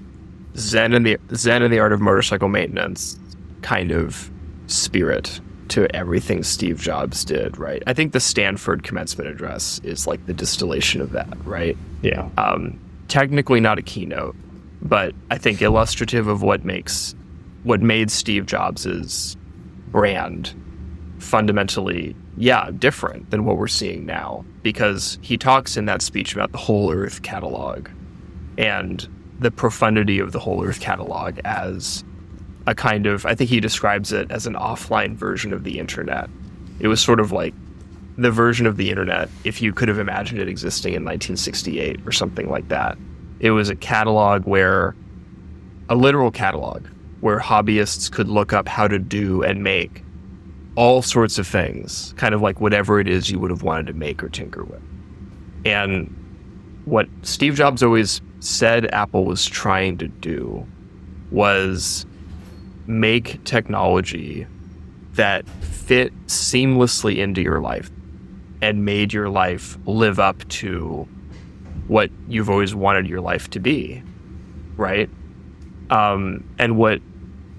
zen 0.55 0.93
in 0.93 1.03
the 1.03 1.17
zen 1.33 1.63
in 1.63 1.71
the 1.71 1.79
art 1.79 1.93
of 1.93 2.01
motorcycle 2.01 2.49
maintenance 2.49 3.17
kind 3.61 3.91
of 3.91 4.29
spirit 4.67 5.39
to 5.69 5.93
everything 5.95 6.43
Steve 6.43 6.79
Jobs 6.79 7.25
did, 7.25 7.57
right? 7.57 7.81
I 7.87 7.93
think 7.93 8.11
the 8.11 8.19
Stanford 8.19 8.83
commencement 8.83 9.29
address 9.29 9.79
is 9.83 10.05
like 10.05 10.23
the 10.27 10.33
distillation 10.33 11.01
of 11.01 11.11
that, 11.11 11.35
right? 11.45 11.75
Yeah. 12.01 12.29
Um, 12.37 12.79
technically 13.07 13.59
not 13.59 13.79
a 13.79 13.81
keynote, 13.81 14.35
but 14.81 15.15
I 15.31 15.37
think 15.37 15.61
illustrative 15.61 16.27
of 16.27 16.43
what 16.43 16.63
makes 16.63 17.15
what 17.63 17.81
made 17.81 18.11
Steve 18.11 18.45
Jobs's 18.45 19.37
brand 19.87 20.53
fundamentally, 21.19 22.15
yeah, 22.35 22.69
different 22.77 23.31
than 23.31 23.45
what 23.45 23.57
we're 23.57 23.67
seeing 23.67 24.05
now. 24.05 24.43
Because 24.61 25.17
he 25.21 25.37
talks 25.37 25.77
in 25.77 25.85
that 25.85 26.01
speech 26.01 26.33
about 26.33 26.51
the 26.51 26.57
whole 26.57 26.91
Earth 26.91 27.21
catalog 27.21 27.87
and 28.57 29.07
the 29.39 29.51
profundity 29.51 30.19
of 30.19 30.31
the 30.31 30.39
whole 30.39 30.63
Earth 30.63 30.79
catalog 30.79 31.39
as 31.45 32.03
a 32.65 32.75
kind 32.75 33.05
of, 33.05 33.25
I 33.25 33.35
think 33.35 33.49
he 33.49 33.59
describes 33.59 34.11
it 34.11 34.31
as 34.31 34.47
an 34.47 34.53
offline 34.53 35.15
version 35.15 35.53
of 35.53 35.63
the 35.63 35.79
internet. 35.79 36.29
It 36.79 36.87
was 36.87 37.01
sort 37.01 37.19
of 37.19 37.31
like 37.31 37.53
the 38.17 38.31
version 38.31 38.65
of 38.65 38.77
the 38.77 38.89
internet 38.89 39.29
if 39.43 39.61
you 39.61 39.73
could 39.73 39.87
have 39.87 39.99
imagined 39.99 40.39
it 40.39 40.47
existing 40.47 40.93
in 40.93 41.03
1968 41.03 41.99
or 42.05 42.11
something 42.11 42.49
like 42.49 42.67
that. 42.69 42.97
It 43.39 43.51
was 43.51 43.69
a 43.69 43.75
catalog 43.75 44.45
where, 44.45 44.95
a 45.89 45.95
literal 45.95 46.31
catalog, 46.31 46.85
where 47.21 47.39
hobbyists 47.39 48.11
could 48.11 48.27
look 48.27 48.53
up 48.53 48.67
how 48.67 48.87
to 48.87 48.99
do 48.99 49.43
and 49.43 49.63
make 49.63 50.03
all 50.75 51.01
sorts 51.01 51.37
of 51.37 51.47
things, 51.47 52.13
kind 52.17 52.33
of 52.33 52.41
like 52.41 52.59
whatever 52.59 52.99
it 52.99 53.07
is 53.07 53.29
you 53.29 53.39
would 53.39 53.51
have 53.51 53.63
wanted 53.63 53.87
to 53.87 53.93
make 53.93 54.23
or 54.23 54.29
tinker 54.29 54.63
with. 54.63 54.81
And 55.65 56.13
what 56.85 57.07
Steve 57.21 57.55
Jobs 57.55 57.81
always 57.81 58.21
said 58.39 58.93
Apple 58.93 59.25
was 59.25 59.45
trying 59.45 59.97
to 59.99 60.07
do 60.07 60.65
was 61.31 62.05
make 62.85 63.43
technology 63.43 64.45
that 65.13 65.47
fit 65.47 66.13
seamlessly 66.27 67.17
into 67.17 67.41
your 67.41 67.61
life 67.61 67.89
and 68.61 68.85
made 68.85 69.13
your 69.13 69.29
life 69.29 69.77
live 69.85 70.19
up 70.19 70.47
to 70.49 71.07
what 71.87 72.09
you've 72.27 72.49
always 72.49 72.73
wanted 72.73 73.07
your 73.07 73.21
life 73.21 73.49
to 73.49 73.59
be, 73.59 74.01
right? 74.75 75.09
Um, 75.89 76.43
and 76.57 76.77
what 76.77 77.01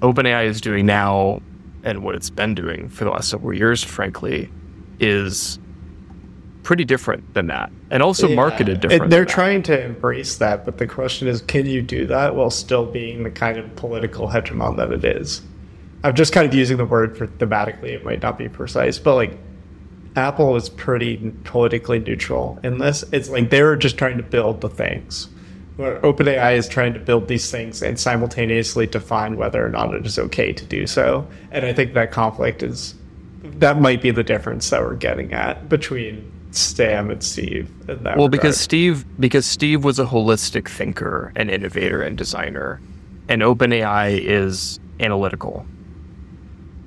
OpenAI 0.00 0.46
is 0.46 0.60
doing 0.60 0.86
now, 0.86 1.40
and 1.82 2.02
what 2.02 2.14
it's 2.14 2.30
been 2.30 2.54
doing 2.54 2.88
for 2.88 3.04
the 3.04 3.10
last 3.10 3.28
several 3.28 3.56
years, 3.56 3.82
frankly, 3.84 4.50
is 4.98 5.58
pretty 6.64 6.84
different 6.84 7.34
than 7.34 7.46
that, 7.46 7.70
and 7.90 8.02
also 8.02 8.26
Yeah. 8.26 8.34
marketed 8.34 8.80
different. 8.80 9.10
They're 9.10 9.20
that. 9.20 9.28
trying 9.28 9.62
to 9.64 9.84
embrace 9.84 10.36
that, 10.36 10.64
but 10.64 10.78
the 10.78 10.86
question 10.86 11.28
is, 11.28 11.42
can 11.42 11.66
you 11.66 11.82
do 11.82 12.06
that 12.06 12.34
while 12.34 12.50
still 12.50 12.86
being 12.86 13.22
the 13.22 13.30
kind 13.30 13.58
of 13.58 13.76
political 13.76 14.28
hegemon 14.28 14.76
that 14.78 14.90
it 14.90 15.04
is? 15.04 15.42
I'm 16.02 16.14
just 16.14 16.32
kind 16.32 16.46
of 16.46 16.54
using 16.54 16.76
the 16.76 16.84
word 16.84 17.16
for 17.16 17.26
thematically. 17.26 17.90
It 17.90 18.04
might 18.04 18.22
not 18.22 18.36
be 18.36 18.48
precise, 18.48 18.98
but 18.98 19.14
like 19.14 19.38
Apple 20.16 20.56
is 20.56 20.68
pretty 20.68 21.32
politically 21.44 21.98
neutral 21.98 22.58
in 22.64 22.78
this. 22.78 23.04
It's 23.12 23.28
like 23.30 23.50
they 23.50 23.62
were 23.62 23.76
just 23.76 23.96
trying 23.96 24.16
to 24.16 24.22
build 24.22 24.60
the 24.60 24.68
things. 24.68 25.28
Where 25.76 25.98
OpenAI 26.00 26.56
is 26.56 26.68
trying 26.68 26.94
to 26.94 27.00
build 27.00 27.26
these 27.26 27.50
things 27.50 27.82
and 27.82 27.98
simultaneously 27.98 28.86
define 28.86 29.36
whether 29.36 29.64
or 29.64 29.70
not 29.70 29.92
it 29.92 30.06
is 30.06 30.18
okay 30.18 30.52
to 30.52 30.64
do 30.64 30.86
so. 30.86 31.26
And 31.50 31.66
I 31.66 31.72
think 31.72 31.94
that 31.94 32.12
conflict 32.12 32.62
is 32.62 32.94
that 33.42 33.80
might 33.80 34.00
be 34.00 34.10
the 34.12 34.22
difference 34.22 34.70
that 34.70 34.80
we're 34.82 34.94
getting 34.94 35.32
at 35.32 35.68
between 35.68 36.30
Sam 36.56 37.10
and 37.10 37.22
Steve. 37.22 37.70
Well, 37.86 37.98
regard. 37.98 38.30
because 38.30 38.60
Steve 38.60 39.04
because 39.18 39.44
Steve 39.44 39.84
was 39.84 39.98
a 39.98 40.04
holistic 40.04 40.68
thinker 40.68 41.32
and 41.36 41.50
innovator 41.50 42.02
and 42.02 42.16
designer, 42.16 42.80
and 43.28 43.42
OpenAI 43.42 44.20
is 44.20 44.78
analytical. 45.00 45.66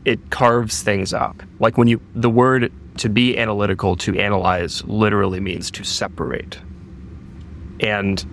It 0.06 0.30
carves 0.30 0.84
things 0.84 1.14
up. 1.14 1.44
Like 1.60 1.78
when 1.78 1.88
you 1.88 2.00
the 2.16 2.30
word 2.30 2.72
to 2.98 3.10
be 3.10 3.38
analytical 3.38 3.96
to 3.98 4.18
analyze 4.18 4.84
literally 4.86 5.40
means 5.40 5.70
to 5.72 5.84
separate. 5.84 6.60
And 7.80 8.26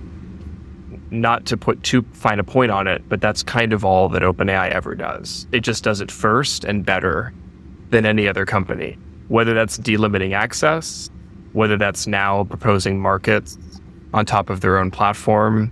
not 1.10 1.46
to 1.46 1.56
put 1.56 1.82
too 1.82 2.02
fine 2.12 2.38
a 2.38 2.44
point 2.44 2.70
on 2.70 2.86
it, 2.86 3.08
but 3.08 3.20
that's 3.20 3.42
kind 3.42 3.72
of 3.72 3.84
all 3.84 4.08
that 4.08 4.22
OpenAI 4.22 4.70
ever 4.70 4.94
does. 4.94 5.46
It 5.52 5.60
just 5.60 5.84
does 5.84 6.00
it 6.00 6.10
first 6.10 6.64
and 6.64 6.84
better 6.84 7.32
than 7.90 8.06
any 8.06 8.26
other 8.26 8.46
company. 8.46 8.98
Whether 9.28 9.54
that's 9.54 9.78
delimiting 9.78 10.34
access, 10.34 11.10
whether 11.54 11.78
that's 11.78 12.06
now 12.06 12.44
proposing 12.44 13.00
markets 13.00 13.58
on 14.12 14.26
top 14.26 14.50
of 14.50 14.60
their 14.60 14.78
own 14.78 14.90
platform, 14.90 15.70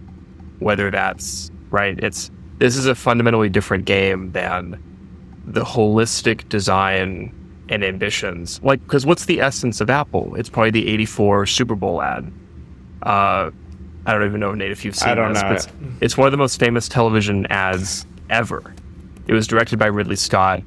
whether 0.58 0.90
that's 0.90 1.50
right, 1.70 1.98
it's 2.02 2.30
this 2.58 2.76
is 2.76 2.86
a 2.86 2.94
fundamentally 2.94 3.48
different 3.48 3.84
game 3.84 4.32
than 4.32 4.82
the 5.44 5.64
holistic 5.64 6.48
design 6.48 7.34
and 7.68 7.84
ambitions. 7.84 8.60
Like, 8.62 8.82
because 8.82 9.04
what's 9.04 9.24
the 9.24 9.40
essence 9.40 9.80
of 9.80 9.90
Apple? 9.90 10.34
It's 10.36 10.48
probably 10.48 10.70
the 10.70 10.88
84 10.88 11.46
Super 11.46 11.74
Bowl 11.74 12.00
ad. 12.00 12.30
Uh, 13.02 13.50
I 14.06 14.12
don't 14.12 14.24
even 14.24 14.40
know, 14.40 14.54
Nate, 14.54 14.70
if 14.70 14.84
you've 14.84 14.94
seen 14.94 15.08
it. 15.08 15.12
I 15.12 15.14
don't 15.14 15.32
this, 15.32 15.42
know 15.42 15.48
but 15.48 15.56
it's, 15.56 15.68
it's 16.00 16.16
one 16.16 16.26
of 16.26 16.32
the 16.32 16.38
most 16.38 16.58
famous 16.60 16.88
television 16.88 17.46
ads 17.46 18.06
ever. 18.30 18.74
It 19.26 19.32
was 19.32 19.46
directed 19.46 19.78
by 19.78 19.86
Ridley 19.86 20.16
Scott, 20.16 20.62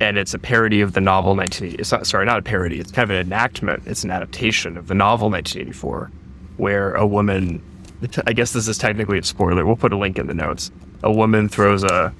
and 0.00 0.16
it's 0.16 0.34
a 0.34 0.38
parody 0.38 0.80
of 0.80 0.92
the 0.92 1.00
novel 1.00 1.34
1980. 1.34 1.80
It's 1.80 1.92
not, 1.92 2.06
sorry, 2.06 2.24
not 2.26 2.38
a 2.38 2.42
parody. 2.42 2.78
It's 2.78 2.92
kind 2.92 3.10
of 3.10 3.16
an 3.16 3.26
enactment. 3.26 3.82
It's 3.86 4.04
an 4.04 4.10
adaptation 4.10 4.76
of 4.76 4.86
the 4.86 4.94
novel 4.94 5.30
1984, 5.30 6.10
where 6.56 6.94
a 6.94 7.06
woman. 7.06 7.62
I 8.28 8.32
guess 8.32 8.52
this 8.52 8.68
is 8.68 8.78
technically 8.78 9.18
a 9.18 9.24
spoiler. 9.24 9.66
We'll 9.66 9.74
put 9.74 9.92
a 9.92 9.96
link 9.96 10.18
in 10.18 10.28
the 10.28 10.34
notes. 10.34 10.70
A 11.02 11.10
woman 11.10 11.48
throws 11.48 11.82
a 11.82 12.14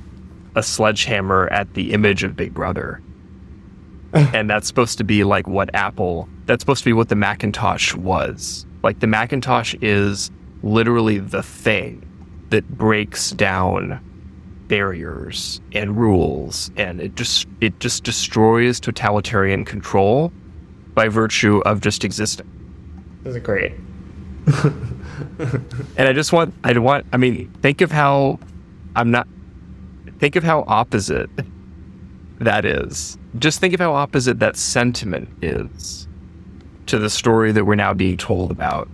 a 0.54 0.62
sledgehammer 0.62 1.46
at 1.52 1.74
the 1.74 1.92
image 1.92 2.24
of 2.24 2.34
Big 2.34 2.52
Brother, 2.52 3.00
and 4.12 4.50
that's 4.50 4.66
supposed 4.66 4.98
to 4.98 5.04
be 5.04 5.22
like 5.22 5.46
what 5.46 5.72
Apple. 5.74 6.28
That's 6.46 6.62
supposed 6.62 6.82
to 6.82 6.88
be 6.88 6.92
what 6.92 7.08
the 7.08 7.16
Macintosh 7.16 7.94
was. 7.94 8.66
Like 8.82 8.98
the 9.00 9.06
Macintosh 9.06 9.74
is 9.80 10.30
literally 10.62 11.18
the 11.18 11.42
thing 11.42 12.04
that 12.50 12.68
breaks 12.76 13.30
down 13.32 14.00
barriers 14.68 15.60
and 15.72 15.96
rules 15.96 16.70
and 16.76 17.00
it 17.00 17.14
just 17.14 17.48
it 17.60 17.78
just 17.80 18.04
destroys 18.04 18.78
totalitarian 18.78 19.64
control 19.64 20.32
by 20.94 21.08
virtue 21.08 21.58
of 21.60 21.80
just 21.80 22.04
existing 22.04 22.46
This 23.22 23.34
is 23.36 23.42
great. 23.42 23.72
and 25.96 26.08
i 26.08 26.12
just 26.12 26.32
want 26.32 26.54
i 26.64 26.76
want 26.78 27.06
i 27.12 27.16
mean 27.16 27.50
think 27.62 27.80
of 27.80 27.90
how 27.90 28.38
i'm 28.96 29.10
not 29.10 29.26
think 30.18 30.36
of 30.36 30.44
how 30.44 30.64
opposite 30.66 31.30
that 32.38 32.64
is 32.64 33.18
just 33.38 33.60
think 33.60 33.74
of 33.74 33.80
how 33.80 33.92
opposite 33.92 34.38
that 34.38 34.56
sentiment 34.56 35.28
is 35.42 36.08
to 36.86 36.98
the 36.98 37.10
story 37.10 37.52
that 37.52 37.64
we're 37.64 37.74
now 37.74 37.92
being 37.92 38.16
told 38.16 38.50
about 38.50 38.88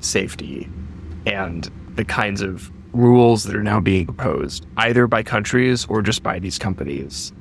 safety 0.00 0.68
and 1.26 1.70
the 1.94 2.04
kinds 2.04 2.42
of 2.42 2.70
rules 2.92 3.44
that 3.44 3.54
are 3.56 3.62
now 3.62 3.80
being 3.80 4.06
proposed, 4.06 4.66
either 4.76 5.06
by 5.06 5.22
countries 5.22 5.86
or 5.86 6.02
just 6.02 6.22
by 6.22 6.38
these 6.38 6.58
companies, 6.58 7.32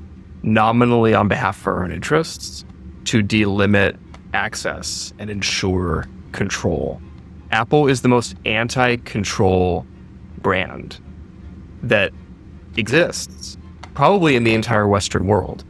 nominally 0.43 1.13
on 1.13 1.27
behalf 1.27 1.59
of 1.61 1.67
our 1.67 1.83
own 1.83 1.91
interests, 1.91 2.63
to 3.05 3.21
delimit 3.23 3.97
access 4.33 5.13
and 5.19 5.29
ensure 5.29 6.07
control. 6.31 7.01
Apple 7.51 7.87
is 7.87 8.01
the 8.01 8.07
most 8.07 8.35
anti 8.45 8.95
control 8.97 9.85
brand 10.41 10.99
that 11.83 12.11
exists, 12.77 13.57
probably 13.93 14.35
in 14.35 14.43
the 14.45 14.53
entire 14.53 14.87
Western 14.87 15.27
world. 15.27 15.65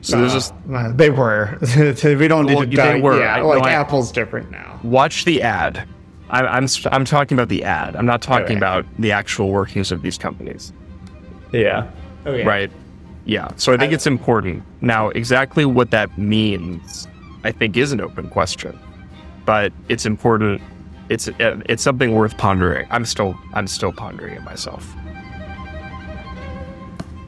So 0.00 0.18
there's 0.20 0.32
just 0.32 0.54
Uh, 0.72 0.92
they 0.92 1.10
were. 1.10 1.58
we 2.04 2.28
don't 2.28 2.46
need 2.46 2.54
Well, 2.54 2.62
to 2.64 2.70
they 2.70 2.76
dive. 2.76 3.02
were. 3.02 3.20
Yeah, 3.20 3.36
I- 3.36 3.40
like 3.42 3.62
no, 3.62 3.68
I- 3.68 3.72
Apple's 3.72 4.12
different 4.12 4.50
now. 4.50 4.78
watch 4.82 5.24
the 5.24 5.42
ad. 5.42 5.86
I, 6.30 6.42
I'm 6.42 6.64
s- 6.64 6.86
I'm 6.90 7.04
talking 7.04 7.36
about 7.36 7.48
the 7.48 7.62
ad. 7.64 7.94
I'm 7.96 8.06
not 8.06 8.20
talking 8.22 8.46
Okay. 8.46 8.56
about 8.56 8.84
the 8.98 9.12
actual 9.12 9.50
workings 9.50 9.92
of 9.92 10.02
these 10.02 10.18
companies. 10.18 10.72
Yeah. 11.52 11.88
Okay. 12.26 12.44
Right. 12.44 12.70
Yeah. 13.24 13.48
So 13.56 13.72
I 13.72 13.76
think 13.76 13.92
I- 13.92 13.94
it's 13.94 14.06
important. 14.06 14.62
Now, 14.80 15.10
exactly 15.10 15.64
what 15.64 15.90
that 15.92 16.16
means, 16.18 17.06
I 17.44 17.52
think, 17.52 17.76
is 17.76 17.92
an 17.92 18.00
open 18.00 18.28
question, 18.28 18.78
but 19.44 19.72
it's 19.88 20.04
important. 20.06 20.60
It's 21.08 21.28
uh, 21.28 21.60
it's 21.66 21.82
something 21.84 22.12
worth 22.14 22.36
pondering. 22.36 22.86
I'm 22.90 23.04
still 23.04 23.38
I'm 23.54 23.68
still 23.68 23.92
pondering 23.92 24.34
it 24.34 24.42
myself. 24.42 24.92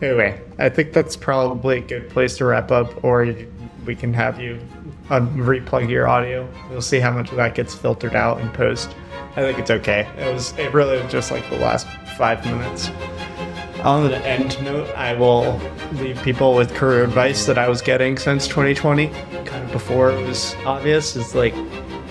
Anyway, 0.00 0.40
I 0.58 0.68
think 0.68 0.92
that's 0.92 1.16
probably 1.16 1.78
a 1.78 1.80
good 1.80 2.08
place 2.10 2.36
to 2.38 2.44
wrap 2.44 2.70
up, 2.70 3.02
or 3.04 3.34
we 3.84 3.94
can 3.96 4.12
have 4.14 4.40
you 4.40 4.58
un- 5.10 5.28
replug 5.36 5.88
your 5.88 6.08
audio. 6.08 6.48
We'll 6.70 6.82
see 6.82 7.00
how 7.00 7.10
much 7.10 7.30
of 7.30 7.36
that 7.36 7.54
gets 7.54 7.74
filtered 7.74 8.14
out 8.14 8.40
in 8.40 8.48
post. 8.50 8.94
I 9.36 9.42
think 9.42 9.58
it's 9.58 9.70
okay. 9.70 10.08
It 10.16 10.32
was 10.32 10.56
it 10.58 10.72
really 10.72 11.00
was 11.00 11.10
just 11.10 11.30
like 11.30 11.48
the 11.50 11.58
last 11.58 11.86
five 12.16 12.44
minutes. 12.44 12.90
On 13.84 14.08
the 14.08 14.16
end 14.26 14.60
note, 14.64 14.88
I 14.96 15.14
will 15.14 15.60
leave 15.92 16.20
people 16.22 16.54
with 16.54 16.74
career 16.74 17.04
advice 17.04 17.46
that 17.46 17.58
I 17.58 17.68
was 17.68 17.80
getting 17.80 18.18
since 18.18 18.48
2020, 18.48 19.06
kind 19.44 19.64
of 19.64 19.70
before 19.70 20.10
it 20.10 20.26
was 20.26 20.56
obvious. 20.66 21.14
Is 21.14 21.34
like, 21.34 21.54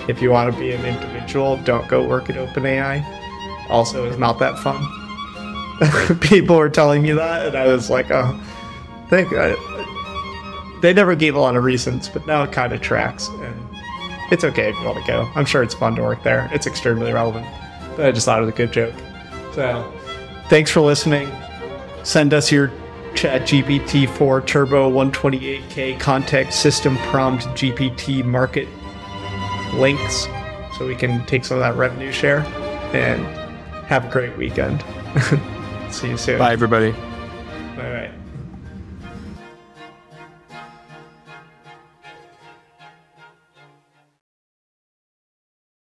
if 0.08 0.22
you 0.22 0.30
want 0.30 0.52
to 0.52 0.58
be 0.58 0.72
an 0.72 0.84
individual, 0.86 1.58
don't 1.58 1.86
go 1.86 2.06
work 2.08 2.30
at 2.30 2.36
OpenAI. 2.36 3.04
Also, 3.68 4.06
it's 4.06 4.16
not 4.16 4.38
that 4.38 4.58
fun. 4.58 4.82
people 6.20 6.56
were 6.56 6.70
telling 6.70 7.02
me 7.02 7.12
that, 7.12 7.48
and 7.48 7.56
I 7.56 7.66
was 7.68 7.90
like, 7.90 8.10
oh, 8.10 8.40
think 9.10 9.32
I, 9.34 9.54
they 10.80 10.92
never 10.92 11.14
gave 11.14 11.34
a 11.34 11.40
lot 11.40 11.56
of 11.56 11.64
reasons, 11.64 12.08
but 12.08 12.26
now 12.26 12.42
it 12.42 12.52
kind 12.52 12.72
of 12.72 12.80
tracks, 12.80 13.28
and 13.28 13.68
it's 14.30 14.44
okay 14.44 14.70
if 14.70 14.76
you 14.76 14.84
want 14.84 14.98
to 14.98 15.06
go. 15.06 15.28
I'm 15.34 15.44
sure 15.44 15.62
it's 15.62 15.74
fun 15.74 15.96
to 15.96 16.02
work 16.02 16.22
there. 16.22 16.48
It's 16.52 16.66
extremely 16.66 17.12
relevant, 17.12 17.46
but 17.96 18.06
I 18.06 18.12
just 18.12 18.24
thought 18.26 18.38
it 18.38 18.44
was 18.46 18.54
a 18.54 18.56
good 18.56 18.72
joke. 18.72 18.94
So, 19.54 19.92
thanks 20.48 20.70
for 20.70 20.80
listening. 20.80 21.30
Send 22.04 22.34
us 22.34 22.52
your 22.52 22.70
Chat 23.14 23.42
GPT 23.42 24.08
4 24.08 24.42
Turbo 24.42 24.90
128K 24.90 25.98
context 25.98 26.60
system 26.60 26.96
prompt 26.98 27.46
GPT 27.48 28.24
market 28.24 28.68
links 29.74 30.28
so 30.76 30.86
we 30.86 30.94
can 30.94 31.24
take 31.26 31.44
some 31.44 31.56
of 31.56 31.62
that 31.62 31.76
revenue 31.76 32.12
share 32.12 32.40
and 32.94 33.24
have 33.86 34.04
a 34.04 34.10
great 34.10 34.36
weekend. 34.36 34.84
See 35.90 36.10
you 36.10 36.16
soon. 36.16 36.38
Bye, 36.38 36.52
everybody. 36.52 36.94